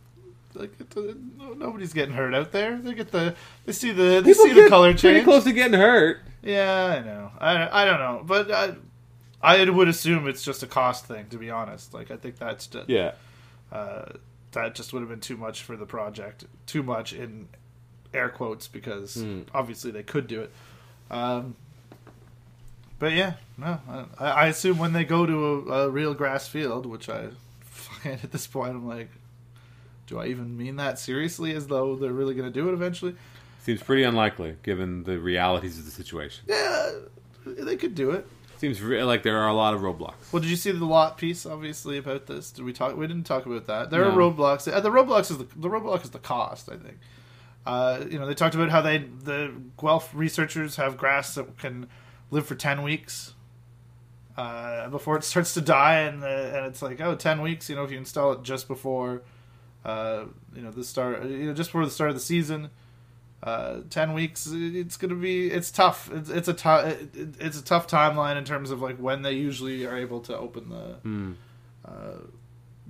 Like 0.54 0.72
it, 0.80 0.88
uh, 0.98 1.14
no- 1.38 1.54
nobody's 1.54 1.92
getting 1.92 2.16
hurt 2.16 2.34
out 2.34 2.54
there. 2.54 2.78
They 2.78 2.94
get 2.94 3.12
the 3.12 3.36
they 3.66 3.74
see 3.74 3.92
the 3.92 4.22
they 4.24 4.32
see 4.34 4.54
the 4.54 4.70
color 4.70 4.94
pretty 4.94 5.02
change. 5.18 5.24
close 5.26 5.44
to 5.44 5.52
getting 5.52 5.78
hurt. 5.78 6.22
Yeah, 6.42 6.86
I 6.86 7.06
know. 7.06 7.32
I, 7.40 7.82
I 7.82 7.86
don't 7.86 8.00
know, 8.00 8.22
but 8.26 8.50
I 8.50 8.76
I 9.42 9.70
would 9.70 9.90
assume 9.90 10.26
it's 10.30 10.42
just 10.42 10.64
a 10.64 10.68
cost 10.68 11.06
thing. 11.06 11.28
To 11.32 11.38
be 11.38 11.52
honest, 11.52 11.94
like 11.94 12.12
I 12.12 12.16
think 12.16 12.38
that's 12.38 12.68
ju- 12.68 12.86
Yeah, 12.88 13.12
uh, 13.74 14.06
that 14.58 14.74
just 14.76 14.92
would 14.92 15.00
have 15.02 15.10
been 15.10 15.20
too 15.20 15.38
much 15.38 15.62
for 15.62 15.76
the 15.78 15.86
project. 15.86 16.46
Too 16.66 16.82
much 16.84 17.14
in 17.14 17.48
air 18.14 18.30
quotes 18.30 18.68
because 18.68 19.16
Hmm. 19.16 19.42
obviously 19.54 19.92
they 19.92 20.04
could 20.04 20.28
do 20.28 20.42
it. 20.42 20.52
Um, 21.12 21.56
but 23.00 23.14
yeah, 23.14 23.34
no, 23.58 23.80
I, 24.20 24.26
I 24.26 24.48
assume 24.48 24.80
when 24.80 24.94
they 24.94 25.06
go 25.06 25.26
to 25.26 25.46
a, 25.72 25.84
a 25.86 25.90
real 25.90 26.14
grass 26.16 26.48
field, 26.48 26.86
which 26.88 27.08
I 27.10 27.28
fucking 27.62 28.12
at 28.24 28.32
this 28.32 28.48
point 28.48 28.72
I'm 28.72 28.88
like, 28.88 29.10
do 30.08 30.20
I 30.20 30.28
even 30.28 30.58
mean 30.58 30.78
that 30.78 30.98
seriously? 30.98 31.54
As 31.54 31.68
though 31.68 31.96
they're 31.96 32.12
really 32.14 32.34
going 32.34 32.52
to 32.52 32.60
do 32.60 32.68
it 32.70 32.74
eventually? 32.74 33.16
seems 33.64 33.84
pretty 33.84 34.04
unlikely 34.04 34.56
given 34.64 35.04
the 35.04 35.20
realities 35.20 35.78
of 35.78 35.84
the 35.86 35.92
situation. 35.92 36.46
Yeah, 36.48 36.92
they 37.46 37.76
could 37.76 37.94
do 37.96 38.12
it. 38.12 38.26
Seems 38.58 38.82
re- 38.82 39.04
like 39.04 39.24
there 39.24 39.38
are 39.38 39.48
a 39.48 39.54
lot 39.54 39.74
of 39.74 39.82
roadblocks. 39.82 40.32
Well, 40.34 40.42
did 40.42 40.50
you 40.50 40.56
see 40.56 40.72
the 40.72 40.84
lot 40.86 41.18
piece 41.18 41.46
obviously 41.46 41.98
about 41.98 42.26
this? 42.26 42.52
Did 42.52 42.66
we 42.66 42.74
talk? 42.74 42.96
We 42.98 43.06
didn't 43.08 43.26
talk 43.26 43.46
about 43.46 43.66
that. 43.68 43.92
There 43.92 44.02
No. 44.02 44.10
are 44.10 44.14
roadblocks. 44.14 44.72
Uh, 44.72 44.80
the 44.80 44.90
roadblocks 44.90 45.30
is 45.32 45.38
the, 45.38 45.48
the 45.56 45.70
roadblock 45.70 46.04
is 46.04 46.10
the 46.10 46.20
cost. 46.20 46.70
I 46.72 46.78
think. 46.78 46.98
Uh, 47.66 48.06
you 48.10 48.18
know, 48.18 48.26
they 48.26 48.34
talked 48.34 48.56
about 48.56 48.70
how 48.70 48.82
they 48.82 48.98
the 49.00 49.54
Guelph 49.80 50.10
researchers 50.16 50.78
have 50.78 50.98
grass 50.98 51.36
that 51.36 51.58
can 51.60 51.88
live 52.32 52.48
for 52.48 52.56
ten 52.56 52.82
weeks 52.82 53.34
uh, 54.38 54.88
before 54.90 55.18
it 55.18 55.24
starts 55.24 55.54
to 55.54 55.62
die, 55.62 56.00
and 56.02 56.24
uh, 56.24 56.28
and 56.28 56.66
it's 56.66 56.82
like 56.82 57.00
oh 57.02 57.16
10 57.16 57.42
weeks. 57.42 57.70
You 57.70 57.76
know, 57.76 57.84
if 57.84 57.92
you 57.92 57.98
install 57.98 58.32
it 58.34 58.44
just 58.44 58.68
before, 58.68 59.22
uh, 59.86 60.26
you 60.56 60.62
know, 60.62 60.72
the 60.72 60.84
start, 60.84 61.24
you 61.26 61.46
know, 61.48 61.54
just 61.54 61.70
before 61.70 61.86
the 61.86 61.92
start 61.92 62.10
of 62.10 62.16
the 62.16 62.22
season. 62.22 62.70
Uh, 63.44 63.82
ten 63.92 64.14
weeks. 64.14 64.50
It's 64.52 64.98
gonna 64.98 65.14
be. 65.16 65.48
It's 65.52 65.70
tough. 65.72 66.10
It's, 66.12 66.30
it's 66.30 66.48
a 66.48 66.54
tough. 66.54 66.86
It, 66.88 67.36
it's 67.40 67.60
a 67.60 67.64
tough 67.64 67.88
timeline 67.88 68.36
in 68.38 68.44
terms 68.46 68.72
of 68.72 68.82
like 68.82 68.98
when 68.98 69.22
they 69.22 69.34
usually 69.34 69.86
are 69.86 69.96
able 69.96 70.20
to 70.22 70.36
open 70.38 70.70
the 70.70 70.96
Hmm. 71.04 71.32
uh, 71.86 71.92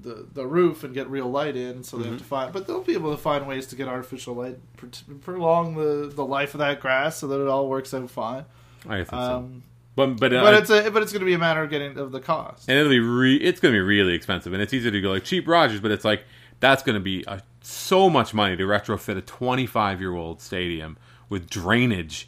the 0.01 0.25
the 0.33 0.45
roof 0.47 0.83
and 0.85 0.93
get 0.93 1.09
real 1.09 1.29
light 1.29 1.55
in. 1.57 1.83
So 1.83 1.97
they 1.97 2.03
Mm-hmm. 2.03 2.11
have 2.13 2.19
to 2.21 2.25
find, 2.25 2.53
but 2.53 2.65
they'll 2.65 2.81
be 2.81 2.93
able 2.93 3.11
to 3.11 3.17
find 3.21 3.45
ways 3.47 3.67
to 3.67 3.75
get 3.75 3.87
artificial 3.89 4.35
light, 4.35 4.57
pr- 4.77 4.85
prolong 5.21 5.75
the 5.75 6.07
the 6.15 6.25
life 6.25 6.53
of 6.53 6.59
that 6.59 6.79
grass 6.79 7.17
so 7.17 7.27
that 7.27 7.41
it 7.41 7.47
all 7.47 7.67
works 7.67 7.93
out 7.93 8.09
fine. 8.09 8.45
I 8.87 8.97
think 8.97 9.09
so. 9.09 9.15
Um, 9.17 9.63
But 9.95 10.17
but, 10.17 10.31
uh, 10.33 10.41
but 10.43 10.53
it's 10.53 10.69
a 10.69 10.89
but 10.91 11.01
it's 11.03 11.11
going 11.11 11.21
to 11.21 11.25
be 11.25 11.33
a 11.33 11.37
matter 11.39 11.61
of 11.63 11.69
getting 11.69 11.97
of 11.97 12.11
the 12.13 12.19
cost. 12.21 12.69
and 12.69 12.77
it'll 12.77 12.89
be 12.91 12.99
re- 12.99 13.35
it's 13.35 13.59
going 13.59 13.73
to 13.73 13.77
be 13.77 13.81
really 13.81 14.13
expensive, 14.13 14.53
and 14.53 14.61
it's 14.61 14.73
easy 14.73 14.89
to 14.91 15.01
go 15.01 15.09
like 15.09 15.25
cheap 15.25 15.45
Rogers, 15.47 15.81
but 15.81 15.91
it's 15.91 16.05
like 16.05 16.23
that's 16.61 16.83
going 16.83 16.93
to 16.95 17.01
be 17.03 17.23
a, 17.27 17.41
so 17.67 18.09
much 18.09 18.33
money 18.33 18.55
to 18.55 18.63
retrofit 18.63 19.17
a 19.17 19.21
25 19.21 19.99
year 19.99 20.15
old 20.15 20.41
stadium 20.41 20.97
with 21.29 21.49
drainage 21.49 22.27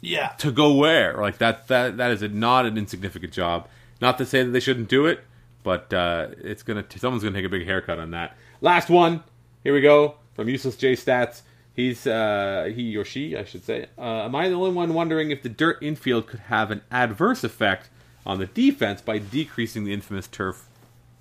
Yeah, 0.00 0.28
to 0.38 0.50
go 0.50 0.72
where? 0.74 1.14
Like 1.14 1.38
that 1.38 1.68
that 1.68 1.96
that 1.98 2.10
is 2.10 2.22
a, 2.22 2.28
not 2.28 2.64
an 2.66 2.78
insignificant 2.78 3.32
job. 3.32 3.68
Not 4.00 4.18
to 4.18 4.26
say 4.26 4.42
that 4.42 4.50
they 4.50 4.60
shouldn't 4.60 4.88
do 4.88 5.06
it, 5.06 5.20
but 5.62 5.92
uh, 5.92 6.28
it's 6.38 6.62
gonna 6.62 6.84
someone's 6.96 7.22
gonna 7.22 7.36
take 7.36 7.44
a 7.44 7.50
big 7.50 7.66
haircut 7.66 7.98
on 7.98 8.10
that. 8.12 8.36
Last 8.60 8.88
one. 8.88 9.22
Here 9.62 9.74
we 9.74 9.80
go 9.80 10.14
from 10.34 10.48
useless 10.48 10.76
J 10.76 10.92
stats. 10.94 11.42
He's 11.74 12.06
uh, 12.06 12.70
he 12.74 12.96
or 12.96 13.04
she, 13.04 13.36
I 13.36 13.44
should 13.44 13.64
say. 13.64 13.86
Uh, 13.98 14.24
am 14.24 14.34
I 14.34 14.48
the 14.48 14.54
only 14.54 14.72
one 14.72 14.94
wondering 14.94 15.30
if 15.30 15.42
the 15.42 15.50
dirt 15.50 15.78
infield 15.82 16.26
could 16.26 16.40
have 16.40 16.70
an 16.70 16.80
adverse 16.90 17.44
effect 17.44 17.90
on 18.24 18.38
the 18.38 18.46
defense 18.46 19.02
by 19.02 19.18
decreasing 19.18 19.84
the 19.84 19.92
infamous 19.92 20.26
turf 20.26 20.66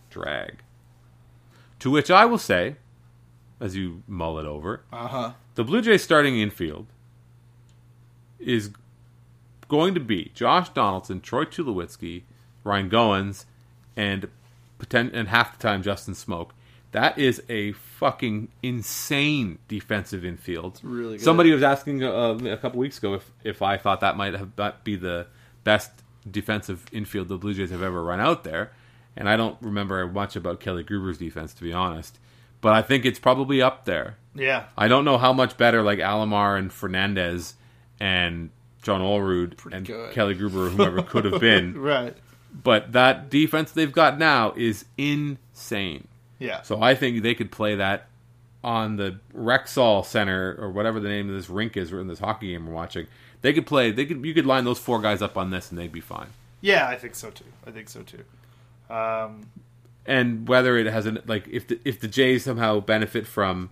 drag? 0.10 0.60
To 1.80 1.92
which 1.92 2.10
I 2.10 2.24
will 2.26 2.38
say, 2.38 2.78
as 3.60 3.76
you 3.76 4.04
mull 4.08 4.38
it 4.40 4.46
over, 4.46 4.82
Uh 4.92 5.08
huh. 5.08 5.32
the 5.56 5.64
Blue 5.64 5.82
Jays 5.82 6.04
starting 6.04 6.38
infield 6.40 6.88
is 8.40 8.72
going 9.68 9.94
to 9.94 10.00
be 10.00 10.32
Josh 10.34 10.70
Donaldson, 10.70 11.22
Troy 11.22 11.46
Tulowitzki, 11.46 12.24
Ryan 12.64 12.90
Goins, 12.90 13.46
and 13.96 14.28
poten- 14.80 15.12
and 15.14 15.28
half 15.30 15.58
the 15.58 15.68
time 15.68 15.82
Justin 15.82 16.14
Smoak. 16.14 16.50
That 16.92 17.18
is 17.18 17.42
a 17.50 17.74
fucking 17.74 18.50
insane 18.64 19.60
defensive 19.68 20.24
infield. 20.24 20.80
really 20.84 21.18
good. 21.18 21.24
Somebody 21.24 21.52
was 21.52 21.64
asking 21.64 22.04
uh, 22.04 22.38
a 22.46 22.58
couple 22.58 22.80
weeks 22.80 22.98
ago 22.98 23.16
if, 23.16 23.32
if 23.44 23.62
I 23.62 23.78
thought 23.78 24.00
that 24.02 24.16
might 24.16 24.34
have 24.34 24.58
might 24.58 24.84
be 24.84 24.96
the 24.96 25.28
best 25.66 25.92
defensive 26.30 26.86
infield 26.94 27.28
the 27.28 27.38
Blue 27.38 27.54
Jays 27.54 27.72
have 27.72 27.84
ever 27.84 28.02
run 28.04 28.20
out 28.22 28.44
there, 28.46 28.72
and 29.18 29.28
I 29.28 29.36
don't 29.36 29.58
remember 29.62 30.08
much 30.08 30.36
about 30.38 30.60
Kelly 30.62 30.84
Gruber's 30.84 31.18
defense 31.18 31.54
to 31.56 31.64
be 31.64 31.74
honest, 31.74 32.18
but 32.66 32.74
I 32.74 32.82
think 32.82 33.06
it's 33.06 33.20
probably 33.20 33.62
up 33.62 33.86
there. 33.86 34.18
Yeah. 34.34 34.66
I 34.76 34.88
don't 34.88 35.06
know 35.06 35.20
how 35.20 35.32
much 35.34 35.56
better 35.56 35.84
like 35.84 36.00
Alomar 36.00 36.58
and 36.58 36.74
Fernandez 36.74 37.54
and 38.00 38.50
John 38.82 39.02
Olerud 39.02 39.72
and 39.72 39.86
good. 39.86 40.14
Kelly 40.14 40.34
Gruber 40.34 40.66
or 40.66 40.70
whoever 40.70 41.02
could 41.12 41.26
have 41.26 41.40
been, 41.40 41.78
Right. 41.78 42.18
but 42.64 42.94
that 42.94 43.30
defense 43.30 43.72
they've 43.72 43.92
got 43.92 44.18
now 44.18 44.52
is 44.58 44.86
insane. 44.98 46.08
Yeah. 46.40 46.64
So 46.64 46.82
I 46.82 46.96
think 46.96 47.22
they 47.22 47.36
could 47.36 47.52
play 47.52 47.76
that 47.76 48.08
on 48.64 48.96
the 48.96 49.20
Rexall 49.38 50.04
Center 50.04 50.56
or 50.60 50.72
whatever 50.72 51.00
the 51.00 51.08
name 51.08 51.30
of 51.30 51.36
this 51.36 51.52
rink 51.52 51.78
is 51.78 51.92
in 51.94 52.08
this 52.08 52.18
hockey 52.18 52.52
game 52.52 52.66
we're 52.66 52.74
watching. 52.74 53.06
They 53.42 53.54
could 53.54 53.68
play. 53.68 53.92
They 53.92 54.08
could. 54.08 54.26
You 54.26 54.34
could 54.34 54.48
line 54.48 54.64
those 54.66 54.80
four 54.80 55.00
guys 55.02 55.22
up 55.22 55.38
on 55.38 55.52
this, 55.52 55.70
and 55.70 55.78
they'd 55.78 55.92
be 55.92 56.02
fine. 56.02 56.30
Yeah, 56.62 56.88
I 56.88 56.96
think 56.96 57.14
so 57.14 57.30
too. 57.30 57.46
I 57.68 57.70
think 57.70 57.90
so 57.90 58.02
too. 58.02 58.24
Um, 58.92 59.52
and 60.06 60.48
whether 60.48 60.78
it 60.78 60.86
has 60.88 61.06
an 61.06 61.20
like 61.26 61.48
if 61.48 61.68
the 61.68 61.80
if 61.86 62.00
the 62.00 62.08
Jays 62.08 62.44
somehow 62.44 62.80
benefit 62.80 63.26
from, 63.26 63.70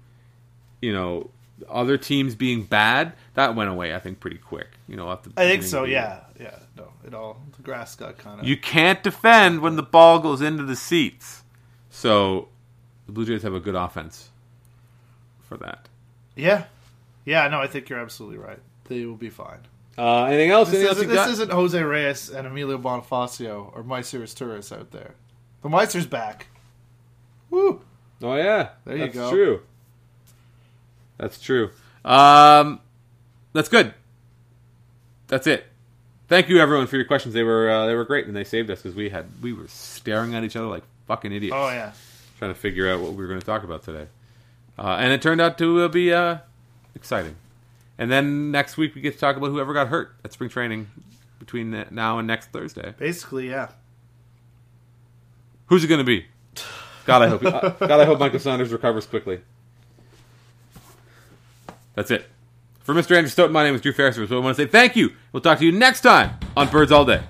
you 0.81 0.93
know, 0.93 1.29
other 1.69 1.97
teams 1.97 2.35
being 2.35 2.63
bad, 2.63 3.13
that 3.35 3.55
went 3.55 3.69
away. 3.69 3.93
I 3.93 3.99
think 3.99 4.19
pretty 4.19 4.37
quick. 4.37 4.69
You 4.87 4.95
know, 4.95 5.11
at 5.11 5.23
the 5.23 5.31
I 5.37 5.47
think 5.47 5.63
so. 5.63 5.83
Yeah. 5.83 6.21
Yeah. 6.39 6.57
No, 6.77 6.89
it 7.05 7.13
all 7.13 7.41
the 7.55 7.63
grass 7.63 7.95
got 7.95 8.17
kind 8.17 8.39
of. 8.39 8.47
You 8.47 8.57
can't 8.57 9.03
defend 9.03 9.61
when 9.61 9.75
the 9.75 9.83
ball 9.83 10.19
goes 10.19 10.41
into 10.41 10.63
the 10.63 10.75
seats. 10.75 11.43
So, 11.89 12.49
the 13.05 13.11
Blue 13.11 13.25
Jays 13.25 13.43
have 13.43 13.53
a 13.53 13.59
good 13.59 13.75
offense 13.75 14.29
for 15.43 15.57
that. 15.57 15.87
Yeah. 16.35 16.65
Yeah. 17.25 17.47
No, 17.47 17.59
I 17.59 17.67
think 17.67 17.89
you're 17.89 17.99
absolutely 17.99 18.39
right. 18.39 18.59
They 18.85 19.05
will 19.05 19.15
be 19.15 19.29
fine. 19.29 19.59
Uh, 19.95 20.23
anything 20.23 20.49
else? 20.49 20.71
This, 20.71 20.79
anything 20.79 20.91
isn't, 20.97 21.09
you 21.09 21.15
this 21.15 21.27
isn't 21.33 21.51
Jose 21.51 21.81
Reyes 21.81 22.29
and 22.31 22.47
Emilio 22.47 22.79
Bonifacio 22.79 23.71
or 23.75 23.83
Maicer 23.83 24.21
Izturis 24.21 24.75
out 24.75 24.89
there. 24.89 25.13
The 25.63 25.69
Meister's 25.69 26.05
back. 26.05 26.47
Woo! 27.49 27.81
Oh 28.21 28.35
yeah, 28.35 28.69
There 28.85 28.95
you 28.97 28.99
go. 28.99 29.05
that's 29.07 29.15
go. 29.15 29.31
True. 29.31 29.61
That's 31.17 31.41
true. 31.41 31.69
Um, 32.05 32.79
that's 33.53 33.69
good. 33.69 33.93
That's 35.27 35.47
it. 35.47 35.65
Thank 36.27 36.49
you 36.49 36.59
everyone 36.59 36.87
for 36.87 36.95
your 36.95 37.05
questions. 37.05 37.33
They 37.33 37.43
were 37.43 37.69
uh, 37.69 37.85
they 37.85 37.95
were 37.95 38.05
great 38.05 38.27
and 38.27 38.35
they 38.35 38.43
saved 38.43 38.69
us 38.69 38.81
because 38.81 38.95
we 38.95 39.09
had 39.09 39.25
we 39.41 39.53
were 39.53 39.67
staring 39.67 40.35
at 40.35 40.43
each 40.43 40.55
other 40.55 40.67
like 40.67 40.83
fucking 41.07 41.31
idiots 41.31 41.53
Oh 41.55 41.69
yeah. 41.69 41.91
trying 42.39 42.53
to 42.53 42.59
figure 42.59 42.89
out 42.89 43.01
what 43.01 43.11
we 43.11 43.17
were 43.17 43.27
going 43.27 43.39
to 43.39 43.45
talk 43.45 43.63
about 43.63 43.83
today. 43.83 44.07
Uh, 44.77 44.97
and 44.99 45.13
it 45.13 45.21
turned 45.21 45.39
out 45.41 45.57
to 45.59 45.81
uh, 45.81 45.87
be 45.87 46.11
uh, 46.11 46.37
exciting. 46.95 47.35
And 47.97 48.11
then 48.11 48.51
next 48.51 48.75
week 48.77 48.95
we 48.95 49.01
get 49.01 49.13
to 49.13 49.19
talk 49.19 49.35
about 49.37 49.47
whoever 49.49 49.73
got 49.73 49.89
hurt 49.89 50.15
at 50.25 50.33
spring 50.33 50.49
training 50.49 50.87
between 51.39 51.85
now 51.91 52.17
and 52.17 52.27
next 52.27 52.51
Thursday. 52.51 52.95
Basically, 52.97 53.49
yeah. 53.49 53.69
Who's 55.67 55.83
it 55.83 55.87
going 55.87 55.99
to 55.99 56.03
be? 56.03 56.25
God, 57.05 57.21
I 57.21 57.27
hope. 57.27 57.41
God, 57.41 57.91
I 57.91 58.05
hope 58.05 58.19
Michael 58.19 58.39
Saunders 58.39 58.71
recovers 58.71 59.05
quickly. 59.05 59.41
That's 61.95 62.11
it. 62.11 62.29
For 62.81 62.93
Mr. 62.93 63.15
Andrew 63.15 63.29
Stoeten, 63.29 63.51
my 63.51 63.63
name 63.63 63.75
is 63.75 63.81
Drew 63.81 63.93
Ferris. 63.93 64.15
So 64.15 64.23
I 64.23 64.39
want 64.39 64.57
to 64.57 64.63
say 64.63 64.69
thank 64.69 64.95
you. 64.95 65.11
We'll 65.31 65.41
talk 65.41 65.59
to 65.59 65.65
you 65.65 65.71
next 65.71 66.01
time 66.01 66.37
on 66.57 66.69
Birds 66.69 66.91
All 66.91 67.05
Day. 67.05 67.21